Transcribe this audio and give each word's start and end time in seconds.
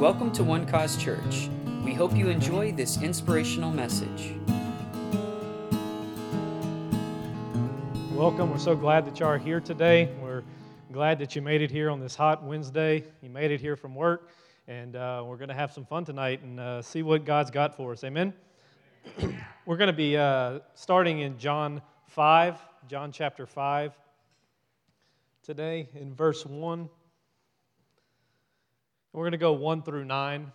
Welcome 0.00 0.30
to 0.32 0.44
One 0.44 0.66
Cause 0.66 0.98
Church. 0.98 1.48
We 1.82 1.94
hope 1.94 2.14
you 2.14 2.28
enjoy 2.28 2.70
this 2.70 3.00
inspirational 3.00 3.70
message. 3.70 4.34
Welcome. 8.12 8.50
We're 8.50 8.58
so 8.58 8.76
glad 8.76 9.06
that 9.06 9.18
you 9.18 9.24
are 9.24 9.38
here 9.38 9.58
today. 9.58 10.10
We're 10.20 10.42
glad 10.92 11.18
that 11.20 11.34
you 11.34 11.40
made 11.40 11.62
it 11.62 11.70
here 11.70 11.88
on 11.88 11.98
this 11.98 12.14
hot 12.14 12.44
Wednesday. 12.44 13.04
You 13.22 13.30
made 13.30 13.50
it 13.50 13.58
here 13.58 13.74
from 13.74 13.94
work, 13.94 14.28
and 14.68 14.96
uh, 14.96 15.24
we're 15.26 15.38
going 15.38 15.48
to 15.48 15.54
have 15.54 15.72
some 15.72 15.86
fun 15.86 16.04
tonight 16.04 16.42
and 16.42 16.60
uh, 16.60 16.82
see 16.82 17.02
what 17.02 17.24
God's 17.24 17.50
got 17.50 17.74
for 17.74 17.92
us. 17.92 18.04
Amen. 18.04 18.34
we're 19.64 19.78
going 19.78 19.86
to 19.86 19.96
be 19.96 20.14
uh, 20.18 20.58
starting 20.74 21.20
in 21.20 21.38
John 21.38 21.80
5, 22.08 22.58
John 22.86 23.12
chapter 23.12 23.46
5, 23.46 23.94
today 25.42 25.88
in 25.94 26.12
verse 26.12 26.44
1. 26.44 26.86
We're 29.16 29.22
going 29.22 29.32
to 29.32 29.38
go 29.38 29.54
1 29.54 29.80
through 29.80 30.04
9. 30.04 30.52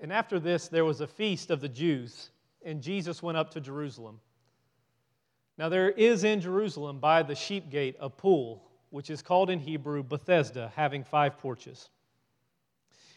And 0.00 0.12
after 0.14 0.40
this, 0.40 0.68
there 0.68 0.86
was 0.86 1.02
a 1.02 1.06
feast 1.06 1.50
of 1.50 1.60
the 1.60 1.68
Jews, 1.68 2.30
and 2.64 2.80
Jesus 2.80 3.22
went 3.22 3.36
up 3.36 3.50
to 3.50 3.60
Jerusalem. 3.60 4.18
Now, 5.58 5.68
there 5.68 5.90
is 5.90 6.24
in 6.24 6.40
Jerusalem 6.40 7.00
by 7.00 7.22
the 7.22 7.34
sheep 7.34 7.68
gate 7.68 7.96
a 8.00 8.08
pool, 8.08 8.64
which 8.88 9.10
is 9.10 9.20
called 9.20 9.50
in 9.50 9.58
Hebrew 9.58 10.02
Bethesda, 10.02 10.72
having 10.74 11.04
five 11.04 11.36
porches. 11.36 11.90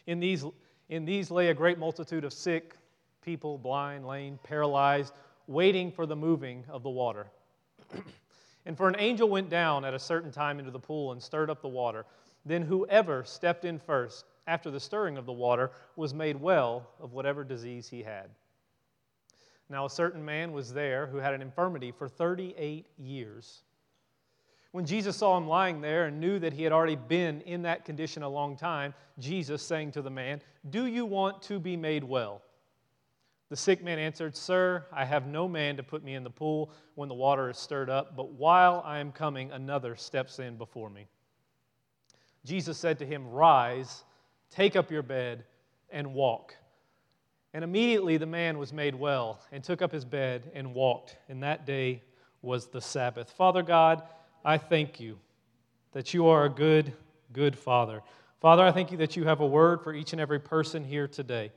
In 0.08 0.20
these, 0.20 0.44
in 0.90 1.06
these 1.06 1.32
lay 1.32 1.48
a 1.48 1.54
great 1.54 1.80
multitude 1.80 2.26
of 2.26 2.34
sick 2.34 2.76
people, 3.24 3.58
blind, 3.58 4.06
lame, 4.06 4.40
paralyzed, 4.44 5.14
waiting 5.48 5.90
for 5.90 6.06
the 6.06 6.18
moving 6.18 6.66
of 6.68 6.84
the 6.84 6.90
water. 6.90 7.28
and 8.66 8.76
for 8.76 8.90
an 8.90 8.98
angel 9.00 9.30
went 9.30 9.50
down 9.50 9.86
at 9.86 9.94
a 9.94 10.00
certain 10.00 10.34
time 10.34 10.60
into 10.60 10.72
the 10.72 10.80
pool 10.80 11.14
and 11.14 11.24
stirred 11.24 11.50
up 11.50 11.62
the 11.62 11.68
water. 11.70 12.04
Then 12.46 12.62
whoever 12.62 13.24
stepped 13.24 13.64
in 13.64 13.80
first, 13.80 14.26
after 14.48 14.72
the 14.72 14.80
stirring 14.80 15.18
of 15.18 15.26
the 15.26 15.32
water, 15.32 15.72
was 15.96 16.14
made 16.14 16.36
well 16.36 16.90
of 17.00 17.14
whatever 17.14 17.44
disease 17.44 17.88
he 17.88 18.04
had. 18.04 18.30
Now, 19.70 19.86
a 19.86 19.90
certain 19.90 20.24
man 20.24 20.52
was 20.52 20.74
there 20.74 21.08
who 21.08 21.18
had 21.18 21.34
an 21.34 21.42
infirmity 21.42 21.92
for 21.92 22.10
38 22.10 22.88
years. 22.98 23.64
When 24.72 24.86
Jesus 24.86 25.18
saw 25.18 25.38
him 25.38 25.48
lying 25.48 25.82
there 25.82 26.06
and 26.06 26.20
knew 26.20 26.40
that 26.40 26.54
he 26.54 26.64
had 26.64 26.72
already 26.72 26.96
been 26.96 27.42
in 27.42 27.62
that 27.64 27.86
condition 27.86 28.24
a 28.24 28.30
long 28.30 28.58
time, 28.58 28.94
Jesus 29.20 29.62
saying 29.62 29.92
to 29.94 30.02
the 30.02 30.10
man, 30.10 30.42
Do 30.70 30.86
you 30.86 31.06
want 31.06 31.42
to 31.44 31.60
be 31.60 31.78
made 31.78 32.04
well? 32.04 32.42
The 33.50 33.58
sick 33.58 33.84
man 33.84 34.00
answered, 34.00 34.36
Sir, 34.38 34.86
I 34.94 35.04
have 35.04 35.28
no 35.28 35.46
man 35.46 35.76
to 35.76 35.84
put 35.84 36.06
me 36.06 36.16
in 36.16 36.24
the 36.24 36.30
pool 36.30 36.72
when 36.96 37.10
the 37.10 37.16
water 37.16 37.50
is 37.50 37.58
stirred 37.58 37.90
up, 37.90 38.16
but 38.16 38.32
while 38.32 38.82
I 38.86 39.00
am 39.00 39.12
coming, 39.12 39.52
another 39.52 39.98
steps 39.98 40.40
in 40.40 40.56
before 40.56 40.90
me. 40.90 41.08
Jesus 42.46 42.78
said 42.78 42.98
to 43.00 43.06
him, 43.06 43.28
Rise 43.28 44.06
Take 44.52 44.76
up 44.76 44.92
your 44.92 45.02
bed 45.02 45.46
and 45.90 46.14
walk. 46.14 46.56
And 47.54 47.64
immediately 47.64 48.18
the 48.18 48.26
man 48.26 48.58
was 48.58 48.72
made 48.72 48.96
well 48.96 49.42
and 49.52 49.64
took 49.64 49.82
up 49.82 49.92
his 49.92 50.06
bed 50.06 50.52
and 50.54 50.74
walked. 50.74 51.18
And 51.28 51.44
that 51.44 51.66
day 51.66 52.02
was 52.42 52.68
the 52.68 52.82
Sabbath. 52.82 53.32
Father 53.32 53.64
God, 53.64 54.04
I 54.44 54.58
thank 54.58 55.00
you 55.00 55.18
that 55.92 56.14
you 56.14 56.28
are 56.28 56.46
a 56.46 56.50
good, 56.50 56.94
good 57.34 57.58
Father. 57.58 58.02
Father, 58.40 58.64
I 58.64 58.72
thank 58.72 58.92
you 58.92 58.98
that 58.98 59.16
you 59.16 59.26
have 59.26 59.42
a 59.42 59.48
word 59.48 59.82
for 59.82 59.94
each 59.94 60.14
and 60.14 60.22
every 60.22 60.40
person 60.40 60.84
here 60.84 61.08
today. 61.08 61.52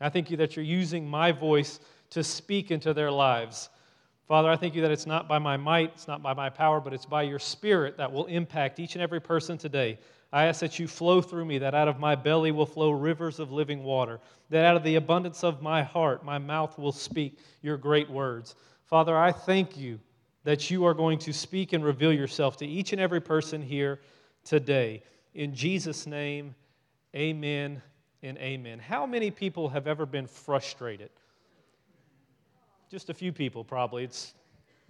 I 0.00 0.08
thank 0.08 0.30
you 0.30 0.36
that 0.36 0.54
you're 0.54 0.64
using 0.64 1.08
my 1.08 1.32
voice 1.32 1.80
to 2.10 2.22
speak 2.22 2.70
into 2.70 2.94
their 2.94 3.10
lives. 3.10 3.70
Father, 4.26 4.50
I 4.50 4.56
thank 4.56 4.74
you 4.74 4.82
that 4.82 4.90
it's 4.90 5.06
not 5.06 5.26
by 5.26 5.38
my 5.38 5.56
might, 5.56 5.92
it's 5.94 6.06
not 6.06 6.22
by 6.22 6.34
my 6.34 6.50
power, 6.50 6.80
but 6.80 6.92
it's 6.92 7.06
by 7.06 7.22
your 7.22 7.38
spirit 7.38 7.96
that 7.96 8.12
will 8.12 8.26
impact 8.26 8.78
each 8.78 8.94
and 8.94 9.02
every 9.02 9.20
person 9.20 9.58
today. 9.58 9.98
I 10.32 10.44
ask 10.44 10.60
that 10.60 10.78
you 10.78 10.86
flow 10.86 11.22
through 11.22 11.46
me, 11.46 11.58
that 11.58 11.74
out 11.74 11.88
of 11.88 11.98
my 11.98 12.14
belly 12.14 12.52
will 12.52 12.66
flow 12.66 12.90
rivers 12.90 13.38
of 13.38 13.50
living 13.50 13.82
water, 13.82 14.20
that 14.50 14.64
out 14.64 14.76
of 14.76 14.82
the 14.82 14.96
abundance 14.96 15.42
of 15.42 15.62
my 15.62 15.82
heart, 15.82 16.24
my 16.24 16.38
mouth 16.38 16.78
will 16.78 16.92
speak 16.92 17.38
your 17.62 17.78
great 17.78 18.10
words. 18.10 18.54
Father, 18.84 19.16
I 19.16 19.32
thank 19.32 19.76
you 19.76 19.98
that 20.44 20.70
you 20.70 20.84
are 20.84 20.94
going 20.94 21.18
to 21.20 21.32
speak 21.32 21.72
and 21.72 21.84
reveal 21.84 22.12
yourself 22.12 22.56
to 22.58 22.66
each 22.66 22.92
and 22.92 23.00
every 23.00 23.20
person 23.20 23.62
here 23.62 24.00
today. 24.44 25.02
In 25.34 25.54
Jesus' 25.54 26.06
name, 26.06 26.54
amen 27.14 27.80
and 28.22 28.36
amen. 28.38 28.78
How 28.78 29.06
many 29.06 29.30
people 29.30 29.68
have 29.70 29.86
ever 29.86 30.04
been 30.04 30.26
frustrated? 30.26 31.10
Just 32.90 33.10
a 33.10 33.14
few 33.14 33.32
people, 33.32 33.64
probably. 33.64 34.04
It's 34.04 34.34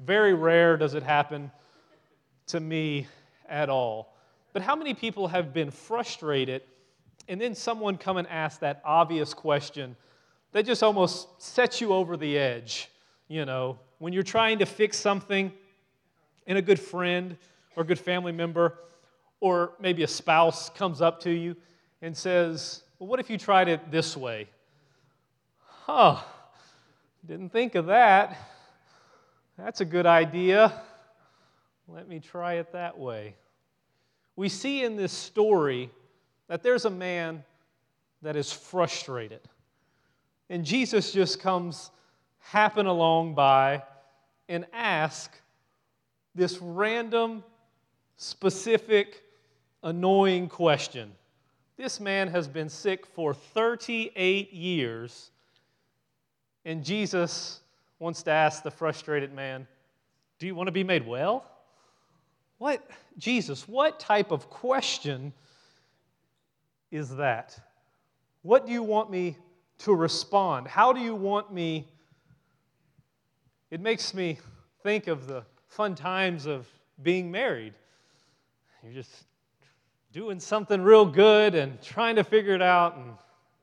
very 0.00 0.34
rare 0.34 0.76
does 0.76 0.94
it 0.94 1.02
happen 1.02 1.50
to 2.46 2.60
me 2.60 3.06
at 3.48 3.68
all. 3.68 4.14
But 4.52 4.62
how 4.62 4.74
many 4.74 4.94
people 4.94 5.28
have 5.28 5.52
been 5.52 5.70
frustrated 5.70 6.62
and 7.28 7.40
then 7.40 7.54
someone 7.54 7.98
come 7.98 8.16
and 8.16 8.26
ask 8.28 8.60
that 8.60 8.80
obvious 8.84 9.34
question 9.34 9.96
that 10.52 10.64
just 10.64 10.82
almost 10.82 11.42
sets 11.42 11.80
you 11.80 11.92
over 11.92 12.16
the 12.16 12.38
edge? 12.38 12.88
You 13.28 13.44
know, 13.44 13.78
when 13.98 14.12
you're 14.12 14.22
trying 14.22 14.58
to 14.60 14.66
fix 14.66 14.96
something 14.96 15.52
and 16.46 16.56
a 16.56 16.62
good 16.62 16.80
friend 16.80 17.36
or 17.76 17.84
good 17.84 17.98
family 17.98 18.32
member 18.32 18.78
or 19.40 19.72
maybe 19.78 20.02
a 20.02 20.08
spouse 20.08 20.70
comes 20.70 21.02
up 21.02 21.20
to 21.20 21.30
you 21.30 21.54
and 22.00 22.16
says, 22.16 22.82
Well, 22.98 23.08
what 23.08 23.20
if 23.20 23.28
you 23.28 23.36
tried 23.36 23.68
it 23.68 23.90
this 23.90 24.16
way? 24.16 24.48
Huh, 25.84 26.20
didn't 27.26 27.50
think 27.50 27.74
of 27.74 27.86
that. 27.86 28.36
That's 29.58 29.80
a 29.80 29.84
good 29.84 30.06
idea. 30.06 30.72
Let 31.86 32.08
me 32.08 32.20
try 32.20 32.54
it 32.54 32.72
that 32.72 32.98
way 32.98 33.34
we 34.38 34.48
see 34.48 34.84
in 34.84 34.94
this 34.94 35.12
story 35.12 35.90
that 36.46 36.62
there's 36.62 36.84
a 36.84 36.90
man 36.90 37.42
that 38.22 38.36
is 38.36 38.52
frustrated. 38.52 39.40
And 40.48 40.64
Jesus 40.64 41.10
just 41.10 41.40
comes 41.40 41.90
happen 42.38 42.86
along 42.86 43.34
by 43.34 43.82
and 44.48 44.64
ask 44.72 45.32
this 46.36 46.58
random, 46.58 47.42
specific, 48.16 49.24
annoying 49.82 50.48
question. 50.48 51.10
This 51.76 51.98
man 51.98 52.28
has 52.28 52.46
been 52.46 52.68
sick 52.68 53.06
for 53.06 53.34
38 53.34 54.52
years, 54.52 55.32
and 56.64 56.84
Jesus 56.84 57.58
wants 57.98 58.22
to 58.22 58.30
ask 58.30 58.62
the 58.62 58.70
frustrated 58.70 59.34
man, 59.34 59.66
Do 60.38 60.46
you 60.46 60.54
want 60.54 60.68
to 60.68 60.72
be 60.72 60.84
made 60.84 61.04
well? 61.04 61.44
What, 62.58 62.88
Jesus, 63.18 63.68
what 63.68 64.00
type 64.00 64.32
of 64.32 64.50
question 64.50 65.32
is 66.90 67.16
that? 67.16 67.58
What 68.42 68.66
do 68.66 68.72
you 68.72 68.82
want 68.82 69.10
me 69.10 69.36
to 69.78 69.94
respond? 69.94 70.66
How 70.66 70.92
do 70.92 71.00
you 71.00 71.14
want 71.14 71.52
me? 71.52 71.86
It 73.70 73.80
makes 73.80 74.12
me 74.12 74.38
think 74.82 75.06
of 75.06 75.26
the 75.26 75.44
fun 75.68 75.94
times 75.94 76.46
of 76.46 76.66
being 77.02 77.30
married. 77.30 77.74
You're 78.82 78.92
just 78.92 79.24
doing 80.12 80.40
something 80.40 80.82
real 80.82 81.06
good 81.06 81.54
and 81.54 81.80
trying 81.82 82.16
to 82.16 82.24
figure 82.24 82.54
it 82.54 82.62
out, 82.62 82.96
and 82.96 83.12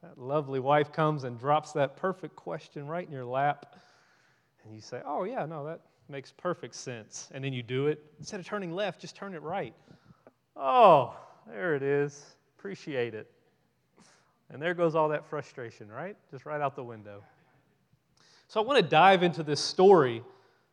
that 0.04 0.18
lovely 0.18 0.60
wife 0.60 0.94
comes 0.94 1.24
and 1.24 1.40
drops 1.40 1.72
that 1.74 1.98
perfect 1.98 2.36
question 2.36 2.88
right 2.88 3.06
in 3.06 3.12
your 3.12 3.26
lap. 3.26 3.76
And 4.64 4.74
you 4.74 4.82
say, 4.82 5.02
Oh, 5.06 5.24
yeah, 5.24 5.46
no, 5.46 5.66
that, 5.66 5.82
Makes 6.08 6.32
perfect 6.32 6.76
sense. 6.76 7.30
And 7.34 7.44
then 7.44 7.54
you 7.54 7.64
do 7.64 7.88
it. 7.88 8.04
Instead 8.20 8.40
of 8.40 8.46
turning 8.46 8.72
left, 8.72 9.02
just 9.02 9.16
turn 9.16 9.34
it 9.34 9.42
right. 9.42 9.74
Oh, 10.56 11.16
there 11.48 11.76
it 11.76 11.84
is. 11.84 12.36
Appreciate 12.58 13.14
it. 13.14 13.30
And 14.52 14.62
there 14.62 14.74
goes 14.74 14.96
all 14.96 15.10
that 15.10 15.26
frustration, 15.26 15.90
right? 15.90 16.16
Just 16.32 16.46
right 16.46 16.62
out 16.62 16.76
the 16.76 16.84
window. 16.84 17.24
So 18.48 18.62
I 18.62 18.64
want 18.64 18.78
to 18.78 18.88
dive 18.88 19.24
into 19.24 19.42
this 19.42 19.60
story 19.60 20.24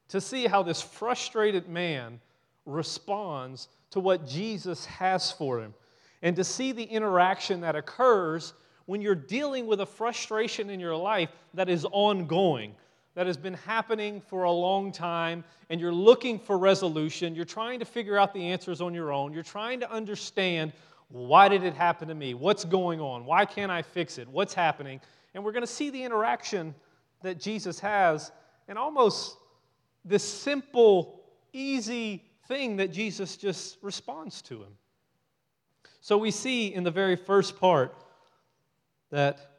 to 0.09 0.21
see 0.21 0.47
how 0.47 0.63
this 0.63 0.83
frustrated 0.83 1.69
man 1.69 2.21
responds 2.67 3.69
to 3.91 4.01
what 4.01 4.27
Jesus 4.27 4.85
has 4.87 5.33
for 5.33 5.61
him 5.61 5.75
and 6.21 6.37
to 6.37 6.45
see 6.45 6.73
the 6.73 6.85
interaction 6.85 7.63
that 7.63 7.75
occurs 7.75 8.53
when 8.87 9.01
you're 9.01 9.15
dealing 9.15 9.67
with 9.67 9.81
a 9.81 9.87
frustration 9.87 10.71
in 10.71 10.79
your 10.79 10.95
life 10.95 11.31
that 11.55 11.69
is 11.69 11.87
ongoing 11.91 12.75
that 13.15 13.27
has 13.27 13.37
been 13.37 13.55
happening 13.55 14.21
for 14.21 14.45
a 14.45 14.51
long 14.51 14.91
time 14.91 15.45
and 15.69 15.81
you're 15.81 15.93
looking 15.93 16.39
for 16.39 16.57
resolution. 16.57 17.35
You're 17.35 17.45
trying 17.45 17.79
to 17.81 17.85
figure 17.85 18.17
out 18.17 18.33
the 18.33 18.49
answers 18.49 18.81
on 18.81 18.95
your 18.95 19.13
own. 19.13 19.33
You're 19.33 19.43
trying 19.43 19.81
to 19.81 19.91
understand 19.91 20.73
why 21.09 21.49
did 21.49 21.63
it 21.63 21.75
happen 21.75 22.09
to 22.09 22.15
me? 22.15 22.33
What's 22.33 22.65
going 22.65 23.01
on? 23.01 23.27
Why 23.27 23.45
can't 23.45 23.71
I 23.71 23.83
fix 23.83 24.17
it? 24.17 24.27
What's 24.29 24.55
happening? 24.55 25.01
And 25.35 25.45
we're 25.45 25.53
going 25.53 25.63
to 25.63 25.67
see 25.67 25.91
the 25.91 26.03
interaction 26.03 26.75
that 27.23 27.39
Jesus 27.39 27.79
has 27.81 28.33
and 28.67 28.79
almost 28.79 29.37
this 30.05 30.25
simple, 30.25 31.21
easy 31.53 32.25
thing 32.49 32.77
that 32.79 32.93
Jesus 32.93 33.37
just 33.37 33.77
responds 33.83 34.41
to 34.43 34.63
him. 34.63 34.73
So 36.01 36.17
we 36.17 36.31
see 36.31 36.75
in 36.75 36.83
the 36.83 36.91
very 36.91 37.15
first 37.15 37.61
part 37.61 37.95
that 39.11 39.53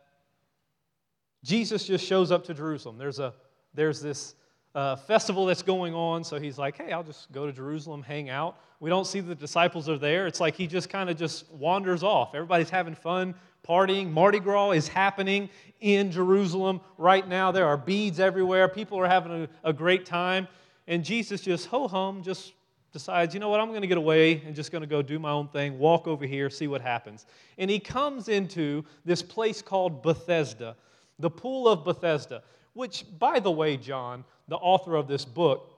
Jesus 1.44 1.86
just 1.86 2.06
shows 2.06 2.32
up 2.32 2.46
to 2.46 2.54
Jerusalem. 2.54 2.98
There's 2.98 3.20
a 3.20 3.34
there's 3.74 4.02
this 4.02 4.36
uh, 4.76 4.96
festival 4.96 5.46
that's 5.46 5.62
going 5.62 5.94
on. 5.94 6.24
So 6.24 6.40
he's 6.40 6.58
like, 6.58 6.78
hey, 6.78 6.92
I'll 6.92 7.04
just 7.04 7.32
go 7.32 7.46
to 7.46 7.52
Jerusalem, 7.52 8.02
hang 8.02 8.30
out. 8.30 8.58
We 8.80 8.90
don't 8.90 9.06
see 9.06 9.20
the 9.20 9.36
disciples 9.36 9.88
are 9.88 9.98
there. 9.98 10.28
It's 10.28 10.40
like 10.40 10.56
he 10.56 10.68
just 10.68 10.90
kind 10.90 11.10
of 11.10 11.18
just 11.18 11.52
wanders 11.52 12.04
off. 12.04 12.34
Everybody's 12.34 12.70
having 12.70 12.96
fun, 12.96 13.36
partying. 13.68 14.12
Mardi 14.12 14.40
Gras 14.40 14.72
is 14.72 14.88
happening 14.88 15.50
in 15.80 16.12
Jerusalem 16.12 16.82
right 16.98 17.28
now. 17.28 17.52
There 17.52 17.68
are 17.68 17.78
beads 17.78 18.20
everywhere. 18.20 18.68
People 18.68 19.00
are 19.00 19.08
having 19.08 19.44
a, 19.44 19.70
a 19.70 19.74
great 19.74 20.06
time. 20.06 20.48
And 20.88 21.06
Jesus 21.06 21.42
just 21.42 21.68
ho 21.68 21.88
hum, 21.88 22.24
just 22.24 22.54
decides, 22.92 23.34
you 23.34 23.40
know 23.40 23.50
what, 23.50 23.60
I'm 23.60 23.70
going 23.70 23.82
to 23.82 23.88
get 23.88 23.98
away 23.98 24.42
and 24.46 24.56
just 24.56 24.72
going 24.72 24.84
to 24.84 24.88
go 24.88 25.02
do 25.02 25.18
my 25.18 25.32
own 25.32 25.48
thing, 25.48 25.80
walk 25.80 26.08
over 26.08 26.26
here, 26.26 26.50
see 26.50 26.68
what 26.68 26.82
happens. 26.82 27.26
And 27.58 27.70
he 27.70 27.80
comes 27.80 28.30
into 28.30 28.86
this 29.04 29.24
place 29.24 29.62
called 29.62 30.04
Bethesda, 30.04 30.76
the 31.18 31.30
pool 31.30 31.68
of 31.68 31.84
Bethesda, 31.84 32.44
which, 32.74 33.06
by 33.20 33.40
the 33.40 33.52
way, 33.52 33.78
John, 33.78 34.24
the 34.48 34.56
author 34.56 34.96
of 34.96 35.08
this 35.08 35.26
book, 35.26 35.72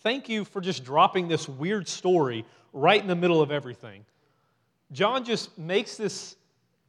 thank 0.00 0.28
you 0.28 0.44
for 0.44 0.60
just 0.60 0.84
dropping 0.84 1.28
this 1.28 1.48
weird 1.48 1.88
story 1.88 2.44
right 2.72 3.00
in 3.00 3.08
the 3.08 3.16
middle 3.16 3.40
of 3.40 3.50
everything. 3.50 4.04
John 4.92 5.24
just 5.24 5.56
makes 5.58 5.96
this, 5.96 6.36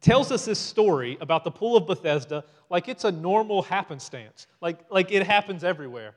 tells 0.02 0.32
us 0.32 0.46
this 0.46 0.60
story 0.60 1.18
about 1.22 1.44
the 1.44 1.52
pool 1.52 1.78
of 1.78 1.88
Bethesda 1.88 2.44
like 2.70 2.90
it's 2.90 3.04
a 3.04 3.12
normal 3.12 3.62
happenstance, 3.62 4.48
like, 4.62 4.80
like 4.90 5.12
it 5.12 5.26
happens 5.26 5.64
everywhere. 5.64 6.16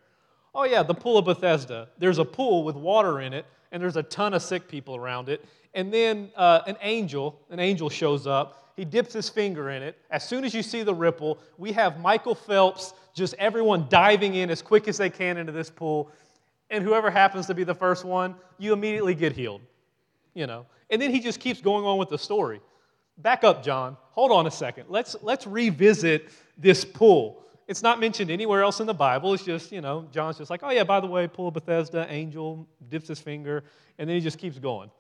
Oh, 0.54 0.64
yeah, 0.64 0.82
the 0.82 0.94
pool 0.94 1.18
of 1.18 1.26
Bethesda. 1.26 1.88
There's 1.98 2.18
a 2.18 2.24
pool 2.24 2.64
with 2.64 2.74
water 2.74 3.20
in 3.20 3.32
it, 3.32 3.44
and 3.70 3.82
there's 3.82 3.96
a 3.96 4.02
ton 4.02 4.34
of 4.34 4.42
sick 4.42 4.66
people 4.66 4.96
around 4.96 5.28
it. 5.28 5.44
And 5.78 5.94
then 5.94 6.32
uh, 6.34 6.62
an 6.66 6.76
angel, 6.82 7.38
an 7.50 7.60
angel 7.60 7.88
shows 7.88 8.26
up. 8.26 8.72
He 8.75 8.84
dips 8.84 9.12
his 9.12 9.28
finger 9.28 9.70
in 9.70 9.80
it. 9.80 9.96
As 10.10 10.28
soon 10.28 10.42
as 10.42 10.52
you 10.52 10.60
see 10.60 10.82
the 10.82 10.92
ripple, 10.92 11.38
we 11.56 11.70
have 11.70 12.00
Michael 12.00 12.34
Phelps, 12.34 12.94
just 13.14 13.34
everyone 13.34 13.86
diving 13.88 14.34
in 14.34 14.50
as 14.50 14.60
quick 14.60 14.88
as 14.88 14.98
they 14.98 15.08
can 15.08 15.36
into 15.36 15.52
this 15.52 15.70
pool. 15.70 16.10
And 16.69 16.82
whoever 16.82 17.12
happens 17.12 17.46
to 17.46 17.54
be 17.54 17.62
the 17.62 17.76
first 17.76 18.04
one, 18.04 18.34
you 18.58 18.72
immediately 18.72 19.14
get 19.14 19.34
healed. 19.34 19.60
You 20.34 20.48
know. 20.48 20.66
And 20.90 21.00
then 21.00 21.12
he 21.12 21.20
just 21.20 21.38
keeps 21.38 21.60
going 21.60 21.84
on 21.84 21.96
with 21.96 22.08
the 22.08 22.19
story. 22.19 22.60
Back 23.16 23.44
up, 23.44 23.62
John. 23.62 23.96
Hold 24.10 24.32
on 24.32 24.48
a 24.48 24.50
second. 24.50 24.86
Let's, 24.88 25.14
let's 25.22 25.46
revisit 25.46 26.31
this 26.56 26.84
pool. 26.84 27.44
It's 27.69 27.84
not 27.84 28.00
mentioned 28.00 28.32
anywhere 28.32 28.64
else 28.64 28.81
in 28.81 28.88
the 28.88 28.94
Bible. 28.94 29.32
It's 29.32 29.44
just, 29.44 29.70
you 29.70 29.81
know, 29.81 30.08
John's 30.10 30.38
just 30.38 30.50
like, 30.50 30.64
oh, 30.64 30.70
yeah, 30.70 30.82
by 30.82 30.98
the 30.98 31.06
way, 31.06 31.28
pool 31.28 31.46
of 31.48 31.54
Bethesda, 31.54 32.04
angel, 32.10 32.66
dips 32.88 33.06
his 33.06 33.20
finger, 33.20 33.62
and 33.98 34.10
then 34.10 34.16
he 34.16 34.20
just 34.20 34.38
keeps 34.38 34.58
going. 34.58 34.90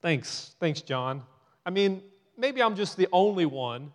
Thanks. 0.00 0.54
Thanks, 0.60 0.80
John. 0.80 1.22
I 1.66 1.70
mean, 1.70 2.02
maybe 2.36 2.62
I'm 2.62 2.76
just 2.76 2.96
the 2.96 3.08
only 3.12 3.46
one. 3.46 3.92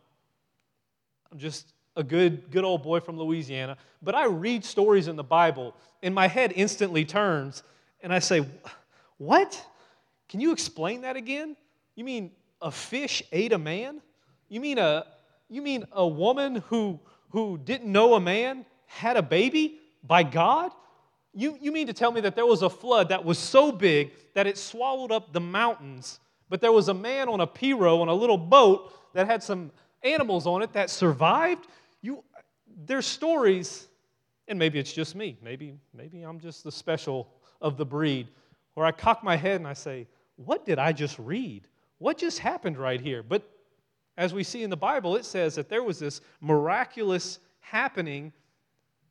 I'm 1.32 1.40
just 1.40 1.74
a 1.96 2.04
good, 2.04 2.52
good 2.52 2.64
old 2.64 2.84
boy 2.84 3.00
from 3.00 3.18
Louisiana. 3.18 3.78
But 4.02 4.16
I 4.16 4.26
read 4.26 4.66
stories 4.66 5.08
in 5.08 5.16
the 5.16 5.24
Bible, 5.24 5.76
and 6.02 6.14
my 6.14 6.28
head 6.28 6.54
instantly 6.56 7.06
turns, 7.06 7.64
and 8.02 8.14
I 8.14 8.20
say, 8.20 8.46
What? 9.18 9.66
Can 10.30 10.40
you 10.40 10.52
explain 10.52 11.02
that 11.02 11.16
again? 11.16 11.56
You 11.96 12.04
mean 12.04 12.32
a 12.62 12.72
fish 12.72 13.22
ate 13.32 13.54
a 13.54 13.58
man? 13.58 14.02
You 14.50 14.60
mean 14.60 14.78
a, 14.78 15.06
you 15.50 15.62
mean 15.62 15.86
a 15.92 16.08
woman 16.08 16.56
who 16.68 17.00
who 17.34 17.58
didn't 17.58 17.92
know 17.92 18.14
a 18.14 18.20
man 18.20 18.66
had 18.86 19.18
a 19.18 19.22
baby 19.24 19.80
by 20.04 20.22
God? 20.22 20.72
You, 21.34 21.58
you 21.60 21.72
mean 21.72 21.88
to 21.88 21.94
tell 21.94 22.12
me 22.12 22.22
that 22.22 22.36
there 22.36 22.46
was 22.46 22.62
a 22.62 22.70
flood 22.70 23.10
that 23.10 23.26
was 23.26 23.40
so 23.40 23.72
big 23.72 24.12
that 24.36 24.46
it 24.46 24.58
swallowed 24.58 25.12
up 25.12 25.34
the 25.34 25.40
mountains, 25.40 26.20
but 26.50 26.62
there 26.62 26.72
was 26.72 26.90
a 26.90 26.94
man 26.94 27.28
on 27.28 27.42
a 27.42 27.48
pirogue 27.48 28.02
on 28.02 28.08
a 28.08 28.14
little 28.14 28.38
boat 28.38 28.94
that 29.14 29.26
had 29.26 29.42
some 29.42 29.72
animals 30.04 30.46
on 30.46 30.62
it 30.62 30.74
that 30.74 30.90
survived? 30.90 31.68
You, 32.02 32.24
there's 32.86 33.08
stories, 33.08 33.88
and 34.48 34.60
maybe 34.60 34.78
it's 34.78 34.94
just 34.94 35.16
me. 35.16 35.38
Maybe, 35.42 35.74
maybe 35.94 36.22
I'm 36.22 36.40
just 36.40 36.64
the 36.64 36.72
special 36.72 37.28
of 37.62 37.78
the 37.78 37.86
breed, 37.86 38.28
where 38.76 38.86
I 38.86 38.92
cock 38.92 39.24
my 39.24 39.36
head 39.36 39.56
and 39.56 39.68
I 39.68 39.74
say, 39.74 40.08
What 40.36 40.66
did 40.66 40.78
I 40.78 40.92
just 40.92 41.18
read? 41.18 41.68
What 41.98 42.18
just 42.18 42.40
happened 42.40 42.78
right 42.78 43.00
here? 43.00 43.24
But 43.24 43.50
as 44.18 44.34
we 44.34 44.44
see 44.44 44.62
in 44.62 44.70
the 44.70 44.78
Bible, 44.78 45.16
it 45.16 45.26
says 45.26 45.56
that 45.56 45.70
there 45.70 45.82
was 45.82 46.00
this 46.00 46.22
miraculous 46.42 47.40
happening 47.60 48.32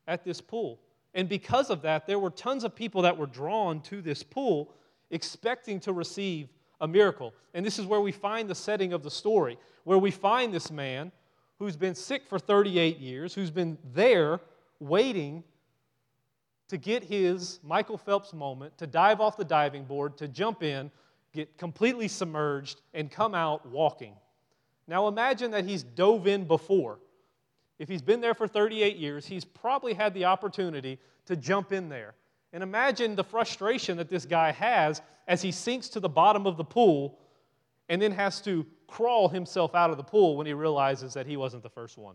at 0.06 0.24
this 0.24 0.40
pool. 0.40 0.78
And 1.14 1.28
because 1.28 1.70
of 1.70 1.82
that, 1.82 2.06
there 2.06 2.18
were 2.18 2.30
tons 2.30 2.64
of 2.64 2.74
people 2.74 3.02
that 3.02 3.16
were 3.16 3.26
drawn 3.26 3.80
to 3.82 4.00
this 4.00 4.22
pool 4.22 4.74
expecting 5.10 5.78
to 5.80 5.92
receive 5.92 6.48
a 6.80 6.88
miracle. 6.88 7.34
And 7.54 7.64
this 7.64 7.78
is 7.78 7.86
where 7.86 8.00
we 8.00 8.12
find 8.12 8.48
the 8.48 8.54
setting 8.54 8.92
of 8.92 9.02
the 9.02 9.10
story, 9.10 9.58
where 9.84 9.98
we 9.98 10.10
find 10.10 10.52
this 10.52 10.70
man 10.70 11.12
who's 11.58 11.76
been 11.76 11.94
sick 11.94 12.26
for 12.26 12.38
38 12.38 12.98
years, 12.98 13.34
who's 13.34 13.50
been 13.50 13.78
there 13.94 14.40
waiting 14.80 15.44
to 16.68 16.78
get 16.78 17.04
his 17.04 17.60
Michael 17.62 17.98
Phelps 17.98 18.32
moment, 18.32 18.76
to 18.78 18.86
dive 18.86 19.20
off 19.20 19.36
the 19.36 19.44
diving 19.44 19.84
board, 19.84 20.16
to 20.16 20.26
jump 20.26 20.62
in, 20.62 20.90
get 21.32 21.56
completely 21.58 22.08
submerged, 22.08 22.80
and 22.94 23.10
come 23.10 23.34
out 23.34 23.66
walking. 23.66 24.14
Now 24.88 25.06
imagine 25.06 25.50
that 25.52 25.66
he's 25.66 25.82
dove 25.82 26.26
in 26.26 26.44
before. 26.44 26.98
If 27.82 27.88
he's 27.88 28.00
been 28.00 28.20
there 28.20 28.32
for 28.32 28.46
38 28.46 28.96
years, 28.96 29.26
he's 29.26 29.44
probably 29.44 29.92
had 29.92 30.14
the 30.14 30.26
opportunity 30.26 31.00
to 31.26 31.34
jump 31.34 31.72
in 31.72 31.88
there. 31.88 32.14
And 32.52 32.62
imagine 32.62 33.16
the 33.16 33.24
frustration 33.24 33.96
that 33.96 34.08
this 34.08 34.24
guy 34.24 34.52
has 34.52 35.02
as 35.26 35.42
he 35.42 35.50
sinks 35.50 35.88
to 35.88 35.98
the 35.98 36.08
bottom 36.08 36.46
of 36.46 36.56
the 36.56 36.62
pool 36.62 37.18
and 37.88 38.00
then 38.00 38.12
has 38.12 38.40
to 38.42 38.64
crawl 38.86 39.28
himself 39.28 39.74
out 39.74 39.90
of 39.90 39.96
the 39.96 40.04
pool 40.04 40.36
when 40.36 40.46
he 40.46 40.52
realizes 40.52 41.12
that 41.14 41.26
he 41.26 41.36
wasn't 41.36 41.64
the 41.64 41.70
first 41.70 41.98
one. 41.98 42.14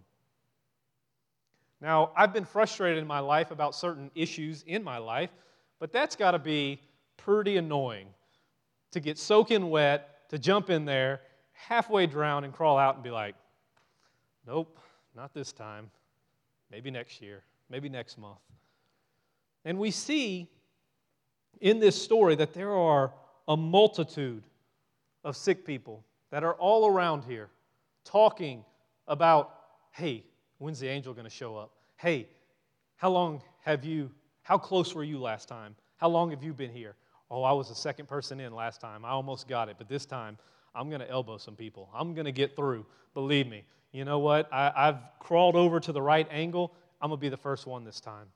Now, 1.81 2.11
I've 2.15 2.31
been 2.31 2.45
frustrated 2.45 2.99
in 2.99 3.07
my 3.07 3.19
life 3.19 3.51
about 3.51 3.75
certain 3.75 4.09
issues 4.15 4.63
in 4.67 4.85
my 4.85 4.99
life, 4.99 5.31
but 5.79 5.91
that's 5.91 6.15
got 6.15 6.31
to 6.31 6.39
be 6.39 6.79
pretty 7.17 7.57
annoying 7.57 8.07
to 8.91 9.01
get 9.01 9.17
soaking 9.17 9.69
wet, 9.69 10.29
to 10.29 10.39
jump 10.39 10.69
in 10.69 10.85
there, 10.85 11.19
halfway 11.51 12.07
drown 12.07 12.45
and 12.45 12.53
crawl 12.53 12.77
out 12.77 12.95
and 12.95 13.03
be 13.03 13.11
like, 13.11 13.35
nope, 14.47 14.79
not 15.17 15.33
this 15.33 15.51
time. 15.51 15.89
Maybe 16.71 16.91
next 16.91 17.21
year, 17.21 17.43
maybe 17.69 17.89
next 17.89 18.19
month. 18.19 18.37
And 19.65 19.79
we 19.79 19.89
see 19.89 20.47
in 21.59 21.79
this 21.79 21.99
story 21.99 22.35
that 22.35 22.53
there 22.53 22.71
are 22.71 23.11
a 23.47 23.57
multitude 23.57 24.43
of 25.23 25.35
sick 25.35 25.65
people 25.65 26.05
that 26.29 26.43
are 26.43 26.53
all 26.53 26.85
around 26.85 27.23
here 27.23 27.49
talking 28.05 28.63
about, 29.07 29.55
hey, 29.91 30.23
when's 30.59 30.79
the 30.79 30.87
angel 30.87 31.13
going 31.13 31.25
to 31.25 31.31
show 31.31 31.57
up? 31.57 31.71
Hey, 31.95 32.27
how 32.97 33.09
long 33.09 33.41
have 33.61 33.83
you, 33.83 34.11
how 34.43 34.59
close 34.59 34.93
were 34.93 35.03
you 35.03 35.19
last 35.19 35.47
time? 35.47 35.75
How 35.97 36.09
long 36.09 36.29
have 36.29 36.43
you 36.43 36.53
been 36.53 36.71
here? 36.71 36.95
Oh, 37.29 37.43
I 37.43 37.51
was 37.51 37.69
the 37.69 37.75
second 37.75 38.07
person 38.07 38.39
in 38.39 38.53
last 38.53 38.79
time. 38.79 39.03
I 39.03 39.09
almost 39.09 39.47
got 39.47 39.69
it, 39.69 39.75
but 39.77 39.89
this 39.89 40.05
time 40.05 40.37
I'm 40.73 40.89
going 40.89 41.01
to 41.01 41.09
elbow 41.09 41.37
some 41.37 41.55
people. 41.55 41.89
I'm 41.93 42.13
going 42.13 42.25
to 42.25 42.31
get 42.31 42.55
through. 42.55 42.85
Believe 43.13 43.47
me. 43.47 43.63
You 43.91 44.05
know 44.05 44.19
what? 44.19 44.47
I, 44.51 44.71
I've 44.75 44.97
crawled 45.19 45.55
over 45.55 45.79
to 45.79 45.91
the 45.91 46.01
right 46.01 46.27
angle. 46.29 46.73
I'm 47.01 47.09
going 47.09 47.19
to 47.19 47.21
be 47.21 47.29
the 47.29 47.37
first 47.37 47.65
one 47.65 47.83
this 47.83 47.99
time. 47.99 48.27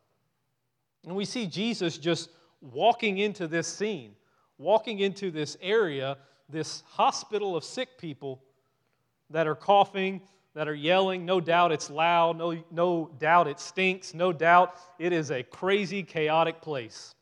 And 1.06 1.16
we 1.16 1.26
see 1.26 1.48
Jesus 1.48 1.98
just 1.98 2.30
walking 2.62 3.20
into 3.20 3.48
this 3.48 3.68
scene, 3.68 4.14
walking 4.58 5.00
into 5.00 5.32
this 5.32 5.58
area, 5.62 6.18
this 6.50 6.84
hospital 6.88 7.56
of 7.56 7.64
sick 7.64 7.98
people 7.98 8.44
that 9.30 9.48
are 9.48 9.56
coughing, 9.56 10.22
that 10.54 10.68
are 10.68 10.76
yelling. 10.76 11.26
No 11.26 11.40
doubt 11.40 11.72
it's 11.72 11.90
loud. 11.90 12.38
No, 12.38 12.62
no 12.72 13.10
doubt 13.20 13.48
it 13.48 13.60
stinks. 13.60 14.14
No 14.14 14.34
doubt 14.34 14.76
it 15.00 15.14
is 15.14 15.32
a 15.32 15.44
crazy, 15.44 16.04
chaotic 16.04 16.62
place. 16.62 17.16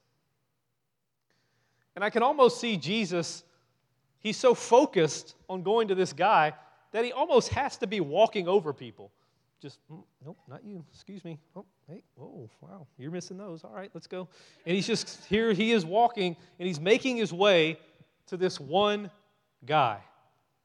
And 2.00 2.06
I 2.06 2.10
can 2.10 2.24
almost 2.24 2.62
see 2.62 2.78
Jesus 2.78 3.44
he's 4.22 4.38
so 4.38 4.54
focused 4.54 5.36
on 5.50 5.64
going 5.64 5.90
to 5.90 5.96
this 5.96 6.14
guy 6.14 6.54
that 6.94 7.04
he 7.04 7.12
almost 7.12 7.50
has 7.50 7.76
to 7.76 7.88
be 7.88 8.00
walking 8.00 8.48
over 8.48 8.72
people. 8.72 9.12
Just, 9.62 9.80
mm, 9.92 10.02
nope, 10.26 10.38
not 10.48 10.64
you. 10.64 10.86
Excuse 10.94 11.26
me. 11.26 11.38
Oh, 11.58 11.66
hey, 11.90 12.02
whoa, 12.16 12.50
wow, 12.62 12.88
you're 12.98 13.12
missing 13.12 13.38
those. 13.38 13.66
All 13.66 13.74
right, 13.74 13.92
let's 13.94 14.08
go. 14.08 14.30
And 14.66 14.78
he's 14.78 14.88
just 14.88 15.26
here, 15.26 15.52
he 15.52 15.74
is 15.74 15.86
walking, 15.86 16.38
and 16.58 16.66
he's 16.66 16.80
making 16.80 17.18
his 17.18 17.34
way 17.34 17.78
to 18.28 18.38
this 18.38 18.62
one 18.62 19.12
guy. 19.66 20.00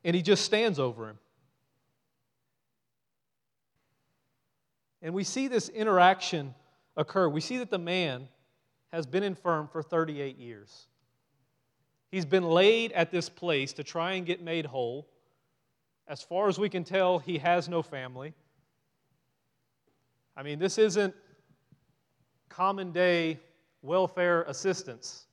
And 0.05 0.15
he 0.15 0.23
just 0.23 0.45
stands 0.45 0.79
over 0.79 1.11
him. 1.11 1.19
And 5.03 5.13
we 5.13 5.25
see 5.25 5.49
this 5.49 5.69
interaction 5.69 6.55
occur. 6.97 7.29
We 7.29 7.41
see 7.41 7.59
that 7.59 7.73
the 7.73 7.79
man 7.79 8.29
has 8.93 9.05
been 9.05 9.25
infirm 9.25 9.67
for 9.67 9.83
38 9.83 10.39
years. 10.39 10.87
He's 12.15 12.25
been 12.25 12.45
laid 12.45 12.93
at 12.93 13.11
this 13.11 13.29
place 13.29 13.73
to 13.73 13.83
try 13.83 14.13
and 14.13 14.25
get 14.25 14.41
made 14.41 14.67
whole. 14.67 15.09
As 16.07 16.23
far 16.23 16.47
as 16.47 16.61
we 16.61 16.69
can 16.69 16.85
tell, 16.85 17.19
he 17.19 17.39
has 17.39 17.69
no 17.69 17.83
family. 17.83 18.35
I 20.37 20.45
mean, 20.45 20.61
this 20.61 20.79
isn't 20.79 21.13
common 22.49 22.93
day 22.93 23.41
welfare 23.83 24.43
assistance. 24.45 25.27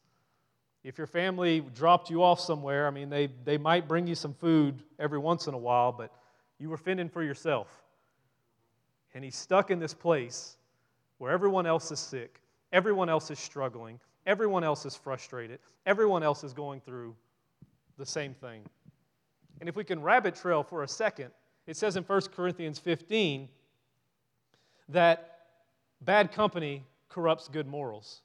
If 0.84 0.98
your 0.98 1.06
family 1.06 1.60
dropped 1.60 2.10
you 2.10 2.24
off 2.24 2.40
somewhere, 2.40 2.88
I 2.88 2.90
mean, 2.90 3.12
they, 3.12 3.28
they 3.46 3.60
might 3.60 3.88
bring 3.88 4.08
you 4.08 4.16
some 4.16 4.34
food 4.34 4.82
every 4.98 5.20
once 5.20 5.46
in 5.46 5.54
a 5.54 5.60
while, 5.60 5.92
but 5.92 6.12
you 6.58 6.68
were 6.68 6.78
fending 6.78 7.10
for 7.10 7.22
yourself. 7.22 7.68
And 9.14 9.24
he's 9.24 9.38
stuck 9.38 9.70
in 9.70 9.78
this 9.78 9.94
place 9.94 10.58
where 11.20 11.32
everyone 11.32 11.68
else 11.68 11.92
is 11.92 12.00
sick, 12.00 12.42
everyone 12.74 13.08
else 13.08 13.30
is 13.30 13.38
struggling, 13.38 14.00
everyone 14.26 14.64
else 14.64 14.86
is 14.86 14.96
frustrated, 14.96 15.60
everyone 15.86 16.24
else 16.24 16.44
is 16.44 16.54
going 16.54 16.82
through 16.82 17.16
the 17.98 18.06
same 18.06 18.34
thing. 18.34 18.64
And 19.60 19.70
if 19.70 19.76
we 19.76 19.84
can 19.84 20.02
rabbit 20.02 20.36
trail 20.36 20.64
for 20.64 20.84
a 20.84 20.88
second, 20.88 21.32
it 21.68 21.78
says 21.78 21.96
in 21.96 22.04
1 22.04 22.22
Corinthians 22.36 22.80
15 22.80 23.48
that 24.90 25.40
bad 26.02 26.32
company 26.32 26.84
corrupts 27.10 27.48
good 27.48 27.68
morals. 27.68 28.22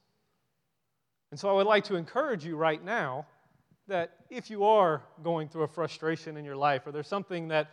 And 1.31 1.39
so 1.39 1.49
I 1.49 1.53
would 1.53 1.67
like 1.67 1.83
to 1.85 1.95
encourage 1.95 2.45
you 2.45 2.55
right 2.55 2.83
now 2.83 3.27
that 3.87 4.15
if 4.29 4.49
you 4.49 4.63
are 4.63 5.01
going 5.23 5.47
through 5.47 5.63
a 5.63 5.67
frustration 5.67 6.37
in 6.37 6.45
your 6.45 6.55
life 6.55 6.85
or 6.85 6.91
there's 6.91 7.07
something 7.07 7.47
that 7.49 7.69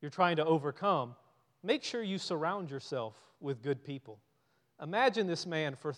you're 0.00 0.10
trying 0.10 0.36
to 0.36 0.44
overcome, 0.44 1.14
make 1.62 1.82
sure 1.82 2.02
you 2.02 2.18
surround 2.18 2.70
yourself 2.70 3.14
with 3.40 3.62
good 3.62 3.84
people. 3.84 4.18
Imagine 4.82 5.26
this 5.26 5.46
man 5.46 5.74
for 5.74 5.92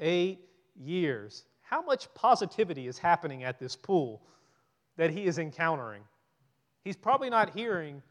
38 0.00 0.40
years. 0.82 1.44
How 1.60 1.82
much 1.82 2.12
positivity 2.14 2.88
is 2.88 2.98
happening 2.98 3.44
at 3.44 3.60
this 3.60 3.76
pool 3.76 4.22
that 4.96 5.10
he 5.10 5.24
is 5.24 5.38
encountering? 5.38 6.02
He's 6.82 6.96
probably 6.96 7.30
not 7.30 7.50
hearing, 7.50 8.02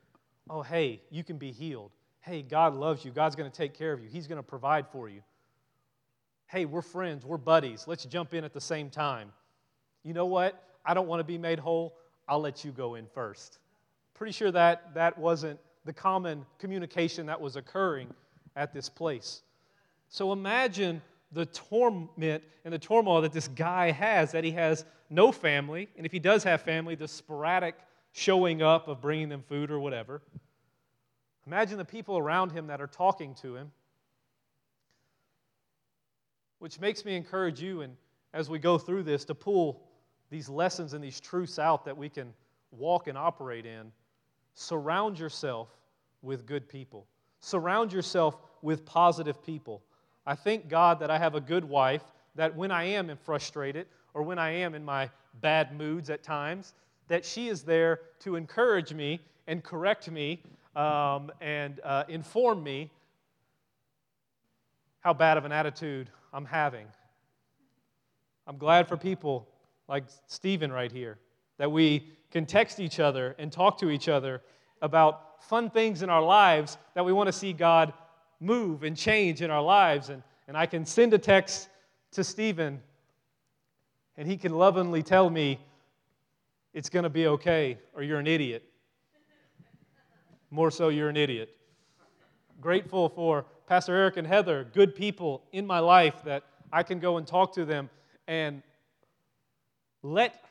oh, 0.50 0.62
hey, 0.62 1.02
you 1.10 1.24
can 1.24 1.38
be 1.38 1.52
healed. 1.52 1.92
Hey, 2.22 2.42
God 2.44 2.76
loves 2.76 3.04
you. 3.04 3.12
God's 3.12 3.36
going 3.36 3.50
to 3.50 3.56
take 3.56 3.74
care 3.74 3.92
of 3.92 4.02
you. 4.02 4.08
He's 4.08 4.28
going 4.28 4.38
to 4.38 4.44
provide 4.44 4.88
for 4.92 5.10
you. 5.10 5.22
Hey, 6.48 6.66
we're 6.66 6.82
friends. 6.82 7.26
We're 7.26 7.38
buddies. 7.38 7.86
Let's 7.88 8.06
jump 8.06 8.34
in 8.34 8.44
at 8.44 8.54
the 8.54 8.62
same 8.62 8.90
time. 8.90 9.32
You 10.04 10.14
know 10.14 10.26
what? 10.26 10.64
I 10.86 10.94
don't 10.94 11.08
want 11.08 11.20
to 11.20 11.24
be 11.24 11.38
made 11.38 11.60
whole. 11.60 11.96
I'll 12.28 12.40
let 12.40 12.64
you 12.64 12.72
go 12.72 12.96
in 12.96 13.08
first. 13.14 13.60
Pretty 14.14 14.34
sure 14.34 14.52
that 14.52 14.94
that 14.94 15.18
wasn't 15.18 15.60
the 15.86 15.94
common 15.94 16.46
communication 16.60 17.26
that 17.26 17.40
was 17.40 17.56
occurring 17.56 18.14
at 18.56 18.74
this 18.74 18.90
place. 18.90 19.42
So 20.10 20.32
imagine 20.32 21.02
the 21.32 21.46
torment 21.46 22.44
and 22.66 22.74
the 22.74 22.80
turmoil 22.80 23.22
that 23.22 23.34
this 23.34 23.48
guy 23.48 23.92
has 23.92 24.32
that 24.32 24.44
he 24.44 24.52
has 24.52 24.86
no 25.10 25.32
family, 25.32 25.90
and 25.98 26.06
if 26.06 26.12
he 26.12 26.20
does 26.20 26.44
have 26.44 26.62
family, 26.62 26.96
the 26.96 27.08
sporadic 27.08 27.76
showing 28.12 28.62
up 28.62 28.88
of 28.88 29.02
bringing 29.02 29.30
them 29.30 29.44
food 29.48 29.72
or 29.72 29.80
whatever. 29.80 30.22
Imagine 31.46 31.78
the 31.78 31.86
people 31.86 32.18
around 32.18 32.52
him 32.52 32.68
that 32.68 32.82
are 32.82 32.88
talking 32.88 33.34
to 33.36 33.56
him. 33.56 33.72
Which 36.60 36.80
makes 36.80 37.06
me 37.06 37.16
encourage 37.16 37.62
you, 37.62 37.82
and 37.82 37.96
as 38.34 38.50
we 38.50 38.60
go 38.60 38.78
through 38.78 39.04
this, 39.04 39.26
to 39.26 39.36
pull 39.36 39.82
these 40.30 40.50
lessons 40.50 40.94
and 40.94 41.04
these 41.04 41.20
truths 41.20 41.58
out 41.58 41.86
that 41.86 41.98
we 41.98 42.10
can 42.10 42.34
walk 42.72 43.08
and 43.08 43.18
operate 43.18 43.66
in. 43.66 43.92
Surround 44.54 45.18
yourself 45.18 45.70
with 46.22 46.46
good 46.46 46.68
people, 46.68 47.08
surround 47.40 47.94
yourself 47.94 48.38
with 48.62 48.86
positive 48.86 49.44
people. 49.44 49.82
I 50.30 50.36
thank 50.36 50.70
God 50.70 51.00
that 51.00 51.10
I 51.10 51.18
have 51.18 51.34
a 51.34 51.42
good 51.42 51.66
wife 51.66 52.04
that 52.36 52.56
when 52.56 52.70
I 52.70 52.84
am 52.84 53.18
frustrated 53.24 53.88
or 54.14 54.22
when 54.22 54.38
I 54.38 54.52
am 54.52 54.76
in 54.76 54.86
my 54.86 55.10
bad 55.42 55.76
moods 55.76 56.12
at 56.12 56.22
times, 56.22 56.76
that 57.08 57.26
she 57.26 57.48
is 57.48 57.64
there 57.64 58.02
to 58.20 58.36
encourage 58.36 58.94
me 58.94 59.22
and 59.48 59.64
correct 59.64 60.12
me 60.12 60.44
um, 60.76 61.32
and 61.42 61.80
uh, 61.84 62.04
inform 62.10 62.62
me 62.62 62.92
how 65.00 65.14
bad 65.14 65.40
of 65.40 65.46
an 65.46 65.52
attitude 65.52 66.12
I'm 66.32 66.46
having. 66.46 66.86
I'm 68.46 68.60
glad 68.60 68.88
for 68.88 68.98
people 68.98 69.48
like 69.88 70.04
Stephen 70.28 70.72
right 70.72 70.92
here 70.92 71.18
that 71.58 71.72
we 71.72 72.08
can 72.30 72.46
text 72.46 72.80
each 72.80 73.00
other 73.00 73.36
and 73.40 73.52
talk 73.52 73.80
to 73.80 73.90
each 73.90 74.08
other 74.08 74.44
about 74.84 75.42
fun 75.46 75.72
things 75.72 76.04
in 76.04 76.10
our 76.12 76.22
lives 76.22 76.78
that 76.94 77.04
we 77.04 77.14
want 77.14 77.26
to 77.26 77.34
see 77.34 77.52
God 77.52 77.94
move 78.40 78.84
and 78.84 78.96
change 78.96 79.42
in 79.42 79.52
our 79.52 79.62
lives. 79.62 80.10
And, 80.10 80.24
and 80.48 80.58
I 80.58 80.66
can 80.66 80.86
send 80.86 81.14
a 81.14 81.18
text 81.18 81.70
to 82.12 82.24
Stephen, 82.24 82.82
and 84.18 84.28
he 84.28 84.38
can 84.38 84.54
lovingly 84.54 85.04
tell 85.04 85.30
me 85.30 85.60
it's 86.74 86.90
going 86.90 87.04
to 87.04 87.10
be 87.10 87.28
okay, 87.28 87.78
or 87.94 88.04
you're 88.04 88.20
an 88.20 88.28
idiot. 88.28 88.64
More 90.52 90.72
so, 90.72 90.90
you're 90.90 91.10
an 91.10 91.18
idiot. 91.18 91.56
Grateful 92.62 93.10
for 93.10 93.46
Pastor 93.68 93.96
Eric 93.96 94.18
and 94.18 94.26
Heather, 94.26 94.68
good 94.74 94.96
people 94.96 95.44
in 95.52 95.66
my 95.66 95.80
life 95.80 96.24
that 96.26 96.44
I 96.74 96.84
can 96.84 97.00
go 97.00 97.18
and 97.18 97.26
talk 97.28 97.54
to 97.54 97.66
them 97.66 97.90
and 98.28 98.64
let 100.02 100.44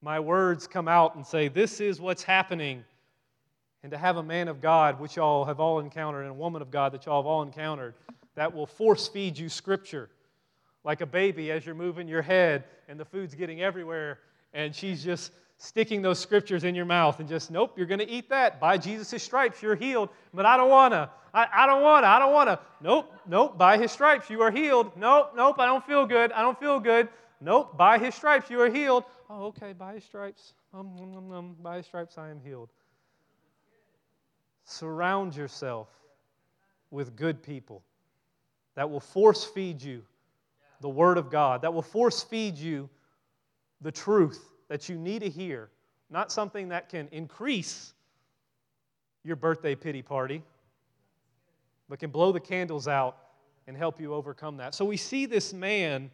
my 0.00 0.20
words 0.20 0.66
come 0.66 0.88
out 0.88 1.16
and 1.16 1.26
say, 1.26 1.48
This 1.48 1.80
is 1.80 2.00
what's 2.00 2.22
happening. 2.22 2.84
And 3.84 3.90
to 3.92 3.98
have 3.98 4.16
a 4.16 4.22
man 4.22 4.48
of 4.48 4.62
God, 4.62 4.98
which 4.98 5.16
y'all 5.16 5.44
have 5.44 5.60
all 5.60 5.78
encountered, 5.78 6.22
and 6.22 6.30
a 6.30 6.34
woman 6.34 6.62
of 6.62 6.70
God 6.70 6.92
that 6.92 7.04
y'all 7.04 7.22
have 7.22 7.26
all 7.26 7.42
encountered, 7.42 7.94
that 8.34 8.52
will 8.52 8.66
force 8.66 9.06
feed 9.06 9.36
you 9.38 9.50
scripture 9.50 10.08
like 10.84 11.02
a 11.02 11.06
baby 11.06 11.50
as 11.50 11.66
you're 11.66 11.74
moving 11.74 12.08
your 12.08 12.22
head 12.22 12.64
and 12.88 12.98
the 12.98 13.04
food's 13.04 13.34
getting 13.34 13.60
everywhere 13.60 14.20
and 14.54 14.74
she's 14.74 15.04
just 15.04 15.32
sticking 15.58 16.00
those 16.00 16.18
scriptures 16.18 16.64
in 16.64 16.74
your 16.74 16.86
mouth 16.86 17.20
and 17.20 17.28
just, 17.28 17.50
nope, 17.50 17.74
you're 17.76 17.86
going 17.86 18.00
to 18.00 18.08
eat 18.08 18.30
that. 18.30 18.58
By 18.58 18.78
Jesus' 18.78 19.22
stripes, 19.22 19.62
you're 19.62 19.76
healed. 19.76 20.08
But 20.32 20.46
I 20.46 20.56
don't 20.56 20.70
want 20.70 20.92
to. 20.92 21.10
I, 21.34 21.46
I 21.52 21.66
don't 21.66 21.82
want 21.82 22.04
to. 22.04 22.08
I 22.08 22.18
don't 22.18 22.32
want 22.32 22.48
to. 22.48 22.58
Nope, 22.80 23.12
nope, 23.26 23.58
by 23.58 23.76
his 23.76 23.92
stripes, 23.92 24.30
you 24.30 24.40
are 24.40 24.50
healed. 24.50 24.96
Nope, 24.96 25.32
nope, 25.36 25.56
I 25.58 25.66
don't 25.66 25.84
feel 25.84 26.06
good. 26.06 26.32
I 26.32 26.40
don't 26.40 26.58
feel 26.58 26.80
good. 26.80 27.08
Nope, 27.40 27.76
by 27.76 27.98
his 27.98 28.14
stripes, 28.14 28.48
you 28.48 28.60
are 28.60 28.70
healed. 28.70 29.04
Oh, 29.28 29.46
okay, 29.46 29.74
by 29.74 29.94
his 29.94 30.04
stripes. 30.04 30.54
Um, 30.72 30.96
um, 30.98 31.16
um, 31.16 31.32
um, 31.32 31.56
by 31.62 31.76
his 31.78 31.86
stripes, 31.86 32.16
I 32.16 32.30
am 32.30 32.40
healed. 32.40 32.70
Surround 34.64 35.36
yourself 35.36 35.88
with 36.90 37.16
good 37.16 37.42
people 37.42 37.82
that 38.74 38.88
will 38.90 39.00
force 39.00 39.44
feed 39.44 39.82
you 39.82 40.02
the 40.80 40.88
Word 40.88 41.18
of 41.18 41.30
God, 41.30 41.62
that 41.62 41.72
will 41.72 41.82
force 41.82 42.22
feed 42.22 42.56
you 42.56 42.88
the 43.80 43.92
truth 43.92 44.52
that 44.68 44.88
you 44.88 44.96
need 44.96 45.20
to 45.20 45.28
hear, 45.28 45.70
not 46.10 46.32
something 46.32 46.68
that 46.68 46.88
can 46.88 47.08
increase 47.12 47.94
your 49.22 49.36
birthday 49.36 49.74
pity 49.74 50.02
party, 50.02 50.42
but 51.88 51.98
can 51.98 52.10
blow 52.10 52.32
the 52.32 52.40
candles 52.40 52.88
out 52.88 53.16
and 53.66 53.76
help 53.76 54.00
you 54.00 54.12
overcome 54.12 54.56
that. 54.58 54.74
So 54.74 54.84
we 54.84 54.96
see 54.96 55.26
this 55.26 55.52
man 55.52 56.10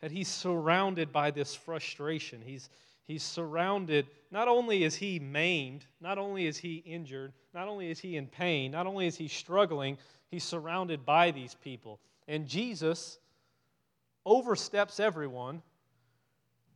that 0.00 0.10
he's 0.10 0.28
surrounded 0.28 1.12
by 1.12 1.30
this 1.30 1.54
frustration. 1.54 2.40
He's, 2.44 2.68
he's 3.10 3.24
surrounded, 3.24 4.06
not 4.30 4.46
only 4.46 4.84
is 4.84 4.94
he 4.94 5.18
maimed, 5.18 5.84
not 6.00 6.16
only 6.16 6.46
is 6.46 6.56
he 6.56 6.76
injured, 6.86 7.32
not 7.52 7.66
only 7.66 7.90
is 7.90 7.98
he 7.98 8.16
in 8.16 8.28
pain, 8.28 8.70
not 8.70 8.86
only 8.86 9.04
is 9.08 9.16
he 9.16 9.26
struggling, 9.26 9.98
he's 10.30 10.44
surrounded 10.44 11.04
by 11.04 11.32
these 11.32 11.56
people. 11.56 11.98
And 12.28 12.46
Jesus 12.46 13.18
oversteps 14.24 15.00
everyone 15.00 15.60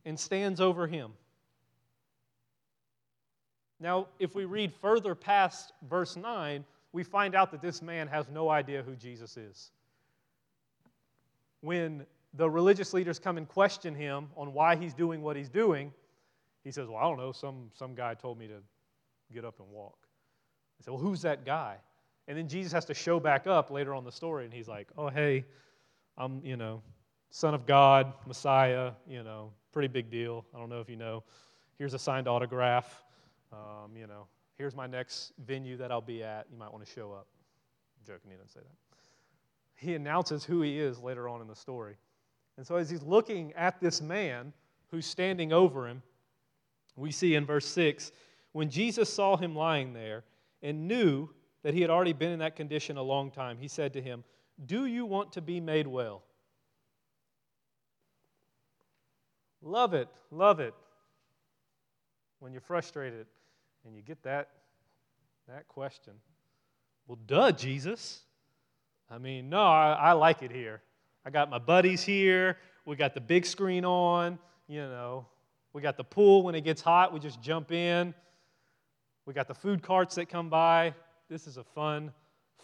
and 0.03 0.19
stands 0.19 0.59
over 0.59 0.87
him. 0.87 1.13
Now, 3.79 4.07
if 4.19 4.35
we 4.35 4.43
read 4.43 4.73
further 4.73 5.15
past 5.15 5.71
verse 5.89 6.17
9, 6.17 6.65
we 6.91 7.03
find 7.03 7.33
out 7.33 7.49
that 7.51 7.61
this 7.61 7.81
man 7.81 8.09
has 8.09 8.27
no 8.27 8.49
idea 8.49 8.83
who 8.83 8.97
Jesus 8.97 9.37
is. 9.37 9.71
When 11.61 12.05
the 12.33 12.49
religious 12.49 12.93
leaders 12.93 13.19
come 13.19 13.37
and 13.37 13.47
question 13.47 13.95
him 13.95 14.27
on 14.35 14.51
why 14.51 14.75
he's 14.75 14.93
doing 14.93 15.21
what 15.21 15.37
he's 15.37 15.49
doing, 15.49 15.93
he 16.65 16.71
says, 16.71 16.89
Well, 16.89 16.97
I 16.97 17.03
don't 17.03 17.17
know, 17.17 17.31
some, 17.31 17.69
some 17.73 17.95
guy 17.95 18.15
told 18.15 18.37
me 18.37 18.47
to 18.47 18.61
get 19.33 19.45
up 19.45 19.59
and 19.59 19.69
walk. 19.69 20.07
They 20.77 20.85
say, 20.85 20.91
Well, 20.91 20.99
who's 20.99 21.21
that 21.21 21.45
guy? 21.45 21.77
And 22.27 22.37
then 22.37 22.49
Jesus 22.49 22.73
has 22.73 22.83
to 22.85 22.93
show 22.93 23.19
back 23.19 23.45
up 23.47 23.69
later 23.69 23.93
on 23.93 24.03
the 24.03 24.11
story, 24.11 24.43
and 24.43 24.53
he's 24.53 24.67
like, 24.67 24.89
Oh, 24.97 25.07
hey, 25.07 25.45
I'm, 26.17 26.41
you 26.43 26.57
know, 26.57 26.81
Son 27.29 27.53
of 27.53 27.65
God, 27.65 28.11
Messiah, 28.25 28.91
you 29.07 29.23
know, 29.23 29.51
pretty 29.71 29.87
big 29.87 30.09
deal. 30.09 30.45
I 30.53 30.59
don't 30.59 30.69
know 30.69 30.81
if 30.81 30.89
you 30.89 30.95
know. 30.95 31.23
Here's 31.77 31.93
a 31.93 31.99
signed 31.99 32.27
autograph. 32.27 33.03
Um, 33.53 33.95
you 33.95 34.07
know, 34.07 34.25
here's 34.57 34.75
my 34.75 34.87
next 34.87 35.33
venue 35.45 35.77
that 35.77 35.91
I'll 35.91 36.01
be 36.01 36.23
at. 36.23 36.47
You 36.51 36.57
might 36.57 36.71
want 36.71 36.85
to 36.85 36.91
show 36.91 37.11
up. 37.11 37.27
I'm 37.99 38.13
joking, 38.13 38.31
he 38.31 38.37
didn't 38.37 38.51
say 38.51 38.61
that. 38.61 38.97
He 39.75 39.93
announces 39.93 40.43
who 40.43 40.61
he 40.61 40.79
is 40.79 40.99
later 40.99 41.29
on 41.29 41.41
in 41.41 41.47
the 41.47 41.55
story. 41.55 41.95
And 42.57 42.65
so 42.65 42.77
as 42.77 42.89
he's 42.89 43.03
looking 43.03 43.53
at 43.53 43.79
this 43.81 44.01
man 44.01 44.53
who's 44.89 45.05
standing 45.05 45.51
over 45.51 45.87
him, 45.87 46.01
we 46.95 47.11
see 47.11 47.35
in 47.35 47.45
verse 47.45 47.65
6 47.67 48.11
when 48.55 48.69
Jesus 48.69 49.13
saw 49.13 49.35
him 49.35 49.53
lying 49.53 49.91
there 49.91 50.23
and 50.63 50.87
knew 50.87 51.29
that 51.63 51.73
he 51.73 51.81
had 51.81 51.89
already 51.89 52.13
been 52.13 52.31
in 52.31 52.39
that 52.39 52.55
condition 52.55 52.95
a 52.95 53.01
long 53.01 53.29
time, 53.29 53.57
he 53.59 53.67
said 53.67 53.91
to 53.93 54.01
him, 54.01 54.23
Do 54.65 54.85
you 54.85 55.05
want 55.05 55.33
to 55.33 55.41
be 55.41 55.59
made 55.59 55.87
well? 55.87 56.23
Love 59.61 59.93
it, 59.93 60.07
love 60.31 60.61
it. 60.61 60.73
When 62.39 62.53
you're 62.53 62.61
frustrated 62.61 63.25
and 63.85 63.93
you 63.93 64.01
get 64.01 64.23
that, 64.23 64.51
that 65.49 65.67
question. 65.67 66.13
Well, 67.07 67.17
duh, 67.27 67.51
Jesus. 67.51 68.21
I 69.09 69.17
mean, 69.17 69.49
no, 69.49 69.63
I, 69.63 69.91
I 69.93 70.11
like 70.13 70.43
it 70.43 70.51
here. 70.51 70.81
I 71.25 71.29
got 71.29 71.49
my 71.49 71.59
buddies 71.59 72.03
here. 72.03 72.57
We 72.85 72.95
got 72.95 73.13
the 73.13 73.21
big 73.21 73.45
screen 73.45 73.83
on. 73.83 74.39
You 74.67 74.81
know, 74.81 75.25
we 75.75 75.81
got 75.81 75.97
the 75.97 76.05
pool 76.05 76.41
when 76.41 76.55
it 76.55 76.61
gets 76.61 76.81
hot. 76.81 77.11
We 77.11 77.19
just 77.19 77.41
jump 77.41 77.69
in. 77.73 78.13
We 79.25 79.33
got 79.33 79.49
the 79.49 79.53
food 79.53 79.83
carts 79.83 80.15
that 80.15 80.29
come 80.29 80.47
by. 80.47 80.93
This 81.27 81.47
is 81.47 81.57
a 81.57 81.65
fun, 81.65 82.13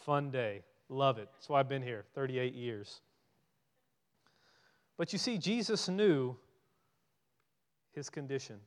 fun 0.05 0.31
day. 0.31 0.63
Love 0.87 1.17
it. 1.17 1.27
That's 1.33 1.49
why 1.49 1.59
I've 1.59 1.67
been 1.67 1.81
here 1.81 2.05
38 2.15 2.53
years. 2.53 3.01
But 4.97 5.11
you 5.11 5.19
see, 5.19 5.37
Jesus 5.37 5.89
knew 5.89 6.37
his 7.91 8.09
condition. 8.09 8.61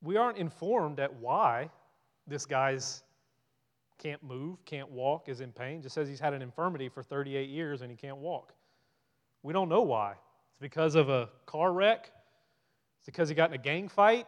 We 0.00 0.16
aren't 0.16 0.38
informed 0.38 1.00
at 1.00 1.12
why 1.12 1.68
this 2.28 2.46
guy's 2.46 3.02
can't 3.98 4.22
move, 4.22 4.64
can't 4.66 4.88
walk, 4.88 5.28
is 5.28 5.40
in 5.40 5.50
pain. 5.50 5.82
Just 5.82 5.96
says 5.96 6.08
he's 6.08 6.20
had 6.20 6.32
an 6.32 6.42
infirmity 6.42 6.88
for 6.88 7.02
38 7.02 7.48
years 7.48 7.82
and 7.82 7.90
he 7.90 7.96
can't 7.96 8.18
walk. 8.18 8.52
We 9.42 9.52
don't 9.52 9.68
know 9.68 9.82
why. 9.82 10.14
Because 10.64 10.94
of 10.94 11.10
a 11.10 11.28
car 11.44 11.74
wreck. 11.74 12.10
It's 12.96 13.04
because 13.04 13.28
he 13.28 13.34
got 13.34 13.50
in 13.50 13.54
a 13.54 13.58
gang 13.58 13.86
fight. 13.86 14.26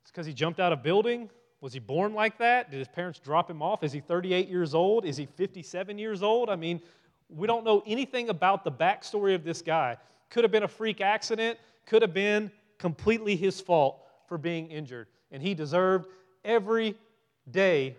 It's 0.00 0.10
because 0.10 0.24
he 0.24 0.32
jumped 0.32 0.60
out 0.60 0.72
of 0.72 0.78
a 0.78 0.82
building. 0.82 1.28
Was 1.60 1.74
he 1.74 1.78
born 1.78 2.14
like 2.14 2.38
that? 2.38 2.70
Did 2.70 2.78
his 2.78 2.88
parents 2.88 3.18
drop 3.18 3.50
him 3.50 3.60
off? 3.60 3.84
Is 3.84 3.92
he 3.92 4.00
38 4.00 4.48
years 4.48 4.74
old? 4.74 5.04
Is 5.04 5.18
he 5.18 5.26
57 5.26 5.98
years 5.98 6.22
old? 6.22 6.48
I 6.48 6.56
mean, 6.56 6.80
we 7.28 7.46
don't 7.46 7.66
know 7.66 7.82
anything 7.86 8.30
about 8.30 8.64
the 8.64 8.72
backstory 8.72 9.34
of 9.34 9.44
this 9.44 9.60
guy. 9.60 9.98
Could 10.30 10.42
have 10.42 10.50
been 10.50 10.62
a 10.62 10.68
freak 10.68 11.02
accident, 11.02 11.58
could 11.84 12.00
have 12.00 12.14
been 12.14 12.50
completely 12.78 13.36
his 13.36 13.60
fault 13.60 14.02
for 14.26 14.38
being 14.38 14.70
injured. 14.70 15.08
And 15.30 15.42
he 15.42 15.52
deserved 15.52 16.08
every 16.46 16.96
day 17.50 17.94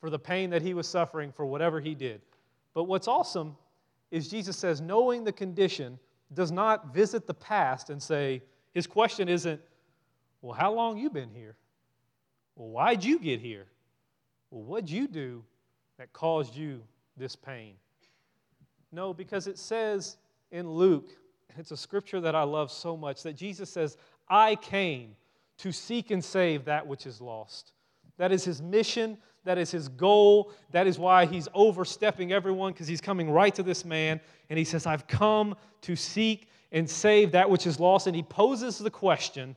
for 0.00 0.08
the 0.08 0.18
pain 0.18 0.48
that 0.48 0.62
he 0.62 0.72
was 0.72 0.88
suffering 0.88 1.30
for 1.30 1.44
whatever 1.44 1.78
he 1.78 1.94
did. 1.94 2.22
But 2.72 2.84
what's 2.84 3.06
awesome 3.06 3.54
is 4.10 4.28
Jesus 4.28 4.56
says, 4.56 4.80
knowing 4.80 5.22
the 5.22 5.32
condition 5.32 5.98
does 6.32 6.50
not 6.50 6.92
visit 6.92 7.26
the 7.26 7.34
past 7.34 7.90
and 7.90 8.02
say, 8.02 8.42
his 8.74 8.86
question 8.86 9.28
isn't, 9.28 9.60
well, 10.42 10.52
how 10.52 10.72
long 10.72 10.98
you 10.98 11.10
been 11.10 11.30
here? 11.30 11.56
Well, 12.56 12.68
why'd 12.68 13.04
you 13.04 13.18
get 13.18 13.40
here? 13.40 13.66
Well, 14.50 14.62
what'd 14.62 14.90
you 14.90 15.08
do 15.08 15.44
that 15.98 16.12
caused 16.12 16.54
you 16.54 16.82
this 17.16 17.36
pain? 17.36 17.74
No, 18.92 19.12
because 19.12 19.46
it 19.46 19.58
says 19.58 20.16
in 20.50 20.70
Luke, 20.70 21.10
it's 21.58 21.70
a 21.70 21.76
scripture 21.76 22.20
that 22.20 22.34
I 22.34 22.42
love 22.42 22.70
so 22.70 22.96
much, 22.96 23.22
that 23.22 23.34
Jesus 23.34 23.70
says, 23.70 23.96
I 24.28 24.56
came 24.56 25.16
to 25.58 25.72
seek 25.72 26.10
and 26.10 26.22
save 26.22 26.64
that 26.66 26.86
which 26.86 27.06
is 27.06 27.20
lost. 27.20 27.72
That 28.18 28.32
is 28.32 28.44
his 28.44 28.60
mission. 28.60 29.18
That 29.46 29.58
is 29.58 29.70
his 29.70 29.88
goal. 29.88 30.52
That 30.72 30.86
is 30.86 30.98
why 30.98 31.24
he's 31.24 31.48
overstepping 31.54 32.32
everyone 32.32 32.72
because 32.72 32.88
he's 32.88 33.00
coming 33.00 33.30
right 33.30 33.54
to 33.54 33.62
this 33.62 33.84
man 33.84 34.20
and 34.50 34.58
he 34.58 34.64
says, 34.64 34.86
I've 34.86 35.06
come 35.06 35.56
to 35.82 35.96
seek 35.96 36.48
and 36.72 36.88
save 36.88 37.32
that 37.32 37.48
which 37.48 37.66
is 37.66 37.80
lost. 37.80 38.06
And 38.06 38.14
he 38.14 38.22
poses 38.22 38.78
the 38.78 38.90
question 38.90 39.56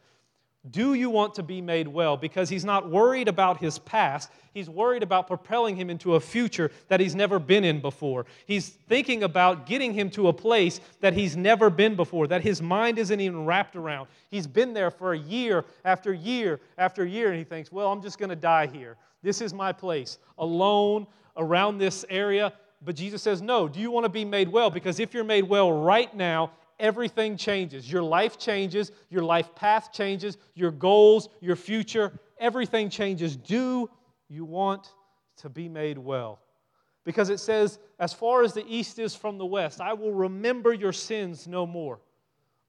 do 0.70 0.94
you 0.94 1.10
want 1.10 1.36
to 1.36 1.44
be 1.44 1.62
made 1.62 1.88
well? 1.88 2.18
Because 2.18 2.50
he's 2.50 2.66
not 2.66 2.90
worried 2.90 3.30
about 3.30 3.60
his 3.60 3.80
past. 3.80 4.30
He's 4.54 4.70
worried 4.70 5.04
about 5.04 5.28
propelling 5.28 5.78
him 5.78 5.90
into 5.90 6.16
a 6.16 6.20
future 6.20 6.70
that 6.90 7.00
he's 7.00 7.16
never 7.16 7.40
been 7.40 7.64
in 7.64 7.80
before. 7.80 8.26
He's 8.46 8.68
thinking 8.68 9.24
about 9.24 9.66
getting 9.66 9.94
him 9.94 10.10
to 10.12 10.28
a 10.28 10.34
place 10.34 10.82
that 11.00 11.14
he's 11.14 11.38
never 11.38 11.70
been 11.70 11.96
before, 11.96 12.28
that 12.28 12.42
his 12.42 12.62
mind 12.62 13.00
isn't 13.00 13.22
even 13.22 13.46
wrapped 13.46 13.78
around. 13.78 14.10
He's 14.30 14.48
been 14.48 14.74
there 14.74 14.92
for 14.92 15.14
a 15.14 15.18
year 15.18 15.64
after 15.86 16.12
year 16.12 16.60
after 16.78 17.06
year, 17.06 17.30
and 17.30 17.38
he 17.38 17.46
thinks, 17.46 17.72
well, 17.72 17.90
I'm 17.90 18.02
just 18.02 18.18
going 18.18 18.30
to 18.30 18.36
die 18.36 18.68
here. 18.68 18.98
This 19.22 19.42
is 19.42 19.54
my 19.54 19.72
place, 19.72 20.18
alone 20.38 21.08
around 21.36 21.78
this 21.78 22.06
area. 22.10 22.54
But 22.82 22.96
Jesus 22.96 23.22
says, 23.22 23.42
no, 23.42 23.68
do 23.68 23.80
you 23.80 23.92
want 23.92 24.06
to 24.06 24.10
be 24.10 24.26
made 24.26 24.50
well? 24.50 24.70
Because 24.70 25.00
if 25.00 25.14
you're 25.14 25.24
made 25.24 25.44
well 25.44 25.72
right 25.72 26.14
now, 26.16 26.52
everything 26.80 27.36
changes. 27.36 27.92
Your 27.92 28.04
life 28.04 28.38
changes, 28.38 28.92
your 29.10 29.24
life 29.24 29.54
path 29.54 29.92
changes, 29.92 30.38
your 30.56 30.72
goals, 30.72 31.28
your 31.42 31.58
future, 31.58 32.18
everything 32.40 32.90
changes. 32.90 33.36
Do 33.36 33.90
you 34.30 34.46
want 34.46 34.94
to 35.38 35.50
be 35.50 35.68
made 35.68 35.98
well? 35.98 36.40
Because 37.04 37.30
it 37.30 37.40
says, 37.40 37.80
as 38.00 38.14
far 38.14 38.44
as 38.44 38.54
the 38.54 38.66
east 38.68 39.00
is 39.00 39.16
from 39.16 39.38
the 39.38 39.46
west, 39.46 39.82
I 39.82 39.94
will 39.94 40.14
remember 40.14 40.74
your 40.74 40.94
sins 40.94 41.48
no 41.48 41.66
more. 41.66 42.00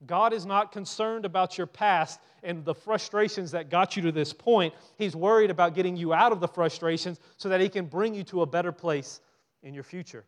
God 0.05 0.33
is 0.33 0.45
not 0.45 0.71
concerned 0.71 1.25
about 1.25 1.57
your 1.57 1.67
past 1.67 2.19
and 2.43 2.65
the 2.65 2.73
frustrations 2.73 3.51
that 3.51 3.69
got 3.69 3.95
you 3.95 4.01
to 4.03 4.11
this 4.11 4.33
point. 4.33 4.73
He's 4.97 5.15
worried 5.15 5.51
about 5.51 5.75
getting 5.75 5.95
you 5.95 6.13
out 6.13 6.31
of 6.31 6.39
the 6.39 6.47
frustrations 6.47 7.19
so 7.37 7.49
that 7.49 7.61
He 7.61 7.69
can 7.69 7.85
bring 7.85 8.15
you 8.15 8.23
to 8.25 8.41
a 8.41 8.45
better 8.45 8.71
place 8.71 9.21
in 9.61 9.73
your 9.73 9.83
future. 9.83 10.25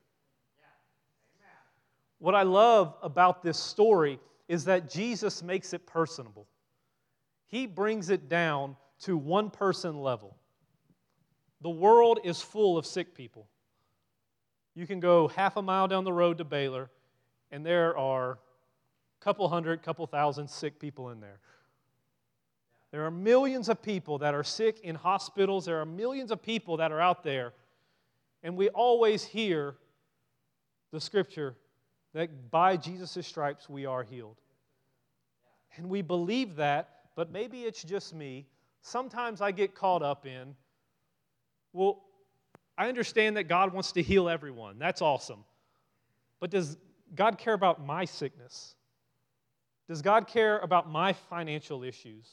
What 2.20 2.36
I 2.36 2.44
love 2.44 2.96
about 3.02 3.42
this 3.42 3.58
story 3.58 4.20
is 4.48 4.66
that 4.66 4.90
Jesus 4.90 5.42
makes 5.42 5.74
it 5.74 5.86
personable. 5.86 6.48
He 7.48 7.68
brings 7.68 8.10
it 8.10 8.30
down 8.30 8.78
to 9.02 9.18
one 9.18 9.50
person 9.50 10.02
level. 10.02 10.38
The 11.62 11.70
world 11.70 12.20
is 12.24 12.42
full 12.42 12.78
of 12.78 12.86
sick 12.86 13.16
people. 13.16 13.48
You 14.76 14.88
can 14.88 15.00
go 15.00 15.28
half 15.30 15.58
a 15.58 15.62
mile 15.62 15.88
down 15.88 16.04
the 16.04 16.14
road 16.14 16.38
to 16.38 16.44
Baylor, 16.44 16.90
and 17.52 17.66
there 17.66 17.98
are 17.98 18.40
couple 19.24 19.48
hundred, 19.48 19.82
couple 19.82 20.06
thousand 20.06 20.50
sick 20.50 20.80
people 20.80 21.10
in 21.10 21.22
there. 21.22 21.40
There 22.92 23.06
are 23.06 23.12
millions 23.12 23.70
of 23.70 23.82
people 23.82 24.20
that 24.20 24.36
are 24.36 24.44
sick 24.44 24.82
in 24.82 24.96
hospitals. 24.96 25.66
There 25.66 25.80
are 25.80 25.86
millions 25.86 26.30
of 26.30 26.42
people 26.42 26.78
that 26.78 26.92
are 26.92 27.02
out 27.02 27.24
there. 27.24 27.54
And 28.44 28.58
we 28.58 28.70
always 28.70 29.24
hear 29.24 29.76
the 30.92 31.00
scripture 31.00 31.56
that 32.14 32.52
by 32.52 32.78
Jesus' 32.78 33.26
stripes 33.26 33.68
we 33.68 33.86
are 33.86 34.04
healed. 34.04 34.38
And 35.78 35.90
we 35.90 36.04
believe 36.04 36.58
that, 36.58 36.90
but 37.16 37.32
maybe 37.32 37.64
it's 37.64 37.82
just 37.82 38.14
me. 38.14 38.46
Sometimes 38.82 39.42
I 39.42 39.52
get 39.52 39.74
caught 39.74 40.04
up 40.04 40.28
in, 40.28 40.54
well, 41.72 42.04
I 42.78 42.90
understand 42.90 43.38
that 43.38 43.46
God 43.46 43.74
wants 43.74 43.94
to 43.94 44.04
heal 44.04 44.30
everyone. 44.30 44.78
That's 44.78 45.02
awesome. 45.02 45.46
But 46.40 46.52
does 46.52 46.78
God 47.16 47.38
care 47.38 47.54
about 47.54 47.84
my 47.84 48.06
sickness? 48.06 48.76
Does 49.88 50.02
God 50.02 50.28
care 50.28 50.60
about 50.60 50.90
my 50.90 51.14
financial 51.14 51.84
issues? 51.84 52.28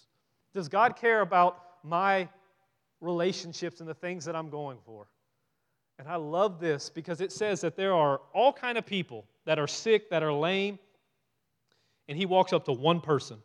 Does 0.53 0.69
God 0.69 0.97
care 0.97 1.21
about 1.21 1.59
my 1.83 2.29
relationships 3.01 3.81
and 3.81 3.89
the 3.89 3.95
things 3.95 4.25
that 4.25 4.37
I'm 4.37 4.51
going 4.51 4.79
for? 4.85 5.09
And 5.99 6.09
I 6.09 6.17
love 6.17 6.61
this 6.61 6.89
because 6.89 7.21
it 7.21 7.33
says 7.33 7.61
that 7.61 7.77
there 7.77 7.93
are 7.93 8.21
all 8.33 8.53
kind 8.53 8.79
of 8.79 8.87
people 8.87 9.27
that 9.45 9.59
are 9.59 9.67
sick, 9.67 10.11
that 10.11 10.23
are 10.23 10.33
lame, 10.33 10.79
and 12.09 12.17
he 12.17 12.27
walks 12.27 12.53
up 12.53 12.65
to 12.67 12.73
one 12.73 13.01
person. 13.01 13.39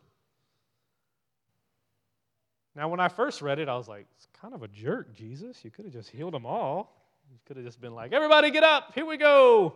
Now, 2.75 2.89
when 2.89 2.99
I 2.99 3.07
first 3.07 3.41
read 3.41 3.59
it, 3.59 3.69
I 3.69 3.75
was 3.75 3.87
like, 3.87 4.05
it's 4.15 4.27
kind 4.39 4.53
of 4.53 4.63
a 4.63 4.67
jerk, 4.67 5.15
Jesus. 5.15 5.63
You 5.63 5.71
could 5.71 5.85
have 5.85 5.93
just 5.93 6.09
healed 6.09 6.33
them 6.33 6.45
all. 6.45 6.93
You 7.31 7.39
could 7.45 7.57
have 7.57 7.65
just 7.65 7.79
been 7.79 7.95
like, 7.95 8.13
everybody 8.13 8.51
get 8.51 8.63
up, 8.63 8.91
here 8.93 9.05
we 9.05 9.17
go. 9.17 9.75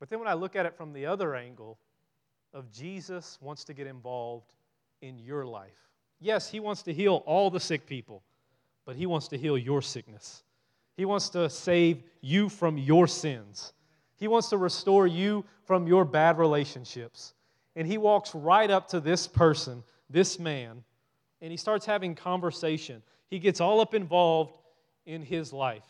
But 0.00 0.10
then 0.10 0.18
when 0.18 0.28
I 0.28 0.34
look 0.34 0.56
at 0.56 0.66
it 0.66 0.76
from 0.76 0.92
the 0.92 1.06
other 1.06 1.34
angle 1.34 1.78
of 2.54 2.70
Jesus 2.70 3.36
wants 3.42 3.64
to 3.64 3.74
get 3.74 3.86
involved 3.86 4.52
in 5.02 5.18
your 5.18 5.44
life. 5.44 5.90
Yes, 6.20 6.48
he 6.48 6.60
wants 6.60 6.82
to 6.84 6.94
heal 6.94 7.22
all 7.26 7.50
the 7.50 7.60
sick 7.60 7.86
people, 7.86 8.22
but 8.86 8.96
he 8.96 9.04
wants 9.04 9.28
to 9.28 9.36
heal 9.36 9.58
your 9.58 9.82
sickness. 9.82 10.42
He 10.96 11.04
wants 11.04 11.28
to 11.30 11.50
save 11.50 12.02
you 12.20 12.48
from 12.48 12.78
your 12.78 13.06
sins. 13.06 13.72
He 14.16 14.28
wants 14.28 14.48
to 14.50 14.56
restore 14.56 15.06
you 15.06 15.44
from 15.64 15.86
your 15.86 16.04
bad 16.04 16.38
relationships. 16.38 17.34
And 17.76 17.86
he 17.86 17.98
walks 17.98 18.34
right 18.34 18.70
up 18.70 18.88
to 18.88 19.00
this 19.00 19.26
person, 19.26 19.82
this 20.08 20.38
man, 20.38 20.84
and 21.42 21.50
he 21.50 21.56
starts 21.56 21.84
having 21.84 22.14
conversation. 22.14 23.02
He 23.28 23.40
gets 23.40 23.60
all 23.60 23.80
up 23.80 23.94
involved 23.94 24.56
in 25.04 25.22
his 25.22 25.52
life 25.52 25.84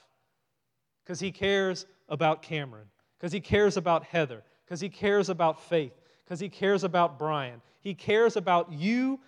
because 1.04 1.20
he 1.20 1.30
cares 1.30 1.84
about 2.08 2.42
Cameron, 2.42 2.86
because 3.18 3.32
he 3.32 3.40
cares 3.40 3.76
about 3.76 4.04
Heather, 4.04 4.42
because 4.64 4.80
he 4.80 4.88
cares 4.88 5.28
about 5.28 5.60
Faith, 5.68 5.92
because 6.24 6.40
he 6.40 6.48
cares 6.48 6.84
about 6.84 7.18
Brian. 7.18 7.60
He 7.80 7.94
cares 7.94 8.36
about 8.36 8.72
you 8.72 9.20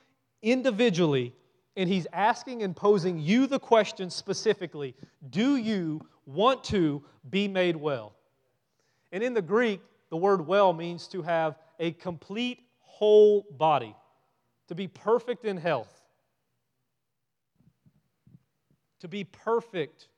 individually 0.43 1.35
and 1.77 1.89
he's 1.89 2.07
asking 2.13 2.63
and 2.63 2.75
posing 2.75 3.19
you 3.19 3.47
the 3.47 3.59
question 3.59 4.11
specifically 4.11 4.95
Do 5.31 5.57
you 5.57 6.01
want 6.25 6.65
to 6.65 7.03
be 7.29 7.47
made 7.49 7.77
well? 7.77 8.15
And 9.13 9.23
in 9.23 9.35
the 9.35 9.43
Greek, 9.43 9.81
the 10.11 10.17
word 10.17 10.47
well 10.47 10.73
means 10.73 11.07
to 11.09 11.23
have 11.23 11.59
a 11.79 11.93
complete 11.93 12.61
whole 12.81 13.47
body, 13.51 13.95
to 14.69 14.75
be 14.75 14.89
perfect 14.89 15.45
in 15.45 15.57
health. 15.57 15.93
To 19.01 19.09
be 19.09 19.25
perfect 19.25 20.09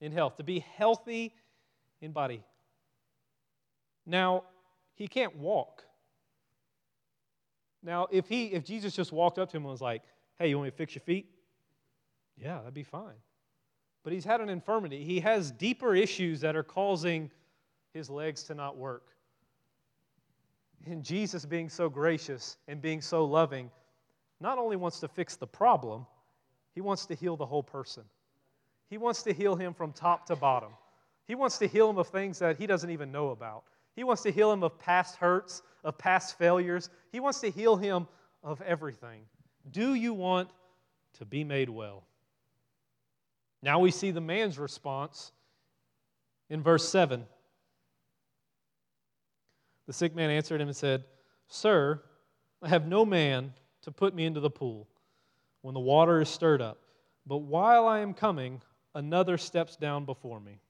in 0.00 0.12
health, 0.12 0.36
to 0.36 0.44
be 0.44 0.60
healthy 0.60 1.34
in 2.00 2.12
body. 2.12 2.42
Now, 4.06 4.44
he 4.94 5.08
can't 5.08 5.36
walk. 5.36 5.84
Now, 7.82 8.06
if 8.10 8.28
he 8.28 8.46
if 8.46 8.64
Jesus 8.64 8.94
just 8.94 9.12
walked 9.12 9.38
up 9.38 9.50
to 9.50 9.56
him 9.56 9.64
and 9.64 9.70
was 9.70 9.80
like, 9.80 10.02
Hey, 10.38 10.48
you 10.48 10.56
want 10.56 10.66
me 10.66 10.70
to 10.70 10.76
fix 10.76 10.94
your 10.94 11.02
feet? 11.02 11.26
Yeah, 12.36 12.58
that'd 12.58 12.74
be 12.74 12.82
fine. 12.82 13.14
But 14.04 14.12
he's 14.12 14.24
had 14.24 14.40
an 14.40 14.48
infirmity. 14.48 15.04
He 15.04 15.20
has 15.20 15.50
deeper 15.50 15.94
issues 15.94 16.40
that 16.40 16.56
are 16.56 16.62
causing 16.62 17.30
his 17.92 18.10
legs 18.10 18.42
to 18.44 18.54
not 18.54 18.76
work. 18.76 19.04
And 20.86 21.04
Jesus, 21.04 21.46
being 21.46 21.68
so 21.68 21.88
gracious 21.88 22.56
and 22.66 22.82
being 22.82 23.00
so 23.00 23.24
loving, 23.24 23.70
not 24.40 24.58
only 24.58 24.74
wants 24.76 24.98
to 25.00 25.08
fix 25.08 25.36
the 25.36 25.46
problem, 25.46 26.06
He 26.74 26.80
wants 26.80 27.06
to 27.06 27.14
heal 27.14 27.36
the 27.36 27.46
whole 27.46 27.62
person. 27.62 28.02
He 28.90 28.98
wants 28.98 29.22
to 29.22 29.32
heal 29.32 29.56
him 29.56 29.72
from 29.72 29.92
top 29.92 30.26
to 30.26 30.36
bottom. 30.36 30.72
He 31.26 31.34
wants 31.34 31.56
to 31.58 31.66
heal 31.66 31.88
him 31.88 31.96
of 31.96 32.08
things 32.08 32.38
that 32.40 32.58
he 32.58 32.66
doesn't 32.66 32.90
even 32.90 33.10
know 33.10 33.30
about. 33.30 33.64
He 33.94 34.04
wants 34.04 34.22
to 34.22 34.32
heal 34.32 34.52
him 34.52 34.62
of 34.62 34.78
past 34.78 35.16
hurts, 35.16 35.62
of 35.84 35.98
past 35.98 36.38
failures. 36.38 36.90
He 37.10 37.20
wants 37.20 37.40
to 37.40 37.50
heal 37.50 37.76
him 37.76 38.06
of 38.42 38.60
everything. 38.62 39.22
Do 39.70 39.94
you 39.94 40.14
want 40.14 40.50
to 41.18 41.24
be 41.24 41.44
made 41.44 41.68
well? 41.68 42.04
Now 43.62 43.78
we 43.78 43.90
see 43.90 44.10
the 44.10 44.20
man's 44.20 44.58
response 44.58 45.32
in 46.50 46.62
verse 46.62 46.88
7. 46.88 47.24
The 49.86 49.92
sick 49.92 50.14
man 50.14 50.30
answered 50.30 50.60
him 50.60 50.68
and 50.68 50.76
said, 50.76 51.04
Sir, 51.48 52.02
I 52.62 52.68
have 52.68 52.86
no 52.86 53.04
man 53.04 53.52
to 53.82 53.90
put 53.90 54.14
me 54.14 54.24
into 54.24 54.40
the 54.40 54.50
pool 54.50 54.88
when 55.60 55.74
the 55.74 55.80
water 55.80 56.20
is 56.20 56.28
stirred 56.28 56.62
up, 56.62 56.78
but 57.26 57.38
while 57.38 57.86
I 57.86 58.00
am 58.00 58.14
coming, 58.14 58.62
another 58.94 59.38
steps 59.38 59.76
down 59.76 60.04
before 60.04 60.40
me. 60.40 60.60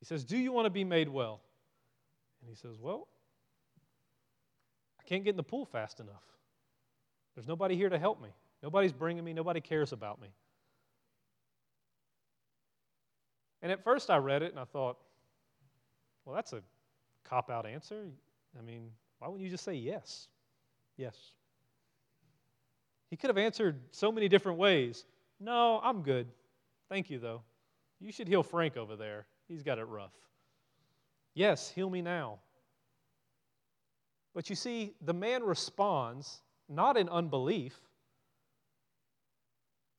He 0.00 0.06
says, 0.06 0.24
Do 0.24 0.36
you 0.36 0.52
want 0.52 0.66
to 0.66 0.70
be 0.70 0.84
made 0.84 1.08
well? 1.08 1.40
And 2.40 2.50
he 2.50 2.56
says, 2.56 2.76
Well, 2.80 3.06
I 4.98 5.02
can't 5.04 5.22
get 5.22 5.30
in 5.30 5.36
the 5.36 5.42
pool 5.42 5.64
fast 5.64 6.00
enough. 6.00 6.24
There's 7.34 7.46
nobody 7.46 7.76
here 7.76 7.88
to 7.88 7.98
help 7.98 8.20
me. 8.20 8.30
Nobody's 8.62 8.92
bringing 8.92 9.24
me, 9.24 9.32
nobody 9.32 9.60
cares 9.60 9.92
about 9.92 10.20
me. 10.20 10.28
And 13.62 13.70
at 13.70 13.84
first 13.84 14.10
I 14.10 14.16
read 14.16 14.42
it 14.42 14.50
and 14.50 14.58
I 14.58 14.64
thought, 14.64 14.98
well, 16.24 16.34
that's 16.34 16.52
a 16.52 16.62
cop 17.24 17.50
out 17.50 17.66
answer. 17.66 18.06
I 18.58 18.62
mean, 18.62 18.90
why 19.18 19.28
wouldn't 19.28 19.44
you 19.44 19.50
just 19.50 19.64
say 19.64 19.74
yes? 19.74 20.28
Yes. 20.96 21.16
He 23.10 23.16
could 23.16 23.28
have 23.28 23.38
answered 23.38 23.80
so 23.90 24.10
many 24.12 24.28
different 24.28 24.58
ways. 24.58 25.04
No, 25.38 25.80
I'm 25.82 26.02
good. 26.02 26.26
Thank 26.88 27.10
you, 27.10 27.18
though. 27.18 27.42
You 28.00 28.12
should 28.12 28.28
heal 28.28 28.42
Frank 28.42 28.76
over 28.76 28.96
there. 28.96 29.26
He's 29.50 29.64
got 29.64 29.78
it 29.80 29.84
rough. 29.84 30.12
Yes, 31.34 31.70
heal 31.70 31.90
me 31.90 32.02
now. 32.02 32.38
But 34.32 34.48
you 34.48 34.54
see, 34.54 34.94
the 35.00 35.12
man 35.12 35.42
responds 35.42 36.40
not 36.68 36.96
in 36.96 37.08
unbelief, 37.08 37.76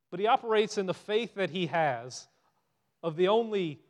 but 0.10 0.22
he 0.22 0.28
operates 0.28 0.78
in 0.78 0.86
the 0.86 0.94
faith 0.94 1.36
that 1.36 1.50
he 1.50 1.68
has 1.68 2.30
of 3.04 3.18
the 3.18 3.28
only 3.28 3.82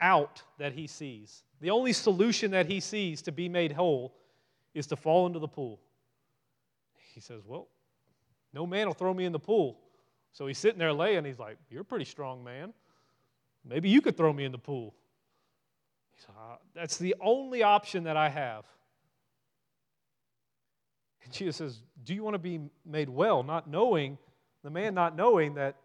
out 0.00 0.40
that 0.58 0.72
he 0.72 0.86
sees. 0.86 1.42
The 1.60 1.70
only 1.70 1.92
solution 1.92 2.52
that 2.52 2.66
he 2.66 2.78
sees 2.78 3.22
to 3.22 3.32
be 3.32 3.48
made 3.48 3.72
whole 3.72 4.14
is 4.72 4.86
to 4.88 4.96
fall 4.96 5.26
into 5.26 5.40
the 5.40 5.48
pool. 5.48 5.80
He 7.12 7.20
says, 7.20 7.42
Well, 7.44 7.66
no 8.52 8.66
man 8.66 8.86
will 8.86 8.94
throw 8.94 9.14
me 9.14 9.24
in 9.24 9.32
the 9.32 9.38
pool. 9.40 9.80
So 10.30 10.46
he's 10.46 10.58
sitting 10.58 10.78
there 10.78 10.92
laying. 10.92 11.24
He's 11.24 11.40
like, 11.40 11.58
You're 11.70 11.82
a 11.82 11.84
pretty 11.84 12.04
strong 12.04 12.44
man. 12.44 12.72
Maybe 13.64 13.88
you 13.88 14.00
could 14.00 14.16
throw 14.16 14.32
me 14.32 14.44
in 14.44 14.52
the 14.52 14.58
pool. 14.58 14.94
Said, 16.18 16.34
uh, 16.38 16.56
That's 16.74 16.98
the 16.98 17.14
only 17.20 17.62
option 17.62 18.04
that 18.04 18.16
I 18.16 18.28
have. 18.28 18.64
And 21.24 21.32
Jesus 21.32 21.56
says, 21.56 21.82
Do 22.04 22.14
you 22.14 22.22
want 22.22 22.34
to 22.34 22.38
be 22.38 22.60
made 22.84 23.08
well? 23.08 23.42
Not 23.42 23.68
knowing, 23.68 24.18
the 24.62 24.70
man 24.70 24.94
not 24.94 25.16
knowing 25.16 25.54
that 25.54 25.76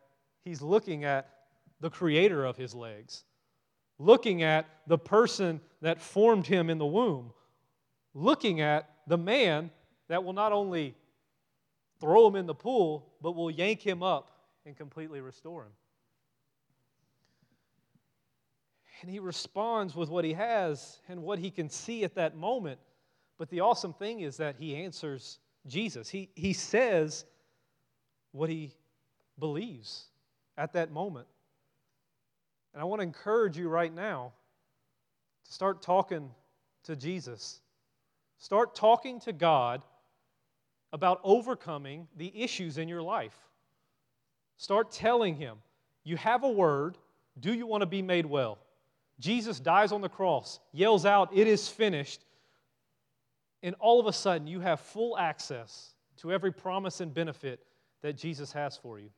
he's 0.44 0.62
looking 0.62 1.06
at 1.06 1.30
the 1.80 1.90
creator 1.90 2.46
of 2.46 2.58
his 2.58 2.76
legs, 2.76 3.24
looking 3.98 4.44
at 4.44 4.66
the 4.88 4.98
person 4.98 5.62
that 5.82 6.02
formed 6.02 6.46
him 6.46 6.70
in 6.70 6.78
the 6.78 6.86
womb, 6.86 7.32
looking 8.14 8.60
at 8.60 8.90
the 9.08 9.18
man 9.18 9.72
that 10.10 10.24
will 10.24 10.34
not 10.34 10.52
only 10.52 10.96
throw 12.00 12.28
him 12.28 12.36
in 12.36 12.46
the 12.46 12.56
pool, 12.56 13.14
but 13.22 13.36
will 13.36 13.52
yank 13.52 13.82
him 13.82 14.04
up 14.04 14.32
and 14.66 14.76
completely 14.76 15.22
restore 15.22 15.64
him. 15.64 15.72
And 19.02 19.10
he 19.10 19.20
responds 19.20 19.96
with 19.96 20.10
what 20.10 20.26
he 20.26 20.34
has 20.34 21.00
and 21.08 21.24
what 21.24 21.40
he 21.40 21.52
can 21.52 21.70
see 21.70 22.04
at 22.04 22.16
that 22.16 22.36
moment. 22.36 22.80
But 23.38 23.50
the 23.50 23.62
awesome 23.62 23.94
thing 23.94 24.22
is 24.22 24.38
that 24.38 24.56
he 24.60 24.76
answers 24.76 25.40
Jesus. 25.68 26.10
He, 26.10 26.30
he 26.36 26.52
says 26.54 27.26
what 28.32 28.50
he 28.50 28.74
believes 29.40 30.06
at 30.58 30.74
that 30.74 30.92
moment. 30.92 31.28
And 32.74 32.82
I 32.82 32.86
want 32.86 33.00
to 33.00 33.04
encourage 33.04 33.58
you 33.58 33.70
right 33.70 33.94
now 33.94 34.34
to 35.46 35.52
start 35.54 35.82
talking 35.82 36.30
to 36.84 36.96
Jesus. 36.96 37.62
Start 38.38 38.76
talking 38.76 39.20
to 39.22 39.34
God 39.34 39.82
about 40.92 41.20
overcoming 41.24 42.08
the 42.18 42.32
issues 42.36 42.78
in 42.78 42.88
your 42.88 43.02
life. 43.02 43.38
Start 44.58 44.92
telling 44.92 45.36
Him, 45.36 45.58
You 46.04 46.18
have 46.18 46.44
a 46.44 46.50
word. 46.50 46.98
Do 47.40 47.54
you 47.54 47.66
want 47.66 47.82
to 47.82 47.86
be 47.88 48.02
made 48.02 48.26
well? 48.26 48.58
Jesus 49.20 49.60
dies 49.60 49.92
on 49.92 50.02
the 50.02 50.10
cross, 50.10 50.60
yells 50.72 51.06
out, 51.06 51.30
It 51.34 51.48
is 51.48 51.68
finished. 51.68 52.26
And 53.62 53.76
all 53.80 54.00
of 54.00 54.08
a 54.08 54.14
sudden, 54.14 54.48
you 54.48 54.62
have 54.62 54.80
full 54.80 55.18
access 55.18 55.94
to 56.18 56.32
every 56.32 56.52
promise 56.52 57.02
and 57.02 57.14
benefit 57.14 57.60
that 58.02 58.14
Jesus 58.14 58.54
has 58.54 58.78
for 58.78 59.00
you. 59.00 59.10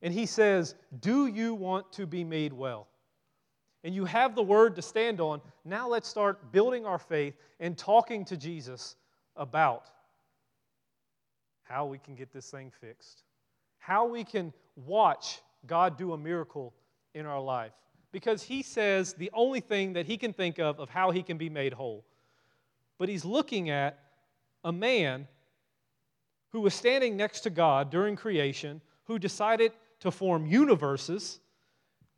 And 0.00 0.14
he 0.14 0.26
says, 0.26 0.74
Do 1.00 1.26
you 1.26 1.54
want 1.54 1.92
to 1.92 2.06
be 2.06 2.24
made 2.24 2.52
well? 2.52 2.88
And 3.84 3.94
you 3.94 4.04
have 4.04 4.36
the 4.36 4.42
word 4.42 4.76
to 4.76 4.82
stand 4.82 5.20
on. 5.20 5.40
Now 5.64 5.88
let's 5.88 6.08
start 6.08 6.52
building 6.52 6.86
our 6.86 6.98
faith 6.98 7.34
and 7.58 7.76
talking 7.76 8.24
to 8.26 8.36
Jesus 8.36 8.94
about 9.36 9.90
how 11.64 11.86
we 11.86 11.98
can 11.98 12.14
get 12.14 12.32
this 12.32 12.50
thing 12.50 12.70
fixed, 12.80 13.22
how 13.78 14.06
we 14.06 14.22
can 14.22 14.52
watch 14.76 15.40
God 15.66 15.98
do 15.98 16.12
a 16.12 16.18
miracle 16.18 16.72
in 17.14 17.26
our 17.26 17.40
life. 17.40 17.72
Because 18.12 18.42
he 18.42 18.62
says 18.62 19.14
the 19.14 19.30
only 19.32 19.60
thing 19.60 19.94
that 19.94 20.06
he 20.06 20.16
can 20.16 20.32
think 20.32 20.58
of 20.58 20.78
of 20.78 20.90
how 20.90 21.10
he 21.10 21.22
can 21.22 21.38
be 21.38 21.48
made 21.48 21.72
whole. 21.72 22.04
But 22.98 23.08
he's 23.08 23.24
looking 23.24 23.70
at 23.70 23.98
a 24.62 24.72
man 24.72 25.26
who 26.50 26.60
was 26.60 26.74
standing 26.74 27.16
next 27.16 27.40
to 27.40 27.50
God 27.50 27.90
during 27.90 28.14
creation, 28.14 28.80
who 29.04 29.18
decided 29.18 29.72
to 30.00 30.10
form 30.10 30.46
universes, 30.46 31.40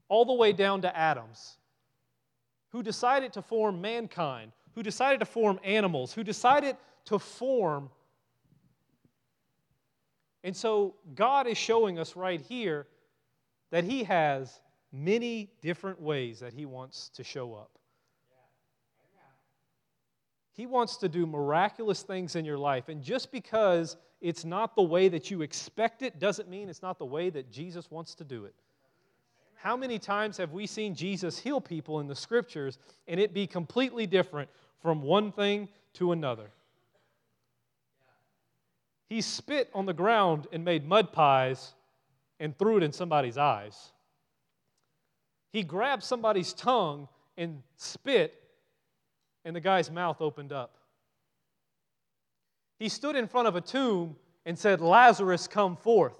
all 0.08 0.24
the 0.24 0.32
way 0.32 0.52
down 0.52 0.82
to 0.82 0.96
atoms, 0.96 1.56
who 2.70 2.82
decided 2.82 3.32
to 3.32 3.42
form 3.42 3.80
mankind, 3.80 4.52
who 4.74 4.82
decided 4.82 5.20
to 5.20 5.26
form 5.26 5.60
animals, 5.64 6.12
who 6.12 6.24
decided 6.24 6.76
to 7.04 7.18
form. 7.18 7.88
And 10.42 10.56
so 10.56 10.96
God 11.14 11.46
is 11.46 11.56
showing 11.56 11.98
us 11.98 12.16
right 12.16 12.40
here 12.40 12.86
that 13.70 13.84
He 13.84 14.04
has 14.04 14.60
many 14.94 15.50
different 15.60 16.00
ways 16.00 16.40
that 16.40 16.52
He 16.52 16.66
wants 16.66 17.08
to 17.10 17.24
show 17.24 17.54
up. 17.54 17.70
He 20.52 20.66
wants 20.66 20.96
to 20.98 21.08
do 21.08 21.26
miraculous 21.26 22.02
things 22.02 22.36
in 22.36 22.44
your 22.44 22.58
life. 22.58 22.88
And 22.88 23.02
just 23.02 23.32
because 23.32 23.96
it's 24.20 24.44
not 24.44 24.76
the 24.76 24.82
way 24.82 25.08
that 25.08 25.28
you 25.30 25.42
expect 25.42 26.02
it 26.02 26.20
doesn't 26.20 26.48
mean 26.48 26.68
it's 26.68 26.82
not 26.82 26.98
the 26.98 27.04
way 27.04 27.28
that 27.30 27.50
Jesus 27.50 27.90
wants 27.90 28.14
to 28.14 28.24
do 28.24 28.44
it. 28.44 28.54
How 29.56 29.76
many 29.76 29.98
times 29.98 30.36
have 30.36 30.52
we 30.52 30.66
seen 30.66 30.94
Jesus 30.94 31.38
heal 31.38 31.60
people 31.60 31.98
in 31.98 32.06
the 32.06 32.14
scriptures 32.14 32.78
and 33.08 33.18
it 33.18 33.34
be 33.34 33.46
completely 33.46 34.06
different 34.06 34.48
from 34.80 35.02
one 35.02 35.32
thing 35.32 35.68
to 35.94 36.12
another? 36.12 36.50
He 39.08 39.20
spit 39.22 39.70
on 39.74 39.86
the 39.86 39.92
ground 39.92 40.46
and 40.52 40.64
made 40.64 40.86
mud 40.86 41.12
pies 41.12 41.74
and 42.38 42.56
threw 42.56 42.76
it 42.76 42.82
in 42.82 42.92
somebody's 42.92 43.38
eyes. 43.38 43.92
He 45.54 45.62
grabbed 45.62 46.02
somebody's 46.02 46.52
tongue 46.52 47.06
and 47.38 47.62
spit 47.76 48.34
and 49.44 49.54
the 49.54 49.60
guy's 49.60 49.88
mouth 49.88 50.20
opened 50.20 50.52
up. 50.52 50.74
He 52.80 52.88
stood 52.88 53.14
in 53.14 53.28
front 53.28 53.46
of 53.46 53.54
a 53.54 53.60
tomb 53.60 54.16
and 54.44 54.58
said, 54.58 54.80
Lazarus, 54.80 55.46
come 55.46 55.76
forth. 55.76 56.18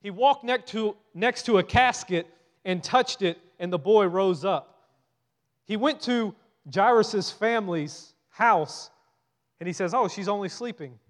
He 0.00 0.10
walked 0.10 0.44
next 0.44 0.70
to, 0.70 0.94
next 1.12 1.42
to 1.46 1.58
a 1.58 1.64
casket 1.64 2.28
and 2.64 2.84
touched 2.84 3.20
it, 3.20 3.36
and 3.58 3.72
the 3.72 3.80
boy 3.80 4.06
rose 4.06 4.44
up. 4.44 4.90
He 5.64 5.76
went 5.76 6.00
to 6.02 6.32
Jairus' 6.72 7.32
family's 7.32 8.14
house 8.28 8.90
and 9.58 9.66
he 9.66 9.72
says, 9.72 9.92
Oh, 9.92 10.06
she's 10.06 10.28
only 10.28 10.50
sleeping. 10.50 11.00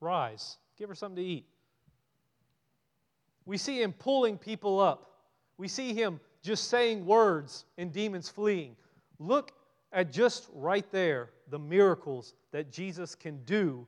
Rise, 0.00 0.56
give 0.78 0.88
her 0.88 0.94
something 0.94 1.22
to 1.22 1.30
eat. 1.30 1.44
We 3.44 3.58
see 3.58 3.82
him 3.82 3.92
pulling 3.92 4.38
people 4.38 4.80
up. 4.80 5.04
We 5.58 5.68
see 5.68 5.92
him 5.92 6.20
just 6.42 6.68
saying 6.68 7.04
words 7.04 7.64
and 7.76 7.92
demons 7.92 8.28
fleeing. 8.28 8.76
Look 9.18 9.52
at 9.92 10.12
just 10.12 10.48
right 10.54 10.90
there 10.92 11.30
the 11.50 11.58
miracles 11.58 12.34
that 12.52 12.70
Jesus 12.70 13.14
can 13.14 13.42
do 13.44 13.86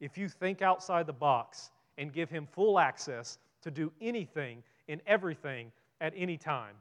if 0.00 0.18
you 0.18 0.28
think 0.28 0.62
outside 0.62 1.06
the 1.06 1.12
box 1.12 1.70
and 1.98 2.12
give 2.12 2.28
him 2.28 2.46
full 2.46 2.78
access 2.78 3.38
to 3.62 3.70
do 3.70 3.90
anything 4.00 4.62
and 4.88 5.00
everything 5.06 5.72
at 6.00 6.12
any 6.16 6.36
time. 6.36 6.74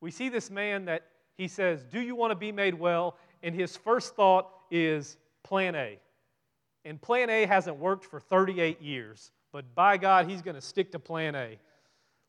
We 0.00 0.10
see 0.10 0.28
this 0.28 0.50
man 0.50 0.84
that 0.86 1.06
he 1.36 1.48
says, 1.48 1.84
Do 1.84 2.00
you 2.00 2.14
want 2.14 2.32
to 2.32 2.36
be 2.36 2.52
made 2.52 2.74
well? 2.74 3.16
And 3.42 3.54
his 3.54 3.76
first 3.76 4.16
thought 4.16 4.48
is 4.70 5.16
plan 5.44 5.74
A. 5.74 5.98
And 6.84 7.00
plan 7.00 7.30
A 7.30 7.46
hasn't 7.46 7.76
worked 7.76 8.04
for 8.04 8.20
38 8.20 8.80
years, 8.80 9.30
but 9.52 9.74
by 9.74 9.96
God, 9.96 10.28
he's 10.28 10.42
going 10.42 10.54
to 10.54 10.60
stick 10.60 10.92
to 10.92 10.98
plan 10.98 11.34
A. 11.34 11.58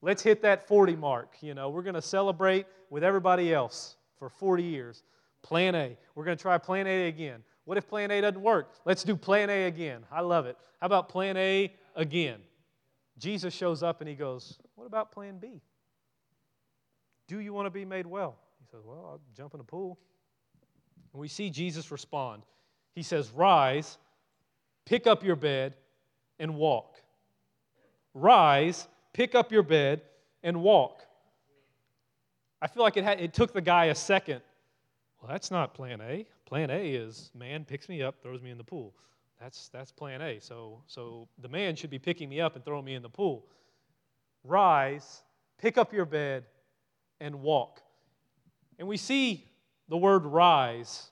Let's 0.01 0.21
hit 0.21 0.41
that 0.43 0.67
40 0.67 0.95
mark. 0.95 1.37
You 1.41 1.53
know, 1.53 1.69
we're 1.69 1.81
going 1.81 1.95
to 1.95 2.01
celebrate 2.01 2.65
with 2.89 3.03
everybody 3.03 3.53
else 3.53 3.97
for 4.17 4.29
40 4.29 4.63
years. 4.63 5.03
Plan 5.41 5.75
A. 5.75 5.97
We're 6.15 6.25
going 6.25 6.37
to 6.37 6.41
try 6.41 6.57
plan 6.57 6.87
A 6.87 7.07
again. 7.07 7.43
What 7.65 7.77
if 7.77 7.87
plan 7.87 8.11
A 8.11 8.21
doesn't 8.21 8.41
work? 8.41 8.71
Let's 8.85 9.03
do 9.03 9.15
plan 9.15 9.49
A 9.49 9.65
again. 9.65 10.05
I 10.11 10.21
love 10.21 10.45
it. 10.45 10.57
How 10.79 10.85
about 10.85 11.09
plan 11.09 11.35
A 11.37 11.73
again? 11.95 12.39
Jesus 13.17 13.53
shows 13.53 13.83
up 13.83 14.01
and 14.01 14.09
he 14.09 14.15
goes, 14.15 14.59
What 14.75 14.85
about 14.85 15.11
plan 15.11 15.37
B? 15.37 15.61
Do 17.27 17.39
you 17.39 17.53
want 17.53 17.65
to 17.65 17.69
be 17.69 17.85
made 17.85 18.05
well? 18.05 18.37
He 18.59 18.65
says, 18.71 18.85
Well, 18.85 19.05
I'll 19.05 19.21
jump 19.35 19.53
in 19.53 19.57
the 19.57 19.63
pool. 19.63 19.97
And 21.13 21.19
we 21.19 21.27
see 21.27 21.49
Jesus 21.49 21.91
respond. 21.91 22.43
He 22.93 23.03
says, 23.03 23.31
Rise, 23.31 23.97
pick 24.85 25.07
up 25.07 25.23
your 25.23 25.35
bed, 25.35 25.75
and 26.39 26.55
walk. 26.55 26.95
Rise, 28.13 28.87
pick 29.17 29.33
up 29.33 29.51
your 29.51 29.63
bed, 29.63 30.01
and 30.43 30.61
walk. 30.61 31.01
I 32.61 32.67
feel 32.67 32.83
like 32.83 32.97
it, 32.97 33.03
had, 33.03 33.19
it 33.19 33.33
took 33.33 33.51
the 33.51 33.61
guy 33.61 33.85
a 33.85 33.95
second. 33.95 34.41
Well, 35.19 35.31
that's 35.31 35.49
not 35.49 35.73
plan 35.73 35.99
A. 36.01 36.27
Plan 36.45 36.69
A 36.69 36.91
is 36.91 37.31
man 37.33 37.65
picks 37.65 37.89
me 37.89 38.03
up, 38.03 38.21
throws 38.21 38.43
me 38.43 38.51
in 38.51 38.59
the 38.59 38.63
pool. 38.63 38.93
That's, 39.41 39.69
that's 39.69 39.91
plan 39.91 40.21
A. 40.21 40.39
So, 40.39 40.83
so 40.85 41.27
the 41.41 41.49
man 41.49 41.75
should 41.75 41.89
be 41.89 41.97
picking 41.97 42.29
me 42.29 42.39
up 42.39 42.55
and 42.55 42.63
throwing 42.63 42.85
me 42.85 42.93
in 42.93 43.01
the 43.01 43.09
pool. 43.09 43.47
Rise, 44.43 45.23
pick 45.57 45.79
up 45.79 45.91
your 45.91 46.05
bed, 46.05 46.45
and 47.19 47.41
walk. 47.41 47.81
And 48.77 48.87
we 48.87 48.97
see 48.97 49.47
the 49.89 49.97
word 49.97 50.25
rise 50.25 51.09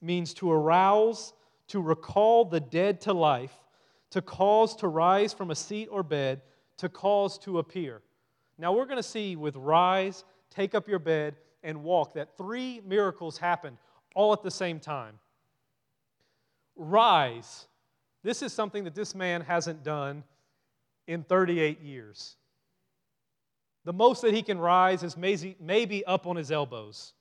means 0.00 0.34
to 0.34 0.52
arouse, 0.52 1.32
to 1.66 1.80
recall 1.80 2.44
the 2.44 2.60
dead 2.60 3.00
to 3.02 3.12
life, 3.12 3.54
to 4.10 4.22
cause 4.22 4.76
to 4.76 4.86
rise 4.86 5.32
from 5.32 5.50
a 5.50 5.56
seat 5.56 5.88
or 5.90 6.04
bed, 6.04 6.40
to 6.78 6.88
cause 6.88 7.38
to 7.38 7.58
appear. 7.58 8.02
Now 8.58 8.72
we're 8.72 8.86
going 8.86 8.98
to 8.98 9.02
see 9.02 9.36
with 9.36 9.56
rise, 9.56 10.24
take 10.50 10.74
up 10.74 10.88
your 10.88 10.98
bed, 10.98 11.36
and 11.62 11.82
walk 11.82 12.14
that 12.14 12.36
three 12.36 12.80
miracles 12.86 13.38
happened 13.38 13.78
all 14.14 14.32
at 14.32 14.42
the 14.42 14.50
same 14.50 14.78
time. 14.78 15.18
Rise. 16.76 17.66
This 18.22 18.42
is 18.42 18.52
something 18.52 18.84
that 18.84 18.94
this 18.94 19.14
man 19.14 19.40
hasn't 19.40 19.82
done 19.82 20.24
in 21.06 21.22
38 21.24 21.80
years. 21.80 22.36
The 23.84 23.92
most 23.92 24.22
that 24.22 24.32
he 24.32 24.42
can 24.42 24.58
rise 24.58 25.02
is 25.02 25.16
maybe 25.16 26.04
up 26.06 26.26
on 26.26 26.36
his 26.36 26.50
elbows. 26.50 27.12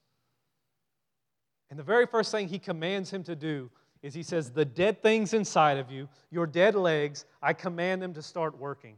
And 1.69 1.77
the 1.77 1.83
very 1.83 2.05
first 2.05 2.31
thing 2.31 2.47
he 2.47 2.59
commands 2.59 3.11
him 3.11 3.23
to 3.23 3.35
do 3.35 3.69
is 4.01 4.13
he 4.13 4.23
says, 4.23 4.51
The 4.51 4.65
dead 4.65 5.01
things 5.01 5.33
inside 5.33 5.77
of 5.77 5.91
you, 5.91 6.07
your 6.29 6.45
dead 6.45 6.75
legs, 6.75 7.25
I 7.41 7.53
command 7.53 8.01
them 8.01 8.13
to 8.13 8.21
start 8.21 8.57
working. 8.57 8.95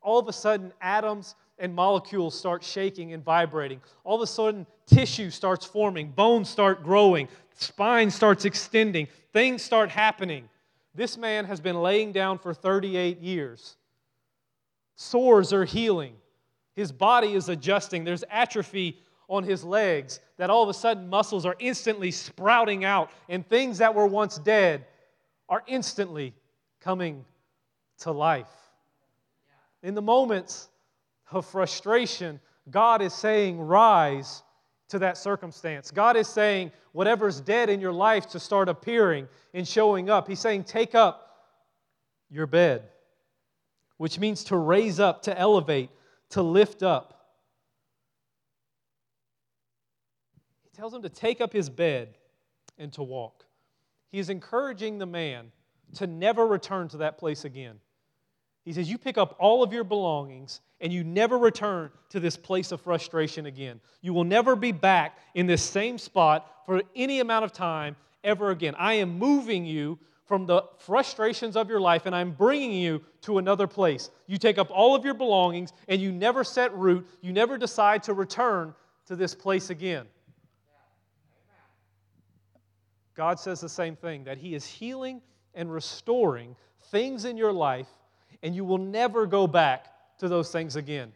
All 0.00 0.18
of 0.18 0.28
a 0.28 0.32
sudden, 0.32 0.72
atoms 0.80 1.34
and 1.58 1.74
molecules 1.74 2.38
start 2.38 2.62
shaking 2.62 3.12
and 3.12 3.24
vibrating. 3.24 3.80
All 4.04 4.16
of 4.16 4.22
a 4.22 4.26
sudden, 4.26 4.66
tissue 4.86 5.30
starts 5.30 5.64
forming, 5.64 6.10
bones 6.10 6.48
start 6.48 6.82
growing, 6.82 7.28
spine 7.54 8.10
starts 8.10 8.44
extending, 8.44 9.08
things 9.32 9.62
start 9.62 9.90
happening. 9.90 10.48
This 10.94 11.16
man 11.16 11.44
has 11.44 11.60
been 11.60 11.82
laying 11.82 12.12
down 12.12 12.38
for 12.38 12.54
38 12.54 13.20
years. 13.20 13.76
Sores 14.96 15.52
are 15.52 15.64
healing. 15.64 16.14
His 16.74 16.92
body 16.92 17.34
is 17.34 17.48
adjusting. 17.48 18.04
There's 18.04 18.24
atrophy 18.30 18.98
on 19.28 19.44
his 19.44 19.62
legs 19.62 20.20
that 20.38 20.50
all 20.50 20.62
of 20.62 20.68
a 20.68 20.74
sudden 20.74 21.08
muscles 21.08 21.44
are 21.44 21.56
instantly 21.58 22.10
sprouting 22.10 22.84
out, 22.84 23.10
and 23.28 23.46
things 23.46 23.78
that 23.78 23.94
were 23.94 24.06
once 24.06 24.38
dead 24.38 24.86
are 25.48 25.62
instantly 25.66 26.34
coming 26.80 27.24
to 27.98 28.10
life. 28.10 28.46
In 29.82 29.94
the 29.94 30.02
moments 30.02 30.68
of 31.30 31.46
frustration, 31.46 32.40
God 32.70 33.02
is 33.02 33.14
saying, 33.14 33.60
Rise 33.60 34.42
to 34.88 34.98
that 35.00 35.16
circumstance. 35.18 35.90
God 35.90 36.16
is 36.16 36.28
saying, 36.28 36.72
Whatever's 36.92 37.40
dead 37.40 37.68
in 37.70 37.80
your 37.80 37.92
life 37.92 38.28
to 38.30 38.40
start 38.40 38.68
appearing 38.68 39.28
and 39.54 39.66
showing 39.66 40.10
up. 40.10 40.26
He's 40.26 40.40
saying, 40.40 40.64
Take 40.64 40.94
up 40.94 41.46
your 42.30 42.46
bed, 42.46 42.82
which 43.96 44.18
means 44.18 44.44
to 44.44 44.56
raise 44.56 44.98
up, 44.98 45.22
to 45.22 45.38
elevate, 45.38 45.90
to 46.30 46.42
lift 46.42 46.82
up. 46.82 47.14
He 50.64 50.70
tells 50.76 50.92
him 50.92 51.02
to 51.02 51.08
take 51.08 51.40
up 51.40 51.52
his 51.52 51.70
bed 51.70 52.16
and 52.78 52.92
to 52.94 53.02
walk. 53.02 53.44
He 54.10 54.18
is 54.18 54.30
encouraging 54.30 54.98
the 54.98 55.06
man 55.06 55.52
to 55.94 56.06
never 56.06 56.46
return 56.46 56.88
to 56.88 56.98
that 56.98 57.18
place 57.18 57.44
again. 57.44 57.80
He 58.68 58.74
says, 58.74 58.90
You 58.90 58.98
pick 58.98 59.16
up 59.16 59.34
all 59.38 59.62
of 59.62 59.72
your 59.72 59.82
belongings 59.82 60.60
and 60.82 60.92
you 60.92 61.02
never 61.02 61.38
return 61.38 61.90
to 62.10 62.20
this 62.20 62.36
place 62.36 62.70
of 62.70 62.82
frustration 62.82 63.46
again. 63.46 63.80
You 64.02 64.12
will 64.12 64.24
never 64.24 64.54
be 64.56 64.72
back 64.72 65.16
in 65.34 65.46
this 65.46 65.62
same 65.62 65.96
spot 65.96 66.46
for 66.66 66.82
any 66.94 67.20
amount 67.20 67.46
of 67.46 67.52
time 67.54 67.96
ever 68.22 68.50
again. 68.50 68.74
I 68.78 68.92
am 68.94 69.18
moving 69.18 69.64
you 69.64 69.98
from 70.26 70.44
the 70.44 70.64
frustrations 70.76 71.56
of 71.56 71.70
your 71.70 71.80
life 71.80 72.04
and 72.04 72.14
I'm 72.14 72.32
bringing 72.32 72.72
you 72.72 73.00
to 73.22 73.38
another 73.38 73.66
place. 73.66 74.10
You 74.26 74.36
take 74.36 74.58
up 74.58 74.70
all 74.70 74.94
of 74.94 75.02
your 75.02 75.14
belongings 75.14 75.72
and 75.88 75.98
you 75.98 76.12
never 76.12 76.44
set 76.44 76.76
root, 76.76 77.08
you 77.22 77.32
never 77.32 77.56
decide 77.56 78.02
to 78.02 78.12
return 78.12 78.74
to 79.06 79.16
this 79.16 79.34
place 79.34 79.70
again. 79.70 80.04
God 83.14 83.40
says 83.40 83.62
the 83.62 83.68
same 83.70 83.96
thing 83.96 84.24
that 84.24 84.36
He 84.36 84.54
is 84.54 84.66
healing 84.66 85.22
and 85.54 85.72
restoring 85.72 86.54
things 86.90 87.24
in 87.24 87.36
your 87.36 87.52
life, 87.52 87.88
and 88.42 88.54
you 88.54 88.64
will 88.64 88.78
never 88.78 89.26
go 89.26 89.46
back 89.46 89.86
to 90.18 90.28
those 90.28 90.50
things 90.50 90.76
again. 90.76 91.12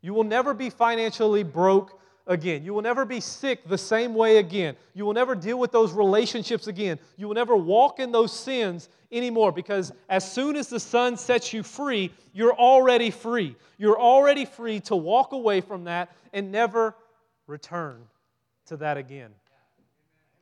You 0.00 0.14
will 0.14 0.24
never 0.24 0.54
be 0.54 0.70
financially 0.70 1.42
broke 1.42 2.00
again. 2.26 2.64
You 2.64 2.74
will 2.74 2.82
never 2.82 3.04
be 3.04 3.20
sick 3.20 3.66
the 3.68 3.78
same 3.78 4.14
way 4.14 4.38
again. 4.38 4.76
You 4.94 5.04
will 5.04 5.12
never 5.12 5.34
deal 5.34 5.58
with 5.58 5.72
those 5.72 5.92
relationships 5.92 6.66
again. 6.66 6.98
You 7.16 7.28
will 7.28 7.34
never 7.34 7.56
walk 7.56 8.00
in 8.00 8.12
those 8.12 8.32
sins 8.32 8.88
anymore 9.12 9.52
because 9.52 9.92
as 10.08 10.30
soon 10.30 10.56
as 10.56 10.68
the 10.68 10.80
Son 10.80 11.16
sets 11.16 11.52
you 11.52 11.62
free, 11.62 12.12
you're 12.32 12.54
already 12.54 13.10
free. 13.10 13.56
You're 13.78 14.00
already 14.00 14.44
free 14.44 14.80
to 14.80 14.96
walk 14.96 15.32
away 15.32 15.60
from 15.60 15.84
that 15.84 16.14
and 16.32 16.50
never 16.50 16.94
return 17.46 18.02
to 18.66 18.76
that 18.78 18.96
again. 18.96 19.30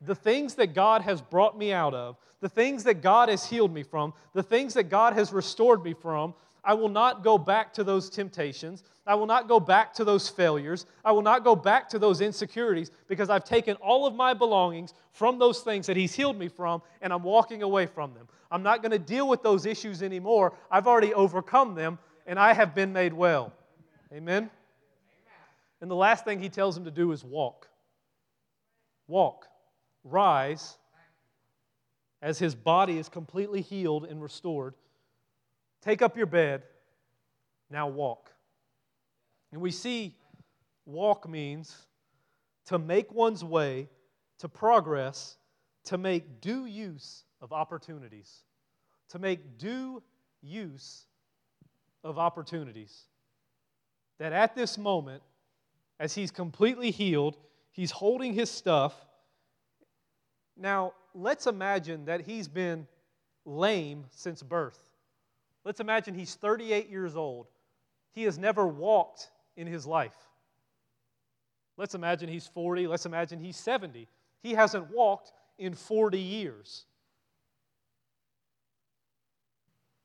The 0.04 0.14
things 0.14 0.54
that 0.56 0.74
God 0.74 1.02
has 1.02 1.20
brought 1.20 1.56
me 1.56 1.72
out 1.72 1.94
of, 1.94 2.16
the 2.40 2.48
things 2.48 2.84
that 2.84 3.02
God 3.02 3.28
has 3.28 3.46
healed 3.46 3.72
me 3.72 3.82
from, 3.82 4.12
the 4.34 4.42
things 4.42 4.74
that 4.74 4.84
God 4.84 5.14
has 5.14 5.32
restored 5.32 5.84
me 5.84 5.94
from, 5.94 6.34
I 6.64 6.74
will 6.74 6.88
not 6.88 7.24
go 7.24 7.38
back 7.38 7.72
to 7.74 7.84
those 7.84 8.08
temptations. 8.08 8.84
I 9.06 9.16
will 9.16 9.26
not 9.26 9.48
go 9.48 9.58
back 9.58 9.92
to 9.94 10.04
those 10.04 10.28
failures. 10.28 10.86
I 11.04 11.10
will 11.10 11.22
not 11.22 11.42
go 11.42 11.56
back 11.56 11.88
to 11.90 11.98
those 11.98 12.20
insecurities 12.20 12.90
because 13.08 13.30
I've 13.30 13.44
taken 13.44 13.76
all 13.76 14.06
of 14.06 14.14
my 14.14 14.32
belongings 14.32 14.94
from 15.10 15.38
those 15.38 15.60
things 15.60 15.86
that 15.86 15.96
He's 15.96 16.14
healed 16.14 16.38
me 16.38 16.48
from 16.48 16.82
and 17.00 17.12
I'm 17.12 17.24
walking 17.24 17.62
away 17.62 17.86
from 17.86 18.14
them. 18.14 18.28
I'm 18.50 18.62
not 18.62 18.82
going 18.82 18.92
to 18.92 18.98
deal 18.98 19.28
with 19.28 19.42
those 19.42 19.66
issues 19.66 20.02
anymore. 20.02 20.52
I've 20.70 20.86
already 20.86 21.14
overcome 21.14 21.74
them 21.74 21.98
and 22.26 22.38
I 22.38 22.52
have 22.52 22.74
been 22.74 22.92
made 22.92 23.12
well. 23.12 23.52
Amen? 24.12 24.50
And 25.80 25.90
the 25.90 25.96
last 25.96 26.24
thing 26.24 26.40
He 26.40 26.48
tells 26.48 26.76
him 26.76 26.84
to 26.84 26.92
do 26.92 27.10
is 27.10 27.24
walk. 27.24 27.68
Walk. 29.08 29.46
Rise 30.04 30.76
as 32.20 32.38
his 32.38 32.54
body 32.54 32.98
is 32.98 33.08
completely 33.08 33.60
healed 33.60 34.04
and 34.04 34.22
restored 34.22 34.74
Take 35.82 36.00
up 36.00 36.16
your 36.16 36.26
bed, 36.26 36.62
now 37.68 37.88
walk. 37.88 38.30
And 39.50 39.60
we 39.60 39.72
see 39.72 40.16
walk 40.86 41.28
means 41.28 41.76
to 42.66 42.78
make 42.78 43.12
one's 43.12 43.44
way, 43.44 43.88
to 44.38 44.48
progress, 44.48 45.36
to 45.84 45.98
make 45.98 46.40
due 46.40 46.66
use 46.66 47.24
of 47.40 47.52
opportunities. 47.52 48.44
To 49.10 49.18
make 49.18 49.58
due 49.58 50.02
use 50.40 51.06
of 52.04 52.16
opportunities. 52.16 53.06
That 54.18 54.32
at 54.32 54.54
this 54.54 54.78
moment, 54.78 55.22
as 55.98 56.14
he's 56.14 56.30
completely 56.30 56.92
healed, 56.92 57.36
he's 57.72 57.90
holding 57.90 58.34
his 58.34 58.50
stuff. 58.50 58.94
Now, 60.62 60.92
let's 61.12 61.48
imagine 61.48 62.04
that 62.04 62.20
he's 62.20 62.46
been 62.46 62.86
lame 63.44 64.04
since 64.10 64.44
birth. 64.44 64.78
Let's 65.64 65.80
imagine 65.80 66.14
he's 66.14 66.36
38 66.36 66.88
years 66.88 67.16
old. 67.16 67.48
He 68.12 68.22
has 68.22 68.38
never 68.38 68.64
walked 68.66 69.32
in 69.56 69.66
his 69.66 69.86
life. 69.86 70.16
Let's 71.76 71.96
imagine 71.96 72.28
he's 72.28 72.46
40. 72.46 72.86
Let's 72.86 73.06
imagine 73.06 73.40
he's 73.40 73.56
70. 73.56 74.06
He 74.40 74.54
hasn't 74.54 74.88
walked 74.94 75.32
in 75.58 75.74
40 75.74 76.18
years. 76.18 76.84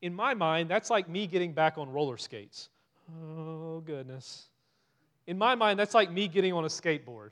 In 0.02 0.12
my 0.12 0.34
mind, 0.34 0.68
that's 0.68 0.90
like 0.90 1.08
me 1.08 1.28
getting 1.28 1.52
back 1.52 1.78
on 1.78 1.88
roller 1.88 2.16
skates. 2.16 2.68
Oh, 3.22 3.80
goodness. 3.86 4.48
In 5.28 5.38
my 5.38 5.54
mind, 5.54 5.78
that's 5.78 5.94
like 5.94 6.10
me 6.10 6.26
getting 6.26 6.52
on 6.52 6.64
a 6.64 6.68
skateboard. 6.68 7.30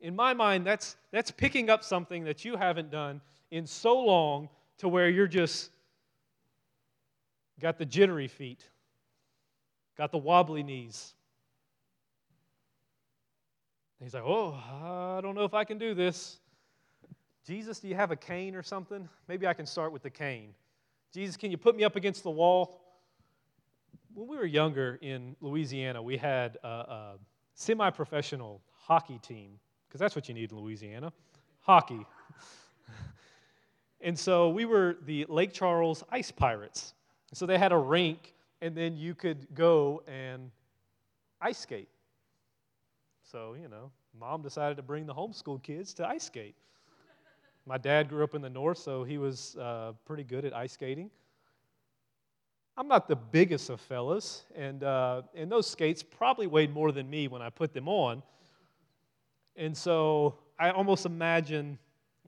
In 0.00 0.14
my 0.14 0.34
mind, 0.34 0.66
that's, 0.66 0.96
that's 1.12 1.30
picking 1.30 1.70
up 1.70 1.82
something 1.82 2.24
that 2.24 2.44
you 2.44 2.56
haven't 2.56 2.90
done 2.90 3.20
in 3.50 3.66
so 3.66 3.98
long 3.98 4.48
to 4.78 4.88
where 4.88 5.08
you're 5.08 5.26
just 5.26 5.70
got 7.60 7.78
the 7.78 7.86
jittery 7.86 8.28
feet, 8.28 8.68
got 9.96 10.10
the 10.10 10.18
wobbly 10.18 10.62
knees. 10.62 11.14
he's 14.02 14.12
like, 14.12 14.24
Oh, 14.26 14.52
I 14.52 15.20
don't 15.22 15.34
know 15.34 15.44
if 15.44 15.54
I 15.54 15.64
can 15.64 15.78
do 15.78 15.94
this. 15.94 16.38
Jesus, 17.46 17.80
do 17.80 17.88
you 17.88 17.94
have 17.94 18.10
a 18.10 18.16
cane 18.16 18.54
or 18.54 18.62
something? 18.62 19.08
Maybe 19.28 19.46
I 19.46 19.52
can 19.52 19.66
start 19.66 19.92
with 19.92 20.02
the 20.02 20.10
cane. 20.10 20.54
Jesus, 21.12 21.36
can 21.36 21.50
you 21.50 21.56
put 21.56 21.76
me 21.76 21.84
up 21.84 21.94
against 21.94 22.22
the 22.22 22.30
wall? 22.30 22.80
When 24.14 24.26
we 24.26 24.36
were 24.36 24.46
younger 24.46 24.98
in 25.02 25.36
Louisiana, 25.40 26.02
we 26.02 26.16
had 26.16 26.56
a, 26.64 26.68
a 26.68 27.14
semi 27.54 27.90
professional 27.90 28.62
hockey 28.72 29.18
team, 29.18 29.58
because 29.94 30.00
that's 30.00 30.16
what 30.16 30.26
you 30.26 30.34
need 30.34 30.50
in 30.50 30.58
Louisiana 30.58 31.12
hockey. 31.60 32.04
and 34.00 34.18
so 34.18 34.48
we 34.48 34.64
were 34.64 34.96
the 35.06 35.24
Lake 35.28 35.52
Charles 35.52 36.02
Ice 36.10 36.32
Pirates. 36.32 36.94
So 37.32 37.46
they 37.46 37.58
had 37.58 37.70
a 37.70 37.76
rink, 37.76 38.34
and 38.60 38.76
then 38.76 38.96
you 38.96 39.14
could 39.14 39.46
go 39.54 40.02
and 40.08 40.50
ice 41.40 41.58
skate. 41.58 41.86
So, 43.22 43.54
you 43.54 43.68
know, 43.68 43.92
mom 44.18 44.42
decided 44.42 44.78
to 44.78 44.82
bring 44.82 45.06
the 45.06 45.14
homeschool 45.14 45.62
kids 45.62 45.94
to 45.94 46.08
ice 46.08 46.24
skate. 46.24 46.56
My 47.64 47.78
dad 47.78 48.08
grew 48.08 48.24
up 48.24 48.34
in 48.34 48.42
the 48.42 48.50
north, 48.50 48.78
so 48.78 49.04
he 49.04 49.16
was 49.16 49.54
uh, 49.58 49.92
pretty 50.04 50.24
good 50.24 50.44
at 50.44 50.52
ice 50.56 50.72
skating. 50.72 51.08
I'm 52.76 52.88
not 52.88 53.06
the 53.06 53.14
biggest 53.14 53.70
of 53.70 53.80
fellas, 53.80 54.42
and, 54.56 54.82
uh, 54.82 55.22
and 55.36 55.52
those 55.52 55.70
skates 55.70 56.02
probably 56.02 56.48
weighed 56.48 56.74
more 56.74 56.90
than 56.90 57.08
me 57.08 57.28
when 57.28 57.42
I 57.42 57.48
put 57.48 57.72
them 57.72 57.88
on. 57.88 58.24
And 59.56 59.76
so 59.76 60.38
I 60.58 60.70
almost 60.70 61.06
imagine 61.06 61.78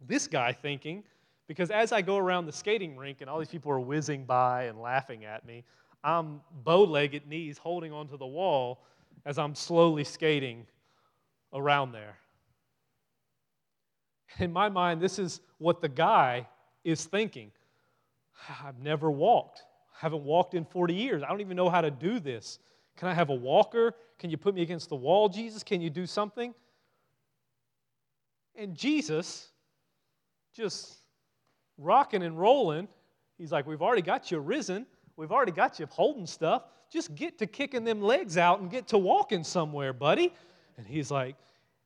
this 0.06 0.26
guy 0.26 0.52
thinking, 0.52 1.04
because 1.48 1.70
as 1.70 1.92
I 1.92 2.02
go 2.02 2.16
around 2.16 2.46
the 2.46 2.52
skating 2.52 2.96
rink 2.96 3.20
and 3.20 3.30
all 3.30 3.38
these 3.38 3.48
people 3.48 3.70
are 3.72 3.80
whizzing 3.80 4.24
by 4.24 4.64
and 4.64 4.80
laughing 4.80 5.24
at 5.24 5.44
me, 5.46 5.64
I'm 6.04 6.40
bow 6.64 6.84
legged 6.84 7.26
knees 7.26 7.58
holding 7.58 7.92
onto 7.92 8.16
the 8.16 8.26
wall 8.26 8.84
as 9.24 9.38
I'm 9.38 9.54
slowly 9.54 10.04
skating 10.04 10.66
around 11.52 11.92
there. 11.92 12.16
In 14.38 14.52
my 14.52 14.68
mind, 14.68 15.00
this 15.00 15.18
is 15.18 15.40
what 15.58 15.80
the 15.80 15.88
guy 15.88 16.46
is 16.84 17.04
thinking. 17.04 17.50
I've 18.64 18.78
never 18.78 19.10
walked. 19.10 19.64
I 19.94 19.98
haven't 20.00 20.24
walked 20.24 20.54
in 20.54 20.64
40 20.64 20.94
years. 20.94 21.22
I 21.22 21.28
don't 21.28 21.40
even 21.40 21.56
know 21.56 21.70
how 21.70 21.80
to 21.80 21.90
do 21.90 22.20
this. 22.20 22.58
Can 22.96 23.08
I 23.08 23.14
have 23.14 23.30
a 23.30 23.34
walker? 23.34 23.94
Can 24.18 24.30
you 24.30 24.36
put 24.36 24.54
me 24.54 24.62
against 24.62 24.88
the 24.88 24.96
wall, 24.96 25.28
Jesus? 25.28 25.62
Can 25.62 25.80
you 25.80 25.90
do 25.90 26.06
something? 26.06 26.54
And 28.56 28.74
Jesus, 28.74 29.48
just 30.54 30.96
rocking 31.78 32.22
and 32.22 32.38
rolling, 32.38 32.88
he's 33.38 33.52
like, 33.52 33.66
We've 33.66 33.82
already 33.82 34.02
got 34.02 34.30
you 34.30 34.38
risen. 34.38 34.86
We've 35.16 35.32
already 35.32 35.52
got 35.52 35.78
you 35.78 35.86
holding 35.86 36.26
stuff. 36.26 36.64
Just 36.92 37.14
get 37.14 37.38
to 37.38 37.46
kicking 37.46 37.84
them 37.84 38.00
legs 38.00 38.36
out 38.36 38.60
and 38.60 38.70
get 38.70 38.88
to 38.88 38.98
walking 38.98 39.44
somewhere, 39.44 39.92
buddy. 39.92 40.32
And 40.76 40.86
he's 40.86 41.10
like, 41.10 41.36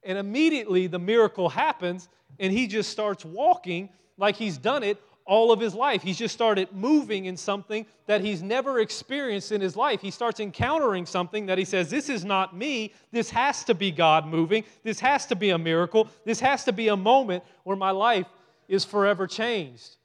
and 0.02 0.18
immediately 0.18 0.87
the 0.87 0.98
miracle 0.98 1.48
happens, 1.48 2.09
and 2.38 2.52
he 2.52 2.66
just 2.66 2.90
starts 2.90 3.24
walking 3.24 3.88
like 4.16 4.37
he's 4.37 4.59
done 4.59 4.83
it 4.83 5.00
all 5.26 5.52
of 5.52 5.61
his 5.61 5.74
life. 5.74 6.02
He's 6.02 6.18
just 6.18 6.35
started 6.35 6.68
moving 6.72 7.26
in 7.26 7.37
something 7.37 7.87
that 8.06 8.20
he's 8.20 8.42
never 8.42 8.80
experienced 8.80 9.52
in 9.52 9.61
his 9.61 9.76
life. 9.76 10.00
He 10.00 10.11
starts 10.11 10.40
encountering 10.40 11.06
something 11.06 11.46
that 11.46 11.59
he 11.59 11.64
says, 11.64 11.90
This 11.90 12.09
is 12.09 12.24
not 12.24 12.56
me. 12.56 12.92
This 13.12 13.30
has 13.30 13.64
to 13.64 13.74
be 13.74 13.90
God 13.90 14.26
moving. 14.26 14.64
This 14.83 15.00
has 15.00 15.26
to 15.26 15.37
be 15.37 15.50
a 15.50 15.59
miracle. 15.59 16.09
This 16.24 16.40
has 16.40 16.64
to 16.64 16.72
be 16.72 16.88
a 16.88 16.96
moment 16.96 17.44
where 17.64 17.76
my 17.76 17.90
life 17.90 18.26
is 18.68 18.85
forever 18.85 19.26
changed. 19.26 19.96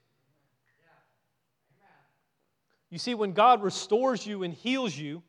You 2.90 3.00
see, 3.00 3.14
when 3.14 3.34
God 3.34 3.62
restores 3.62 4.26
you 4.26 4.44
and 4.44 4.54
heals 4.54 4.96
you, 4.96 5.22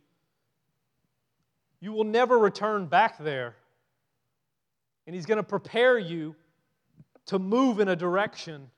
you 1.80 1.92
will 1.92 2.04
never 2.04 2.38
return 2.38 2.86
back 2.86 3.18
there. 3.18 3.56
And 5.06 5.14
He's 5.14 5.26
going 5.26 5.38
to 5.38 5.42
prepare 5.42 5.98
you 5.98 6.34
to 7.26 7.38
move 7.38 7.80
in 7.80 7.88
a 7.88 7.96
direction 7.96 8.70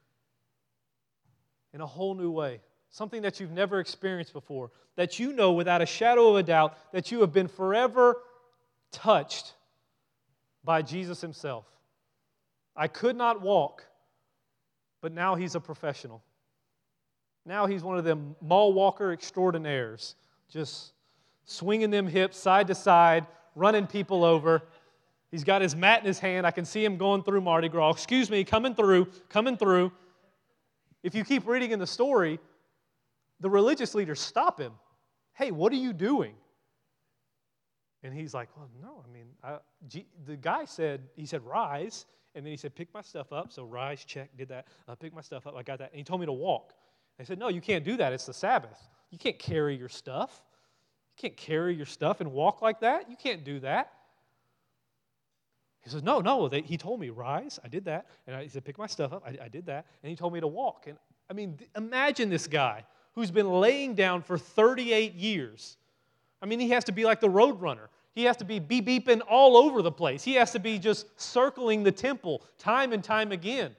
in 1.72 1.80
a 1.80 1.86
whole 1.86 2.14
new 2.14 2.30
way, 2.30 2.60
something 2.90 3.22
that 3.22 3.40
you've 3.40 3.52
never 3.52 3.80
experienced 3.80 4.32
before, 4.32 4.70
that 4.96 5.18
you 5.18 5.32
know 5.32 5.52
without 5.52 5.82
a 5.82 5.86
shadow 5.86 6.28
of 6.28 6.36
a 6.36 6.42
doubt 6.42 6.76
that 6.92 7.10
you 7.10 7.20
have 7.20 7.32
been 7.32 7.48
forever 7.48 8.16
touched 8.90 9.54
by 10.64 10.82
Jesus 10.82 11.20
Himself. 11.20 11.64
I 12.76 12.88
could 12.88 13.16
not 13.16 13.40
walk, 13.40 13.84
but 15.00 15.12
now 15.12 15.34
He's 15.34 15.54
a 15.54 15.60
professional. 15.60 16.22
Now 17.44 17.66
He's 17.66 17.82
one 17.82 17.98
of 17.98 18.04
them 18.04 18.36
mall 18.40 18.72
walker 18.72 19.12
extraordinaires, 19.12 20.14
just 20.50 20.92
swinging 21.44 21.90
them 21.90 22.06
hips 22.06 22.36
side 22.36 22.66
to 22.68 22.74
side, 22.74 23.26
running 23.54 23.86
people 23.86 24.24
over. 24.24 24.62
He's 25.30 25.44
got 25.44 25.60
his 25.60 25.76
mat 25.76 26.00
in 26.00 26.06
his 26.06 26.18
hand. 26.18 26.46
I 26.46 26.50
can 26.50 26.64
see 26.64 26.84
him 26.84 26.96
going 26.96 27.22
through 27.22 27.42
Mardi 27.42 27.68
Gras. 27.68 27.90
Excuse 27.90 28.30
me, 28.30 28.44
coming 28.44 28.74
through, 28.74 29.08
coming 29.28 29.56
through. 29.56 29.92
If 31.08 31.14
you 31.14 31.24
keep 31.24 31.46
reading 31.46 31.70
in 31.70 31.78
the 31.78 31.86
story, 31.86 32.38
the 33.40 33.48
religious 33.48 33.94
leaders 33.94 34.20
stop 34.20 34.60
him. 34.60 34.72
Hey, 35.32 35.50
what 35.52 35.72
are 35.72 35.76
you 35.76 35.94
doing? 35.94 36.34
And 38.02 38.12
he's 38.12 38.34
like, 38.34 38.50
Well, 38.54 38.68
no, 38.78 39.02
I 39.02 39.10
mean, 39.10 39.28
I, 39.42 39.56
G, 39.86 40.04
the 40.26 40.36
guy 40.36 40.66
said, 40.66 41.00
he 41.16 41.24
said, 41.24 41.42
rise. 41.46 42.04
And 42.34 42.44
then 42.44 42.50
he 42.50 42.58
said, 42.58 42.74
pick 42.74 42.92
my 42.92 43.00
stuff 43.00 43.32
up. 43.32 43.50
So 43.50 43.64
rise, 43.64 44.04
check, 44.04 44.28
did 44.36 44.50
that. 44.50 44.66
Uh, 44.86 44.96
picked 44.96 45.14
my 45.14 45.22
stuff 45.22 45.46
up. 45.46 45.56
I 45.56 45.62
got 45.62 45.78
that. 45.78 45.92
And 45.92 45.98
he 45.98 46.04
told 46.04 46.20
me 46.20 46.26
to 46.26 46.32
walk. 46.32 46.74
I 47.18 47.24
said, 47.24 47.38
No, 47.38 47.48
you 47.48 47.62
can't 47.62 47.84
do 47.84 47.96
that. 47.96 48.12
It's 48.12 48.26
the 48.26 48.34
Sabbath. 48.34 48.78
You 49.10 49.16
can't 49.16 49.38
carry 49.38 49.78
your 49.78 49.88
stuff. 49.88 50.42
You 51.16 51.22
can't 51.22 51.38
carry 51.38 51.74
your 51.74 51.86
stuff 51.86 52.20
and 52.20 52.32
walk 52.32 52.60
like 52.60 52.80
that. 52.80 53.08
You 53.08 53.16
can't 53.16 53.44
do 53.44 53.60
that. 53.60 53.92
He 55.88 55.92
says, 55.92 56.02
No, 56.02 56.20
no. 56.20 56.48
They, 56.48 56.60
he 56.60 56.76
told 56.76 57.00
me, 57.00 57.08
rise. 57.08 57.58
I 57.64 57.68
did 57.68 57.86
that. 57.86 58.06
And 58.26 58.36
I, 58.36 58.42
he 58.42 58.48
said, 58.48 58.64
pick 58.64 58.76
my 58.76 58.86
stuff 58.86 59.12
up. 59.12 59.22
I, 59.26 59.44
I 59.44 59.48
did 59.48 59.64
that. 59.66 59.86
And 60.02 60.10
he 60.10 60.16
told 60.16 60.34
me 60.34 60.40
to 60.40 60.46
walk. 60.46 60.84
And 60.86 60.98
I 61.30 61.32
mean, 61.32 61.56
th- 61.56 61.70
imagine 61.76 62.28
this 62.28 62.46
guy 62.46 62.84
who's 63.14 63.30
been 63.30 63.48
laying 63.48 63.94
down 63.94 64.20
for 64.22 64.36
38 64.36 65.14
years. 65.14 65.78
I 66.42 66.46
mean, 66.46 66.60
he 66.60 66.70
has 66.70 66.84
to 66.84 66.92
be 66.92 67.04
like 67.04 67.20
the 67.20 67.30
road 67.30 67.60
runner. 67.60 67.88
He 68.12 68.24
has 68.24 68.36
to 68.36 68.44
be 68.44 68.58
beep 68.58 68.86
beeping 68.86 69.22
all 69.28 69.56
over 69.56 69.80
the 69.80 69.90
place. 69.90 70.22
He 70.22 70.34
has 70.34 70.52
to 70.52 70.58
be 70.58 70.78
just 70.78 71.06
circling 71.18 71.84
the 71.84 71.92
temple 71.92 72.42
time 72.58 72.92
and 72.92 73.02
time 73.02 73.32
again 73.32 73.74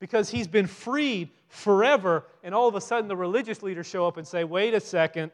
because 0.00 0.28
he's 0.28 0.48
been 0.48 0.66
freed 0.66 1.30
forever. 1.48 2.24
And 2.42 2.52
all 2.52 2.66
of 2.66 2.74
a 2.74 2.80
sudden, 2.80 3.06
the 3.06 3.16
religious 3.16 3.62
leaders 3.62 3.86
show 3.86 4.08
up 4.08 4.16
and 4.16 4.26
say, 4.26 4.42
wait 4.42 4.74
a 4.74 4.80
second, 4.80 5.30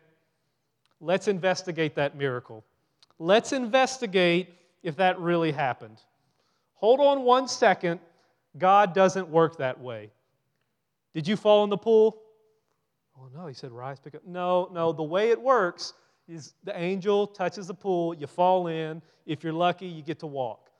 let's 1.01 1.29
investigate 1.29 1.95
that 1.95 2.15
miracle. 2.15 2.63
Let's 3.19 3.53
investigate 3.53 4.51
if 4.83 4.97
that 4.97 5.19
really 5.19 5.53
happened. 5.53 5.99
Hold 6.75 7.01
on 7.01 7.23
one 7.23 7.49
second. 7.49 8.01
God 8.59 8.95
doesn't 8.95 9.29
work 9.29 9.59
that 9.59 9.81
way. 9.81 10.11
Did 11.15 11.29
you 11.29 11.37
fall 11.37 11.65
in 11.65 11.71
the 11.71 11.77
pool? 11.77 12.21
Oh, 13.19 13.29
no. 13.35 13.47
He 13.47 13.55
said, 13.55 13.71
rise, 13.71 14.01
pick 14.01 14.15
up. 14.15 14.27
No, 14.27 14.69
no. 14.73 14.93
The 14.93 15.03
way 15.03 15.31
it 15.31 15.41
works 15.41 15.95
is 16.29 16.55
the 16.65 16.79
angel 16.79 17.27
touches 17.27 17.67
the 17.67 17.75
pool, 17.75 18.15
you 18.15 18.27
fall 18.27 18.67
in. 18.67 19.03
If 19.27 19.45
you're 19.45 19.53
lucky, 19.53 19.87
you 19.87 20.03
get 20.03 20.19
to 20.21 20.27
walk. 20.27 20.71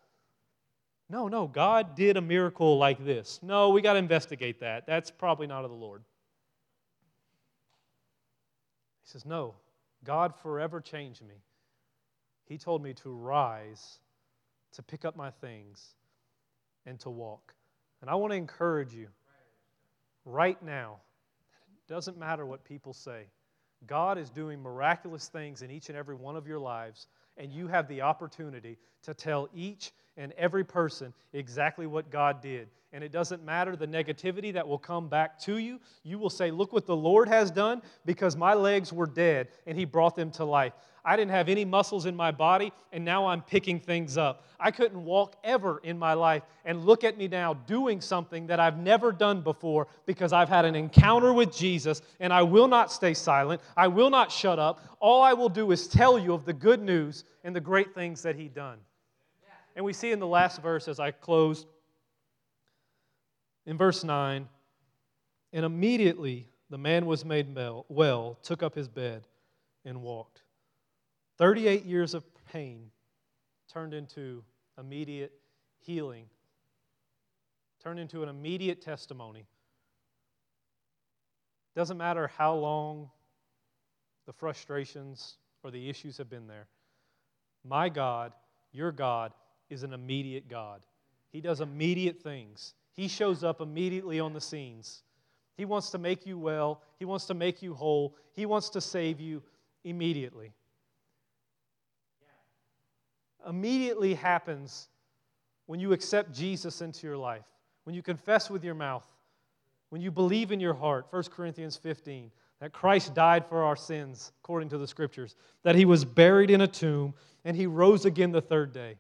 No, 1.09 1.29
no. 1.29 1.47
God 1.47 1.95
did 1.95 2.17
a 2.17 2.21
miracle 2.21 2.79
like 2.79 3.05
this. 3.05 3.39
No, 3.43 3.69
we 3.71 3.83
got 3.83 3.93
to 3.93 3.99
investigate 3.99 4.61
that. 4.61 4.87
That's 4.87 5.11
probably 5.11 5.47
not 5.47 5.65
of 5.65 5.71
the 5.71 5.77
Lord. 5.77 6.03
He 9.05 9.11
says, 9.11 9.27
No, 9.27 9.55
God 10.05 10.35
forever 10.43 10.81
changed 10.81 11.23
me. 11.23 11.35
He 12.53 12.59
told 12.59 12.83
me 12.83 12.93
to 12.93 13.09
rise, 13.09 13.99
to 14.73 14.83
pick 14.83 15.07
up 15.07 15.17
my 15.17 15.31
things, 15.31 15.95
and 16.85 17.01
to 17.01 17.09
walk. 17.09 17.55
And 18.03 18.11
I 18.11 18.15
want 18.17 18.33
to 18.33 18.37
encourage 18.37 18.93
you 18.93 19.09
right 20.27 20.63
now. 20.63 20.99
It 21.79 21.91
doesn't 21.91 22.19
matter 22.19 22.45
what 22.45 22.63
people 22.63 22.93
say. 22.93 23.23
God 23.87 24.19
is 24.19 24.29
doing 24.29 24.61
miraculous 24.61 25.29
things 25.29 25.63
in 25.63 25.71
each 25.71 25.89
and 25.89 25.97
every 25.97 26.15
one 26.15 26.37
of 26.37 26.47
your 26.47 26.59
lives, 26.59 27.07
and 27.39 27.51
you 27.51 27.69
have 27.69 27.89
the 27.89 28.03
opportunity 28.03 28.77
to 29.05 29.15
tell 29.15 29.49
each 29.55 29.91
and 30.19 30.33
every 30.33 30.63
person 30.63 31.15
exactly 31.33 31.87
what 31.87 32.11
God 32.11 32.43
did. 32.43 32.69
And 32.95 33.03
it 33.03 33.11
doesn't 33.11 33.43
matter 33.45 33.75
the 33.75 33.87
negativity 33.87 34.53
that 34.53 34.69
will 34.69 34.79
come 34.79 35.09
back 35.09 35.39
to 35.41 35.57
you. 35.57 35.81
You 36.03 36.19
will 36.19 36.31
say, 36.31 36.51
Look 36.51 36.73
what 36.73 36.87
the 36.87 36.97
Lord 36.97 37.29
has 37.29 37.51
done 37.51 37.81
because 38.05 38.37
my 38.37 38.53
legs 38.53 38.93
were 38.93 39.07
dead 39.07 39.49
and 39.67 39.79
He 39.79 39.85
brought 39.85 40.15
them 40.15 40.31
to 40.33 40.45
life. 40.45 40.75
I 41.05 41.17
didn't 41.17 41.33
have 41.33 41.49
any 41.49 41.65
muscles 41.65 42.07
in 42.07 42.15
my 42.15 42.31
body, 42.31 42.73
and 42.93 43.05
now 43.05 43.27
I'm 43.27 43.43
picking 43.43 43.81
things 43.81 44.17
up. 44.17 44.45
I 44.61 44.71
couldn't 44.71 45.05
walk 45.05 45.35
ever 45.43 45.81
in 45.83 45.99
my 45.99 46.15
life, 46.15 46.43
and 46.65 46.85
look 46.85 47.03
at 47.03 47.19
me 47.19 47.27
now 47.27 47.55
doing 47.55 48.01
something 48.01 48.47
that 48.47 48.61
I've 48.61 48.79
never 48.79 49.11
done 49.11 49.41
before 49.41 49.89
because 50.07 50.33
I've 50.33 50.49
had 50.49 50.65
an 50.65 50.77
encounter 50.77 51.33
with 51.33 51.53
Jesus, 51.53 52.03
and 52.21 52.33
I 52.33 52.43
will 52.43 52.69
not 52.69 52.93
stay 52.93 53.15
silent. 53.15 53.61
I 53.77 53.89
will 53.89 54.11
not 54.11 54.31
shut 54.31 54.61
up. 54.61 54.81
All 55.01 55.23
I 55.23 55.33
will 55.33 55.49
do 55.49 55.73
is 55.73 55.89
tell 55.89 56.19
you 56.19 56.35
of 56.35 56.45
the 56.45 56.53
good 56.53 56.81
news 56.81 57.25
and 57.43 57.57
the 57.57 57.61
great 57.61 57.95
things 57.97 58.23
that 58.23 58.37
He 58.37 58.47
done. 58.47 58.79
And 59.75 59.85
we 59.85 59.93
see 59.93 60.13
in 60.13 60.21
the 60.21 60.27
last 60.27 60.63
verse 60.63 60.87
as 60.87 61.01
I 61.01 61.11
close 61.11 61.67
In 63.67 63.77
verse 63.77 64.03
9, 64.03 64.49
and 65.53 65.65
immediately 65.65 66.49
the 66.71 66.79
man 66.79 67.07
was 67.07 67.25
made 67.25 67.55
well, 67.89 68.39
took 68.43 68.63
up 68.63 68.75
his 68.75 68.89
bed, 68.89 69.27
and 69.85 70.03
walked. 70.03 70.43
38 71.39 71.85
years 71.85 72.15
of 72.15 72.25
pain 72.53 72.91
turned 73.73 73.95
into 73.95 74.43
immediate 74.79 75.33
healing, 75.81 76.27
turned 77.83 77.99
into 77.99 78.23
an 78.23 78.29
immediate 78.29 78.81
testimony. 78.81 79.47
Doesn't 81.75 81.97
matter 81.97 82.31
how 82.37 82.55
long 82.55 83.11
the 84.27 84.33
frustrations 84.33 85.37
or 85.63 85.71
the 85.71 85.89
issues 85.89 86.19
have 86.19 86.29
been 86.29 86.47
there. 86.47 86.67
My 87.65 87.89
God, 87.89 88.33
your 88.73 88.93
God, 88.93 89.33
is 89.71 89.83
an 89.83 89.93
immediate 89.93 90.49
God. 90.49 90.83
He 91.31 91.41
does 91.41 91.61
immediate 91.61 92.21
things. 92.21 92.75
He 92.93 93.09
shows 93.09 93.43
up 93.43 93.61
immediately 93.61 94.21
on 94.21 94.33
the 94.33 94.41
scenes. 94.41 95.03
He 95.57 95.65
wants 95.65 95.91
to 95.91 95.99
make 95.99 96.27
you 96.27 96.39
well. 96.39 96.83
He 96.99 97.05
wants 97.05 97.27
to 97.27 97.35
make 97.35 97.63
you 97.63 97.75
whole. 97.75 98.17
He 98.33 98.47
wants 98.47 98.71
to 98.71 98.81
save 98.81 99.21
you 99.21 99.43
immediately. 99.85 100.53
Immediately 103.49 104.15
happens 104.15 104.89
when 105.67 105.81
you 105.81 105.93
accept 105.93 106.33
Jesus 106.33 106.81
into 106.81 107.07
your 107.07 107.17
life, 107.17 107.45
when 107.85 107.95
you 107.95 108.03
confess 108.03 108.51
with 108.51 108.65
your 108.65 108.75
mouth, 108.75 109.07
when 109.91 110.01
you 110.01 110.11
believe 110.11 110.53
in 110.53 110.61
your 110.61 110.75
heart, 110.75 111.07
1 111.11 111.25
Corinthians 111.25 111.77
15, 111.77 112.31
that 112.61 112.73
Christ 112.73 113.15
died 113.15 113.45
for 113.47 113.63
our 113.63 113.77
sins, 113.77 114.33
according 114.43 114.69
to 114.71 114.79
the 114.79 114.87
scriptures, 114.87 115.35
that 115.65 115.75
he 115.75 115.85
was 115.85 116.05
buried 116.05 116.51
in 116.51 116.61
a 116.61 116.67
tomb, 116.67 117.15
and 117.45 117.57
he 117.57 117.67
rose 117.67 118.05
again 118.05 118.31
the 118.33 118.41
third 118.41 118.73
day. 118.73 118.97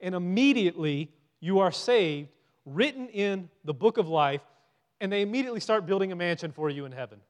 And 0.00 0.14
immediately 0.14 1.10
you 1.44 1.58
are 1.58 1.70
saved, 1.70 2.30
written 2.64 3.06
in 3.10 3.50
the 3.66 3.74
book 3.74 3.98
of 3.98 4.08
life, 4.08 4.40
and 5.02 5.12
they 5.12 5.20
immediately 5.20 5.60
start 5.60 5.84
building 5.84 6.10
a 6.10 6.16
mansion 6.16 6.50
for 6.50 6.70
you 6.70 6.86
in 6.86 6.92
heaven. 6.92 7.20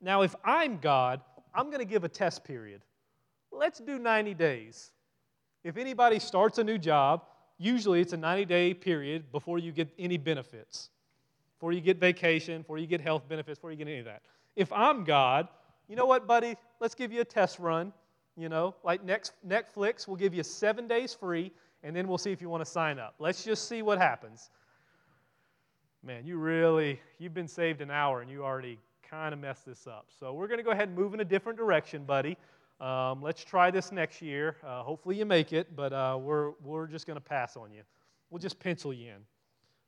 Now, 0.00 0.22
if 0.22 0.34
I'm 0.46 0.78
God, 0.78 1.20
I'm 1.54 1.66
going 1.66 1.80
to 1.80 1.84
give 1.84 2.04
a 2.04 2.08
test 2.08 2.42
period. 2.42 2.80
Let's 3.52 3.80
do 3.80 3.98
90 3.98 4.32
days. 4.32 4.92
If 5.62 5.76
anybody 5.76 6.18
starts 6.18 6.56
a 6.56 6.64
new 6.64 6.78
job, 6.78 7.22
usually 7.58 8.00
it's 8.00 8.14
a 8.14 8.16
90 8.16 8.46
day 8.46 8.72
period 8.72 9.30
before 9.30 9.58
you 9.58 9.72
get 9.72 9.90
any 9.98 10.16
benefits, 10.16 10.88
before 11.58 11.72
you 11.72 11.82
get 11.82 12.00
vacation, 12.00 12.62
before 12.62 12.78
you 12.78 12.86
get 12.86 13.02
health 13.02 13.28
benefits, 13.28 13.58
before 13.58 13.72
you 13.72 13.76
get 13.76 13.88
any 13.88 13.98
of 13.98 14.06
that. 14.06 14.22
If 14.56 14.72
I'm 14.72 15.04
God, 15.04 15.48
you 15.86 15.96
know 15.96 16.06
what, 16.06 16.26
buddy? 16.26 16.56
Let's 16.80 16.94
give 16.94 17.12
you 17.12 17.20
a 17.20 17.26
test 17.26 17.58
run. 17.58 17.92
You 18.38 18.48
know, 18.48 18.74
like 18.84 19.04
next, 19.04 19.32
Netflix 19.46 20.08
will 20.08 20.16
give 20.16 20.32
you 20.32 20.42
seven 20.42 20.88
days 20.88 21.12
free, 21.12 21.52
and 21.82 21.94
then 21.94 22.08
we'll 22.08 22.18
see 22.18 22.32
if 22.32 22.40
you 22.40 22.48
want 22.48 22.64
to 22.64 22.70
sign 22.70 22.98
up. 22.98 23.14
Let's 23.18 23.44
just 23.44 23.68
see 23.68 23.82
what 23.82 23.98
happens. 23.98 24.50
Man, 26.02 26.24
you 26.24 26.38
really, 26.38 27.00
you've 27.18 27.34
been 27.34 27.48
saved 27.48 27.80
an 27.80 27.90
hour 27.90 28.22
and 28.22 28.30
you 28.30 28.44
already 28.44 28.78
kind 29.08 29.32
of 29.32 29.40
messed 29.40 29.66
this 29.66 29.86
up. 29.86 30.06
So 30.18 30.32
we're 30.32 30.46
going 30.46 30.58
to 30.58 30.64
go 30.64 30.70
ahead 30.70 30.88
and 30.88 30.96
move 30.96 31.14
in 31.14 31.20
a 31.20 31.24
different 31.24 31.58
direction, 31.58 32.04
buddy. 32.04 32.36
Um, 32.80 33.22
let's 33.22 33.44
try 33.44 33.70
this 33.70 33.90
next 33.90 34.22
year. 34.22 34.56
Uh, 34.64 34.82
hopefully 34.82 35.16
you 35.16 35.24
make 35.24 35.52
it, 35.52 35.74
but 35.74 35.92
uh, 35.92 36.16
we're, 36.20 36.52
we're 36.62 36.86
just 36.86 37.06
going 37.06 37.16
to 37.16 37.24
pass 37.24 37.56
on 37.56 37.72
you. 37.72 37.82
We'll 38.30 38.38
just 38.38 38.60
pencil 38.60 38.92
you 38.92 39.08
in. 39.08 39.24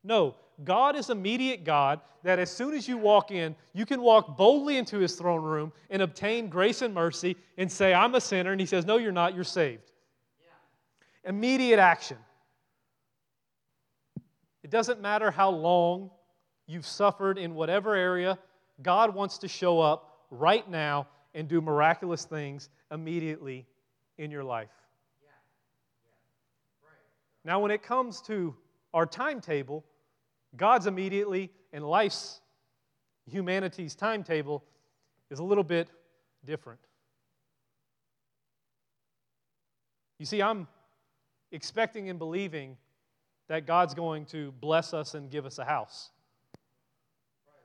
No, 0.03 0.35
God 0.65 0.97
is 0.97 1.11
immediate 1.11 1.65
God 1.65 2.01
that 2.23 2.39
as 2.39 2.51
soon 2.51 2.75
as 2.75 2.89
you 2.89 2.97
walk 2.97 3.31
in, 3.31 3.55
you 3.75 3.87
can 3.87 4.01
walk 4.01 4.37
boldly 4.37 4.79
into 4.79 4.99
his 4.99 5.15
throne 5.15 5.43
room 5.43 5.73
and 5.91 6.03
obtain 6.03 6.49
grace 6.49 6.83
and 6.83 6.95
mercy 6.95 7.37
and 7.59 7.71
say, 7.71 7.93
I'm 7.93 8.15
a 8.15 8.21
sinner. 8.21 8.53
And 8.53 8.61
he 8.61 8.67
says, 8.67 8.87
No, 8.87 8.97
you're 8.97 9.13
not, 9.13 9.35
you're 9.35 9.45
saved. 9.45 9.90
Immediate 11.25 11.79
action. 11.79 12.17
It 14.63 14.71
doesn't 14.71 15.01
matter 15.01 15.31
how 15.31 15.51
long 15.51 16.11
you've 16.67 16.87
suffered 16.87 17.39
in 17.39 17.55
whatever 17.55 17.95
area, 17.95 18.39
God 18.83 19.15
wants 19.15 19.39
to 19.39 19.49
show 19.49 19.81
up 19.81 20.27
right 20.31 20.69
now 20.71 21.09
and 21.35 21.49
do 21.49 21.61
miraculous 21.61 22.25
things 22.25 22.69
immediately 22.91 23.67
in 24.19 24.31
your 24.31 24.45
life. 24.45 24.71
Now, 27.45 27.61
when 27.61 27.71
it 27.71 27.83
comes 27.83 28.21
to 28.23 28.55
our 28.93 29.07
timetable, 29.07 29.85
God's 30.57 30.87
immediately 30.87 31.51
and 31.73 31.85
life's, 31.85 32.41
humanity's 33.27 33.95
timetable 33.95 34.63
is 35.31 35.39
a 35.39 35.45
little 35.45 35.65
bit 35.65 35.89
different. 36.45 36.81
You 40.19 40.27
see, 40.27 40.43
I'm 40.43 40.69
expecting 41.53 42.09
and 42.09 42.19
believing 42.19 42.77
that 43.49 43.67
God's 43.67 43.95
going 43.95 44.27
to 44.27 44.53
bless 44.61 44.95
us 44.95 45.15
and 45.15 45.31
give 45.31 45.45
us 45.45 45.59
a 45.59 45.65
house. 45.65 46.11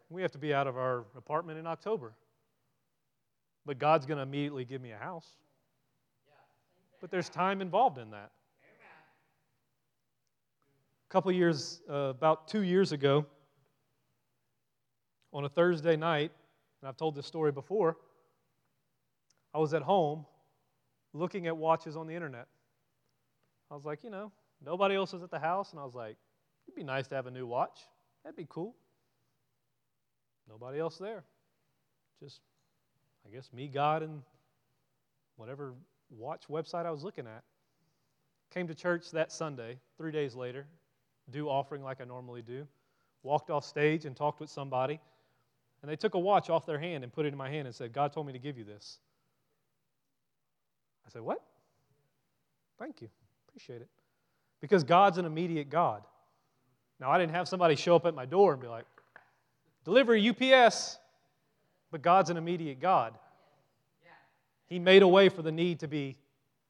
We 0.09 0.21
have 0.21 0.31
to 0.31 0.37
be 0.37 0.53
out 0.53 0.67
of 0.67 0.77
our 0.77 1.05
apartment 1.15 1.59
in 1.59 1.67
October. 1.67 2.13
But 3.65 3.79
God's 3.79 4.05
going 4.05 4.17
to 4.17 4.23
immediately 4.23 4.65
give 4.65 4.81
me 4.81 4.91
a 4.91 4.97
house. 4.97 5.27
But 7.01 7.11
there's 7.11 7.29
time 7.29 7.61
involved 7.61 7.97
in 7.97 8.11
that. 8.11 8.31
A 11.07 11.11
couple 11.11 11.31
years, 11.31 11.81
uh, 11.89 11.93
about 11.93 12.47
two 12.47 12.61
years 12.61 12.91
ago, 12.91 13.25
on 15.31 15.45
a 15.45 15.49
Thursday 15.49 15.95
night, 15.95 16.31
and 16.81 16.89
I've 16.89 16.97
told 16.97 17.13
this 17.13 17.25
story 17.25 17.51
before, 17.51 17.97
I 19.53 19.59
was 19.59 19.73
at 19.73 19.81
home 19.81 20.25
looking 21.13 21.47
at 21.47 21.55
watches 21.55 21.95
on 21.95 22.07
the 22.07 22.13
internet. 22.13 22.47
I 23.71 23.75
was 23.75 23.85
like, 23.85 24.03
you 24.03 24.09
know, 24.09 24.31
nobody 24.63 24.95
else 24.95 25.13
was 25.13 25.23
at 25.23 25.31
the 25.31 25.39
house, 25.39 25.71
and 25.71 25.79
I 25.79 25.83
was 25.83 25.95
like, 25.95 26.17
it'd 26.67 26.75
be 26.75 26.83
nice 26.83 27.07
to 27.07 27.15
have 27.15 27.25
a 27.25 27.31
new 27.31 27.47
watch. 27.47 27.79
That'd 28.23 28.37
be 28.37 28.47
cool. 28.49 28.75
Nobody 30.47 30.79
else 30.79 30.97
there. 30.97 31.23
Just 32.21 32.41
I 33.25 33.33
guess 33.33 33.51
me, 33.51 33.67
God, 33.67 34.03
and 34.03 34.21
whatever 35.35 35.73
watch 36.09 36.43
website 36.49 36.85
I 36.85 36.91
was 36.91 37.03
looking 37.03 37.25
at. 37.25 37.43
Came 38.53 38.67
to 38.67 38.75
church 38.75 39.11
that 39.11 39.31
Sunday, 39.31 39.79
three 39.97 40.11
days 40.11 40.35
later, 40.35 40.67
do 41.31 41.49
offering 41.49 41.83
like 41.83 41.99
I 41.99 42.05
normally 42.05 42.41
do. 42.41 42.67
Walked 43.23 43.49
off 43.49 43.65
stage 43.65 44.05
and 44.05 44.15
talked 44.15 44.39
with 44.39 44.49
somebody, 44.49 44.99
and 45.81 45.89
they 45.89 45.95
took 45.95 46.13
a 46.13 46.19
watch 46.19 46.49
off 46.49 46.65
their 46.65 46.79
hand 46.79 47.03
and 47.03 47.11
put 47.11 47.25
it 47.25 47.29
in 47.29 47.37
my 47.37 47.49
hand 47.49 47.67
and 47.67 47.75
said, 47.75 47.91
God 47.91 48.13
told 48.13 48.27
me 48.27 48.33
to 48.33 48.39
give 48.39 48.57
you 48.57 48.63
this. 48.63 48.99
I 51.05 51.09
said, 51.09 51.21
What? 51.23 51.41
Thank 52.77 53.01
you. 53.01 53.09
Appreciate 53.55 53.81
it. 53.81 53.89
Because 54.59 54.83
God's 54.83 55.17
an 55.17 55.25
immediate 55.25 55.69
God. 55.69 56.03
Now, 56.99 57.09
I 57.09 57.17
didn't 57.17 57.33
have 57.33 57.47
somebody 57.47 57.75
show 57.75 57.95
up 57.95 58.05
at 58.05 58.13
my 58.13 58.25
door 58.25 58.53
and 58.53 58.61
be 58.61 58.67
like, 58.67 58.85
Delivery 59.85 60.29
UPS. 60.29 60.97
But 61.91 62.01
God's 62.01 62.29
an 62.29 62.35
immediate 62.35 62.81
God. 62.81 63.13
He 64.67 64.79
made 64.79 65.03
a 65.03 65.07
way 65.07 65.29
for 65.29 65.41
the 65.41 65.51
need 65.51 65.79
to 65.79 65.87
be 65.87 66.17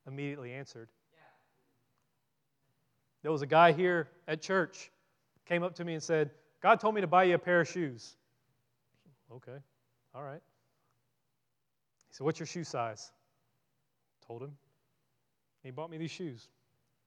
immediately 0.05 0.51
answered. 0.51 0.89
There 3.23 3.31
was 3.31 3.41
a 3.41 3.47
guy 3.47 3.71
here 3.71 4.09
at 4.27 4.41
church 4.41 4.91
came 5.45 5.63
up 5.63 5.73
to 5.75 5.85
me 5.85 5.93
and 5.93 6.03
said, 6.03 6.29
God 6.61 6.79
told 6.79 6.93
me 6.93 7.01
to 7.01 7.07
buy 7.07 7.23
you 7.23 7.35
a 7.35 7.39
pair 7.39 7.61
of 7.61 7.67
shoes. 7.67 8.17
Okay, 9.31 9.57
all 10.13 10.21
right. 10.21 10.41
He 12.09 12.13
said, 12.13 12.25
What's 12.25 12.39
your 12.39 12.45
shoe 12.45 12.63
size? 12.63 13.11
Told 14.27 14.43
him. 14.43 14.51
He 15.63 15.71
bought 15.71 15.89
me 15.89 15.97
these 15.97 16.11
shoes. 16.11 16.49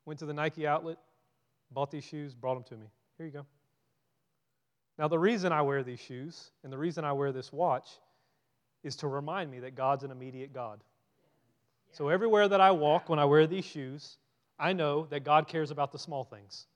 Went 0.09 0.21
to 0.21 0.25
the 0.25 0.33
Nike 0.33 0.67
outlet, 0.67 0.97
bought 1.71 1.91
these 1.91 2.03
shoes, 2.03 2.33
brought 2.33 2.55
them 2.55 2.65
to 2.71 2.77
me. 2.79 2.87
Here 3.19 3.27
you 3.27 3.33
go. 3.33 3.45
Now, 4.99 5.07
the 5.07 5.19
reason 5.19 5.53
I 5.53 5.61
wear 5.61 5.83
these 5.83 6.01
shoes 6.01 6.51
and 6.65 6.73
the 6.73 6.79
reason 6.79 7.05
I 7.05 7.13
wear 7.13 7.31
this 7.31 7.53
watch 7.53 7.91
is 8.83 8.97
to 8.97 9.07
remind 9.07 9.51
me 9.51 9.61
that 9.61 9.75
God's 9.75 10.05
an 10.05 10.11
immediate 10.11 10.55
God. 10.55 10.83
So 11.93 12.09
everywhere 12.09 12.49
that 12.49 12.59
I 12.59 12.71
walk 12.71 13.11
when 13.11 13.19
I 13.19 13.27
wear 13.27 13.47
these 13.47 13.67
shoes, 13.67 14.17
I 14.59 14.73
know 14.73 15.05
that 15.11 15.25
God 15.25 15.47
cares 15.47 15.71
about 15.71 15.93
the 15.93 15.99
small 15.99 16.25
things. 16.25 16.69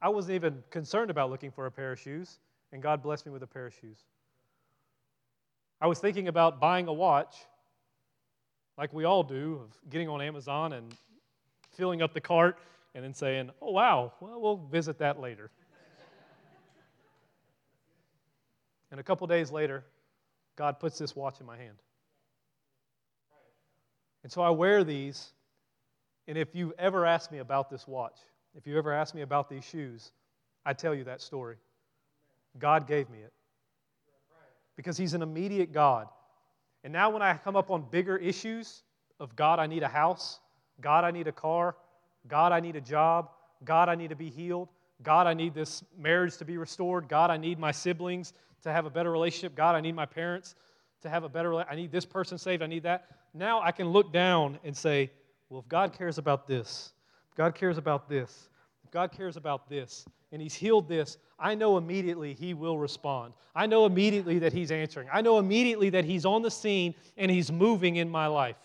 I 0.00 0.08
wasn't 0.08 0.36
even 0.36 0.62
concerned 0.70 1.10
about 1.10 1.28
looking 1.28 1.50
for 1.50 1.66
a 1.66 1.70
pair 1.70 1.92
of 1.92 2.00
shoes, 2.00 2.38
and 2.72 2.82
God 2.82 3.02
blessed 3.02 3.26
me 3.26 3.32
with 3.32 3.42
a 3.42 3.46
pair 3.46 3.66
of 3.66 3.74
shoes. 3.74 3.98
I 5.78 5.88
was 5.88 5.98
thinking 5.98 6.28
about 6.28 6.58
buying 6.58 6.88
a 6.88 6.92
watch, 6.94 7.36
like 8.78 8.94
we 8.94 9.04
all 9.04 9.24
do, 9.24 9.60
of 9.62 9.90
getting 9.90 10.08
on 10.08 10.22
Amazon 10.22 10.72
and 10.72 10.96
filling 11.80 12.02
up 12.02 12.12
the 12.12 12.20
cart 12.20 12.58
and 12.94 13.02
then 13.02 13.14
saying, 13.14 13.50
oh, 13.62 13.70
wow, 13.72 14.12
well, 14.20 14.38
we'll 14.38 14.68
visit 14.70 14.98
that 14.98 15.18
later. 15.18 15.50
and 18.90 19.00
a 19.00 19.02
couple 19.02 19.26
days 19.26 19.50
later, 19.50 19.82
God 20.56 20.78
puts 20.78 20.98
this 20.98 21.16
watch 21.16 21.40
in 21.40 21.46
my 21.46 21.56
hand. 21.56 21.78
And 24.22 24.30
so 24.30 24.42
I 24.42 24.50
wear 24.50 24.84
these. 24.84 25.32
And 26.28 26.36
if 26.36 26.54
you 26.54 26.74
ever 26.78 27.06
ask 27.06 27.32
me 27.32 27.38
about 27.38 27.70
this 27.70 27.88
watch, 27.88 28.18
if 28.54 28.66
you 28.66 28.76
ever 28.76 28.92
ask 28.92 29.14
me 29.14 29.22
about 29.22 29.48
these 29.48 29.64
shoes, 29.64 30.12
I 30.66 30.74
tell 30.74 30.94
you 30.94 31.04
that 31.04 31.22
story. 31.22 31.56
God 32.58 32.86
gave 32.86 33.08
me 33.08 33.20
it. 33.20 33.32
Because 34.76 34.98
He's 34.98 35.14
an 35.14 35.22
immediate 35.22 35.72
God. 35.72 36.08
And 36.84 36.92
now, 36.92 37.08
when 37.08 37.22
I 37.22 37.38
come 37.38 37.56
up 37.56 37.70
on 37.70 37.86
bigger 37.90 38.18
issues 38.18 38.82
of 39.18 39.34
God, 39.34 39.58
I 39.58 39.66
need 39.66 39.82
a 39.82 39.88
house, 39.88 40.40
God, 40.80 41.04
I 41.04 41.10
need 41.10 41.28
a 41.28 41.32
car, 41.32 41.76
God, 42.28 42.52
I 42.52 42.60
need 42.60 42.76
a 42.76 42.80
job, 42.80 43.30
God, 43.64 43.88
I 43.88 43.94
need 43.94 44.08
to 44.08 44.16
be 44.16 44.30
healed, 44.30 44.68
God, 45.02 45.26
I 45.26 45.34
need 45.34 45.54
this 45.54 45.82
marriage 45.98 46.36
to 46.38 46.44
be 46.44 46.58
restored. 46.58 47.08
God, 47.08 47.30
I 47.30 47.36
need 47.36 47.58
my 47.58 47.72
siblings 47.72 48.32
to 48.62 48.72
have 48.72 48.84
a 48.84 48.90
better 48.90 49.10
relationship. 49.10 49.54
God, 49.54 49.74
I 49.74 49.80
need 49.80 49.94
my 49.94 50.06
parents 50.06 50.54
to 51.02 51.08
have 51.08 51.24
a 51.24 51.28
better 51.28 51.54
I 51.56 51.74
need 51.74 51.90
this 51.90 52.04
person 52.04 52.36
saved. 52.36 52.62
I 52.62 52.66
need 52.66 52.82
that. 52.82 53.06
Now 53.32 53.62
I 53.62 53.72
can 53.72 53.88
look 53.88 54.12
down 54.12 54.58
and 54.64 54.76
say, 54.76 55.10
well, 55.48 55.60
if 55.60 55.68
God 55.68 55.96
cares 55.96 56.18
about 56.18 56.46
this, 56.46 56.92
if 57.30 57.36
God 57.36 57.54
cares 57.54 57.78
about 57.78 58.08
this, 58.08 58.48
if 58.84 58.90
God 58.90 59.10
cares 59.12 59.36
about 59.36 59.68
this, 59.68 60.04
and 60.32 60.40
He's 60.40 60.54
healed 60.54 60.88
this, 60.88 61.16
I 61.38 61.54
know 61.54 61.78
immediately 61.78 62.34
He 62.34 62.54
will 62.54 62.78
respond. 62.78 63.32
I 63.54 63.66
know 63.66 63.86
immediately 63.86 64.38
that 64.40 64.52
He's 64.52 64.70
answering. 64.70 65.08
I 65.12 65.22
know 65.22 65.38
immediately 65.38 65.90
that 65.90 66.04
He's 66.04 66.26
on 66.26 66.42
the 66.42 66.50
scene 66.50 66.94
and 67.16 67.30
He's 67.30 67.50
moving 67.50 67.96
in 67.96 68.08
my 68.08 68.26
life. 68.26 68.56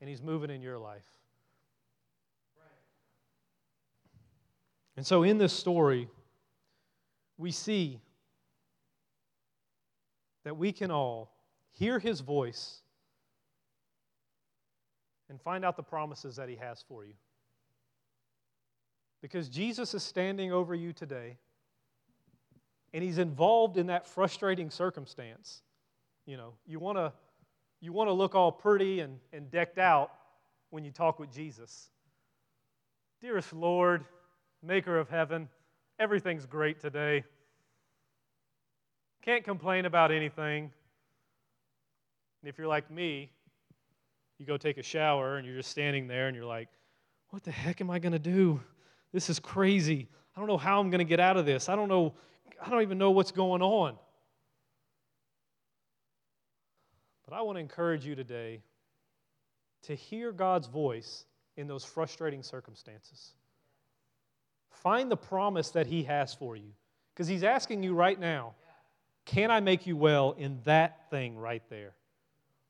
And 0.00 0.08
He's 0.08 0.22
moving 0.22 0.50
in 0.50 0.62
your 0.62 0.78
life. 0.78 1.04
And 4.96 5.06
so 5.06 5.22
in 5.22 5.38
this 5.38 5.52
story, 5.52 6.08
we 7.36 7.50
see 7.50 8.00
that 10.44 10.56
we 10.56 10.72
can 10.72 10.90
all 10.90 11.34
hear 11.72 11.98
his 11.98 12.20
voice 12.20 12.80
and 15.28 15.40
find 15.40 15.64
out 15.64 15.76
the 15.76 15.82
promises 15.82 16.36
that 16.36 16.48
he 16.48 16.56
has 16.56 16.82
for 16.88 17.04
you. 17.04 17.12
Because 19.20 19.48
Jesus 19.48 19.92
is 19.92 20.02
standing 20.02 20.52
over 20.52 20.74
you 20.74 20.92
today, 20.92 21.36
and 22.94 23.02
he's 23.02 23.18
involved 23.18 23.76
in 23.76 23.88
that 23.88 24.06
frustrating 24.06 24.70
circumstance. 24.70 25.62
You 26.26 26.36
know, 26.36 26.54
you 26.64 26.78
want 26.78 26.96
to 26.96 27.12
you 27.80 27.92
want 27.92 28.08
to 28.08 28.12
look 28.12 28.34
all 28.34 28.52
pretty 28.52 29.00
and, 29.00 29.18
and 29.32 29.50
decked 29.50 29.78
out 29.78 30.10
when 30.70 30.84
you 30.84 30.90
talk 30.90 31.18
with 31.18 31.32
Jesus. 31.32 31.90
Dearest 33.20 33.52
Lord, 33.52 34.04
maker 34.62 34.98
of 34.98 35.08
heaven. 35.08 35.48
Everything's 35.98 36.46
great 36.46 36.80
today. 36.80 37.24
Can't 39.22 39.44
complain 39.44 39.86
about 39.86 40.12
anything. 40.12 40.70
And 42.42 42.48
if 42.48 42.58
you're 42.58 42.68
like 42.68 42.90
me, 42.90 43.30
you 44.38 44.46
go 44.46 44.56
take 44.56 44.78
a 44.78 44.82
shower 44.82 45.36
and 45.36 45.46
you're 45.46 45.56
just 45.56 45.70
standing 45.70 46.06
there 46.06 46.28
and 46.28 46.36
you're 46.36 46.46
like, 46.46 46.68
what 47.30 47.42
the 47.42 47.50
heck 47.50 47.80
am 47.80 47.90
I 47.90 47.98
going 47.98 48.12
to 48.12 48.18
do? 48.18 48.60
This 49.12 49.30
is 49.30 49.38
crazy. 49.38 50.08
I 50.36 50.40
don't 50.40 50.48
know 50.48 50.58
how 50.58 50.78
I'm 50.78 50.90
going 50.90 50.98
to 50.98 51.04
get 51.04 51.20
out 51.20 51.36
of 51.36 51.46
this. 51.46 51.68
I 51.68 51.76
don't 51.76 51.88
know. 51.88 52.14
I 52.64 52.70
don't 52.70 52.82
even 52.82 52.98
know 52.98 53.10
what's 53.10 53.32
going 53.32 53.62
on. 53.62 53.96
But 57.28 57.36
I 57.36 57.42
want 57.42 57.56
to 57.56 57.60
encourage 57.60 58.06
you 58.06 58.14
today 58.14 58.60
to 59.82 59.94
hear 59.94 60.32
God's 60.32 60.68
voice 60.68 61.24
in 61.56 61.66
those 61.66 61.84
frustrating 61.84 62.42
circumstances. 62.42 63.32
Find 64.70 65.10
the 65.10 65.16
promise 65.16 65.70
that 65.70 65.86
He 65.86 66.04
has 66.04 66.34
for 66.34 66.56
you. 66.56 66.72
Because 67.12 67.26
He's 67.26 67.42
asking 67.42 67.82
you 67.82 67.94
right 67.94 68.18
now, 68.18 68.54
can 69.24 69.50
I 69.50 69.58
make 69.60 69.86
you 69.86 69.96
well 69.96 70.36
in 70.38 70.60
that 70.64 71.10
thing 71.10 71.36
right 71.36 71.62
there? 71.68 71.94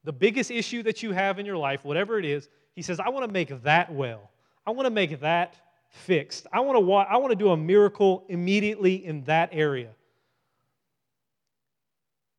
The 0.04 0.12
biggest 0.12 0.50
issue 0.50 0.82
that 0.84 1.02
you 1.02 1.12
have 1.12 1.38
in 1.38 1.44
your 1.44 1.58
life, 1.58 1.84
whatever 1.84 2.18
it 2.18 2.24
is, 2.24 2.48
He 2.74 2.80
says, 2.80 2.98
I 2.98 3.10
want 3.10 3.26
to 3.26 3.32
make 3.32 3.62
that 3.62 3.92
well. 3.92 4.30
I 4.66 4.70
want 4.70 4.86
to 4.86 4.90
make 4.90 5.20
that 5.20 5.56
fixed. 5.88 6.46
I 6.52 6.60
want 6.60 6.78
to, 6.78 6.92
I 6.92 7.16
want 7.18 7.30
to 7.32 7.36
do 7.36 7.50
a 7.50 7.56
miracle 7.56 8.24
immediately 8.28 9.04
in 9.04 9.24
that 9.24 9.50
area. 9.52 9.90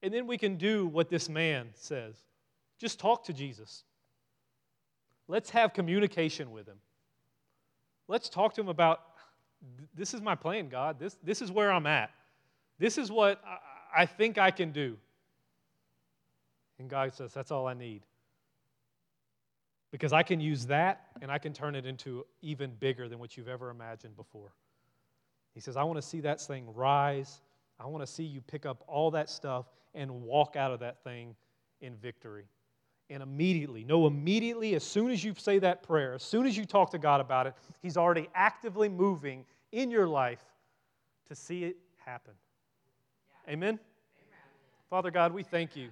And 0.04 0.14
then 0.14 0.28
we 0.28 0.38
can 0.38 0.58
do 0.58 0.86
what 0.88 1.10
this 1.10 1.30
man 1.30 1.70
says 1.74 2.16
just 2.80 3.00
talk 3.00 3.24
to 3.26 3.34
Jesus. 3.34 3.84
Let's 5.28 5.50
have 5.50 5.74
communication 5.74 6.52
with 6.52 6.68
him. 6.68 6.78
Let's 8.08 8.30
talk 8.30 8.54
to 8.54 8.62
him 8.62 8.70
about 8.70 9.02
this 9.96 10.14
is 10.14 10.22
my 10.22 10.36
plan, 10.36 10.70
God. 10.70 11.00
This, 11.00 11.18
this 11.24 11.42
is 11.42 11.52
where 11.52 11.72
I'm 11.72 11.88
at. 11.88 12.12
This 12.80 12.98
is 12.98 13.12
what 13.12 13.42
I, 13.46 14.04
I 14.04 14.06
think 14.06 14.38
I 14.38 14.52
can 14.52 14.72
do. 14.72 14.98
And 16.80 16.90
God 16.90 17.14
says, 17.14 17.34
That's 17.34 17.52
all 17.52 17.68
I 17.68 17.74
need. 17.74 18.04
Because 19.92 20.14
I 20.14 20.22
can 20.22 20.40
use 20.40 20.68
that 20.68 21.08
and 21.22 21.32
I 21.32 21.40
can 21.40 21.54
turn 21.54 21.74
it 21.74 21.86
into 21.86 22.26
even 22.42 22.72
bigger 22.80 23.10
than 23.10 23.20
what 23.20 23.36
you've 23.36 23.48
ever 23.48 23.70
imagined 23.70 24.16
before. 24.16 24.54
He 25.54 25.60
says, 25.60 25.76
I 25.76 25.84
want 25.84 25.98
to 25.98 26.02
see 26.02 26.20
that 26.22 26.40
thing 26.40 26.66
rise. 26.76 27.42
I 27.80 27.88
want 27.88 28.06
to 28.06 28.12
see 28.12 28.24
you 28.24 28.42
pick 28.42 28.66
up 28.66 28.84
all 28.88 29.12
that 29.12 29.30
stuff 29.30 29.66
and 29.98 30.24
walk 30.24 30.56
out 30.56 30.72
of 30.72 30.80
that 30.80 31.04
thing 31.04 31.36
in 31.82 31.96
victory. 31.98 32.46
And 33.10 33.24
immediately, 33.24 33.84
no, 33.84 34.06
immediately, 34.06 34.76
as 34.76 34.84
soon 34.84 35.12
as 35.12 35.24
you 35.24 35.34
say 35.38 35.60
that 35.60 35.82
prayer, 35.82 36.14
as 36.14 36.24
soon 36.24 36.46
as 36.46 36.58
you 36.58 36.66
talk 36.66 36.92
to 36.92 36.98
God 36.98 37.20
about 37.22 37.48
it, 37.48 37.54
He's 37.82 37.98
already 37.98 38.30
actively 38.36 38.90
moving 38.90 39.46
in 39.72 39.90
your 39.90 40.08
life 40.08 40.44
to 41.28 41.36
see 41.36 41.64
it 41.64 41.78
happen. 41.98 42.34
Yeah. 43.48 43.54
Amen? 43.54 43.68
Amen? 43.70 43.80
Father 44.90 45.12
God, 45.12 45.34
we 45.34 45.44
thank 45.44 45.76
you 45.76 45.90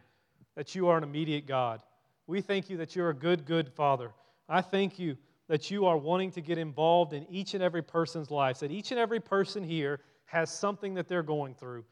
that 0.55 0.75
you 0.75 0.87
are 0.87 0.97
an 0.97 1.03
immediate 1.03 1.47
God. 1.47 1.81
We 2.27 2.41
thank 2.41 2.69
you 2.69 2.77
that 2.77 2.95
you're 2.95 3.09
a 3.09 3.13
good, 3.13 3.45
good 3.45 3.71
Father. 3.71 4.11
I 4.49 4.61
thank 4.61 4.99
you 4.99 5.17
that 5.47 5.71
you 5.71 5.85
are 5.85 5.97
wanting 5.97 6.31
to 6.31 6.41
get 6.41 6.57
involved 6.57 7.13
in 7.13 7.25
each 7.29 7.53
and 7.53 7.63
every 7.63 7.81
person's 7.81 8.31
lives, 8.31 8.59
that 8.59 8.71
each 8.71 8.91
and 8.91 8.99
every 8.99 9.19
person 9.19 9.63
here 9.63 9.99
has 10.25 10.49
something 10.49 10.93
that 10.95 11.07
they're 11.07 11.23
going 11.23 11.53
through. 11.53 11.85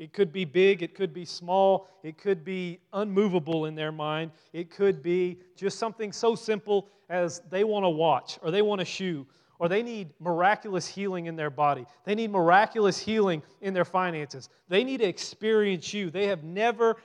It 0.00 0.14
could 0.14 0.32
be 0.32 0.46
big, 0.46 0.82
it 0.82 0.94
could 0.94 1.12
be 1.12 1.26
small, 1.26 1.86
it 2.02 2.16
could 2.16 2.42
be 2.42 2.80
unmovable 2.94 3.66
in 3.66 3.74
their 3.74 3.92
mind, 3.92 4.30
it 4.54 4.70
could 4.70 5.02
be 5.02 5.38
just 5.56 5.78
something 5.78 6.10
so 6.10 6.34
simple 6.34 6.88
as 7.10 7.42
they 7.50 7.64
want 7.64 7.84
to 7.84 7.90
watch 7.90 8.38
or 8.42 8.50
they 8.50 8.62
want 8.62 8.80
a 8.80 8.84
shoe 8.86 9.26
or 9.58 9.68
they 9.68 9.82
need 9.82 10.14
miraculous 10.18 10.86
healing 10.86 11.26
in 11.26 11.36
their 11.36 11.50
body. 11.50 11.84
They 12.04 12.14
need 12.14 12.30
miraculous 12.30 12.98
healing 12.98 13.42
in 13.60 13.74
their 13.74 13.84
finances. 13.84 14.48
They 14.70 14.84
need 14.84 15.00
to 15.00 15.06
experience 15.06 15.92
you. 15.92 16.08
They 16.10 16.28
have 16.28 16.44
never 16.44 16.96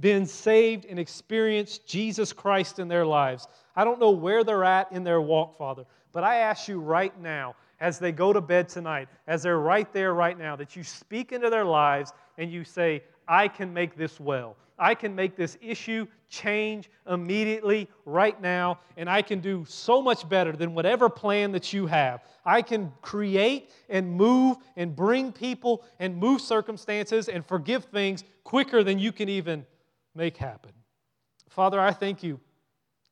been 0.00 0.24
saved 0.24 0.86
and 0.86 0.98
experienced 0.98 1.86
Jesus 1.86 2.32
Christ 2.32 2.78
in 2.78 2.88
their 2.88 3.04
lives. 3.04 3.46
I 3.76 3.84
don't 3.84 4.00
know 4.00 4.10
where 4.10 4.42
they're 4.42 4.64
at 4.64 4.90
in 4.90 5.04
their 5.04 5.20
walk, 5.20 5.58
Father, 5.58 5.84
but 6.12 6.24
I 6.24 6.36
ask 6.36 6.66
you 6.66 6.80
right 6.80 7.18
now 7.20 7.56
as 7.82 7.98
they 7.98 8.12
go 8.12 8.32
to 8.32 8.40
bed 8.40 8.68
tonight, 8.68 9.08
as 9.26 9.42
they're 9.42 9.58
right 9.58 9.92
there 9.92 10.14
right 10.14 10.38
now, 10.38 10.54
that 10.54 10.76
you 10.76 10.84
speak 10.84 11.32
into 11.32 11.50
their 11.50 11.64
lives 11.64 12.12
and 12.38 12.50
you 12.50 12.64
say, 12.64 13.02
I 13.28 13.48
can 13.48 13.72
make 13.72 13.96
this 13.96 14.18
well. 14.20 14.56
I 14.78 14.94
can 14.94 15.14
make 15.14 15.36
this 15.36 15.56
issue 15.60 16.06
change 16.28 16.90
immediately, 17.06 17.88
right 18.04 18.40
now, 18.40 18.80
and 18.96 19.08
I 19.08 19.22
can 19.22 19.40
do 19.40 19.64
so 19.68 20.02
much 20.02 20.28
better 20.28 20.52
than 20.52 20.74
whatever 20.74 21.08
plan 21.08 21.52
that 21.52 21.72
you 21.72 21.86
have. 21.86 22.24
I 22.44 22.62
can 22.62 22.92
create 23.02 23.70
and 23.88 24.10
move 24.10 24.56
and 24.76 24.96
bring 24.96 25.30
people 25.30 25.84
and 26.00 26.16
move 26.16 26.40
circumstances 26.40 27.28
and 27.28 27.46
forgive 27.46 27.84
things 27.84 28.24
quicker 28.44 28.82
than 28.82 28.98
you 28.98 29.12
can 29.12 29.28
even 29.28 29.66
make 30.14 30.36
happen. 30.36 30.72
Father, 31.48 31.78
I 31.78 31.92
thank 31.92 32.22
you 32.22 32.40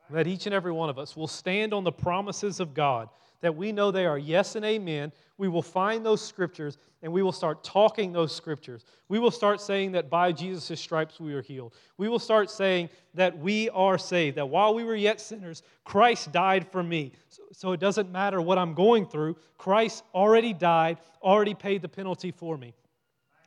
that 0.09 0.27
each 0.27 0.47
and 0.47 0.55
every 0.55 0.73
one 0.73 0.89
of 0.89 0.99
us 0.99 1.15
will 1.15 1.29
stand 1.29 1.73
on 1.73 1.85
the 1.85 1.93
promises 1.93 2.59
of 2.59 2.75
God 2.75 3.09
that 3.41 3.57
we 3.57 3.73
know 3.73 3.91
they 3.91 4.07
are 4.07 4.19
yes 4.19 4.57
and 4.57 4.65
amen, 4.65 5.13
we 5.39 5.49
will 5.49 5.63
find 5.63 6.05
those 6.05 6.21
scriptures 6.21 6.77
and 7.03 7.13
we 7.13 7.23
will 7.23 7.33
start 7.33 7.65
talking 7.65 8.13
those 8.13 8.35
scriptures. 8.35 8.85
We 9.09 9.19
will 9.19 9.31
start 9.31 9.61
saying 9.61 9.93
that 9.93 10.11
by 10.11 10.33
Jesus' 10.33 10.79
stripes 10.79 11.19
we 11.19 11.33
are 11.33 11.41
healed. 11.41 11.75
We 11.97 12.09
will 12.09 12.19
start 12.19 12.51
saying 12.51 12.91
that 13.15 13.39
we 13.39 13.71
are 13.71 13.97
saved, 13.97 14.37
that 14.37 14.49
while 14.49 14.75
we 14.75 14.85
were 14.85 14.97
yet 14.97 15.21
sinners, 15.21 15.63
Christ 15.85 16.31
died 16.31 16.71
for 16.71 16.83
me. 16.83 17.13
So, 17.29 17.43
so 17.53 17.73
it 17.73 17.81
doesn't 17.81 18.13
matter 18.13 18.43
what 18.43 18.59
I'm 18.59 18.75
going 18.75 19.07
through, 19.07 19.37
Christ 19.57 20.05
already 20.15 20.53
died, 20.53 20.99
already 21.23 21.55
paid 21.55 21.81
the 21.81 21.89
penalty 21.89 22.31
for 22.31 22.59
me. 22.59 22.75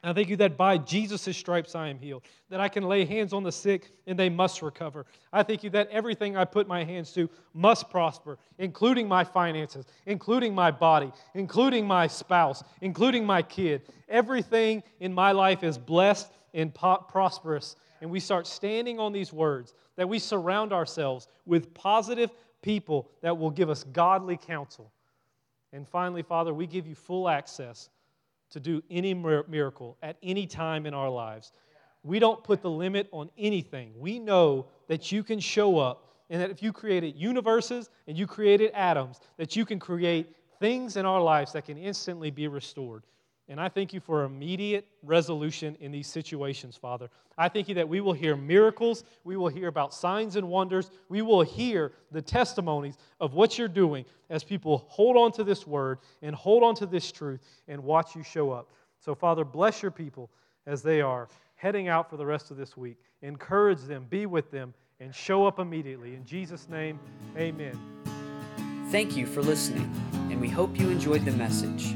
I 0.06 0.12
thank 0.12 0.28
you 0.28 0.36
that 0.38 0.58
by 0.58 0.78
Jesus' 0.78 1.38
stripes 1.38 1.76
I 1.76 1.88
am 1.88 1.98
healed, 1.98 2.24
that 2.50 2.60
I 2.60 2.68
can 2.68 2.84
lay 2.84 3.06
hands 3.06 3.32
on 3.32 3.44
the 3.44 3.52
sick 3.54 3.92
and 4.06 4.20
they 4.20 4.28
must 4.28 4.62
recover. 4.62 5.06
I 5.32 5.44
thank 5.44 5.64
you 5.64 5.70
that 5.70 5.90
everything 5.92 6.36
I 6.36 6.44
put 6.44 6.68
my 6.68 6.84
hands 6.84 7.14
to 7.14 7.30
must 7.54 7.90
prosper, 7.90 8.38
including 8.58 9.08
my 9.08 9.24
finances, 9.24 9.86
including 10.06 10.54
my 10.54 10.72
body, 10.72 11.10
including 11.36 11.88
my 11.88 12.08
spouse, 12.08 12.66
including 12.82 13.26
my 13.26 13.42
kid. 13.42 13.84
Everything 14.10 14.84
in 15.00 15.14
my 15.14 15.32
life 15.32 15.64
is 15.64 15.78
blessed 15.78 16.30
and 16.54 16.74
prosperous. 16.74 17.78
And 18.02 18.12
we 18.12 18.20
start 18.20 18.46
standing 18.46 19.00
on 19.00 19.14
these 19.14 19.32
words, 19.32 19.74
that 19.96 20.10
we 20.10 20.20
surround 20.20 20.74
ourselves 20.74 21.30
with 21.46 21.74
positive 21.74 22.30
people 22.62 23.10
that 23.22 23.38
will 23.38 23.52
give 23.52 23.70
us 23.70 23.86
godly 23.86 24.36
counsel. 24.36 24.92
And 25.72 25.88
finally, 25.88 26.24
Father, 26.24 26.54
we 26.54 26.68
give 26.68 26.88
you 26.88 26.96
full 26.96 27.30
access 27.30 27.90
to 28.54 28.60
do 28.60 28.82
any 28.90 29.14
miracle 29.14 29.98
at 30.02 30.18
any 30.24 30.48
time 30.48 30.86
in 30.86 30.94
our 30.94 31.10
lives. 31.10 31.52
We 32.04 32.20
don't 32.20 32.44
put 32.44 32.62
the 32.62 32.70
limit 32.70 33.08
on 33.12 33.30
anything. 33.38 33.94
We 33.98 34.20
know 34.20 34.68
that 34.88 35.12
you 35.12 35.24
can 35.24 35.40
show 35.40 35.78
up 35.78 36.16
and 36.30 36.42
that 36.42 36.50
if 36.50 36.64
you 36.64 36.72
created 36.72 37.16
universes 37.16 37.90
and 38.08 38.18
you 38.18 38.28
created 38.28 38.72
atoms, 38.74 39.20
that 39.38 39.56
you 39.56 39.66
can 39.66 39.80
create 39.80 40.36
things 40.60 40.98
in 40.98 41.06
our 41.06 41.22
lives 41.22 41.52
that 41.54 41.66
can 41.66 41.78
instantly 41.78 42.32
be 42.32 42.48
restored. 42.48 43.04
And 43.50 43.60
I 43.60 43.68
thank 43.68 43.94
you 43.94 44.00
for 44.00 44.24
immediate 44.24 44.88
resolution 45.04 45.76
in 45.82 45.92
these 45.92 46.08
situations, 46.08 46.78
Father. 46.78 47.10
I 47.38 47.50
thank 47.50 47.68
you 47.68 47.76
that 47.76 47.90
we 47.90 48.00
will 48.00 48.14
hear 48.14 48.38
miracles, 48.38 49.04
we 49.24 49.36
will 49.36 49.50
hear 49.50 49.68
about 49.68 49.94
signs 49.94 50.38
and 50.38 50.48
wonders, 50.48 50.92
we 51.10 51.22
will 51.22 51.42
hear 51.42 51.92
the 52.12 52.22
testimonies 52.22 52.98
of 53.20 53.34
what 53.34 53.58
you're 53.58 53.68
doing 53.68 54.06
as 54.30 54.44
people 54.44 54.86
hold 54.88 55.18
on 55.18 55.32
to 55.34 55.44
this 55.44 55.68
word 55.68 56.00
and 56.22 56.34
hold 56.34 56.64
on 56.64 56.74
to 56.76 56.86
this 56.86 57.12
truth 57.12 57.42
and 57.68 57.84
watch 57.84 58.16
you 58.16 58.24
show 58.24 58.52
up. 58.52 58.72
So, 59.00 59.14
Father, 59.14 59.44
bless 59.44 59.82
your 59.82 59.92
people 59.92 60.30
as 60.66 60.82
they 60.82 61.02
are 61.02 61.28
heading 61.56 61.90
out 61.90 62.10
for 62.10 62.18
the 62.18 62.26
rest 62.26 62.50
of 62.50 62.58
this 62.58 62.78
week. 62.78 62.98
Encourage 63.22 63.82
them, 63.82 64.06
be 64.10 64.26
with 64.26 64.52
them, 64.52 64.74
and 65.00 65.14
show 65.14 65.46
up 65.46 65.60
immediately. 65.60 66.16
In 66.16 66.26
Jesus' 66.26 66.70
name, 66.70 67.00
amen. 67.38 67.78
Thank 68.90 69.18
you 69.18 69.26
for 69.26 69.42
listening, 69.42 69.92
and 70.30 70.40
we 70.40 70.50
hope 70.50 70.80
you 70.80 70.90
enjoyed 70.90 71.26
the 71.26 71.32
message. 71.32 71.96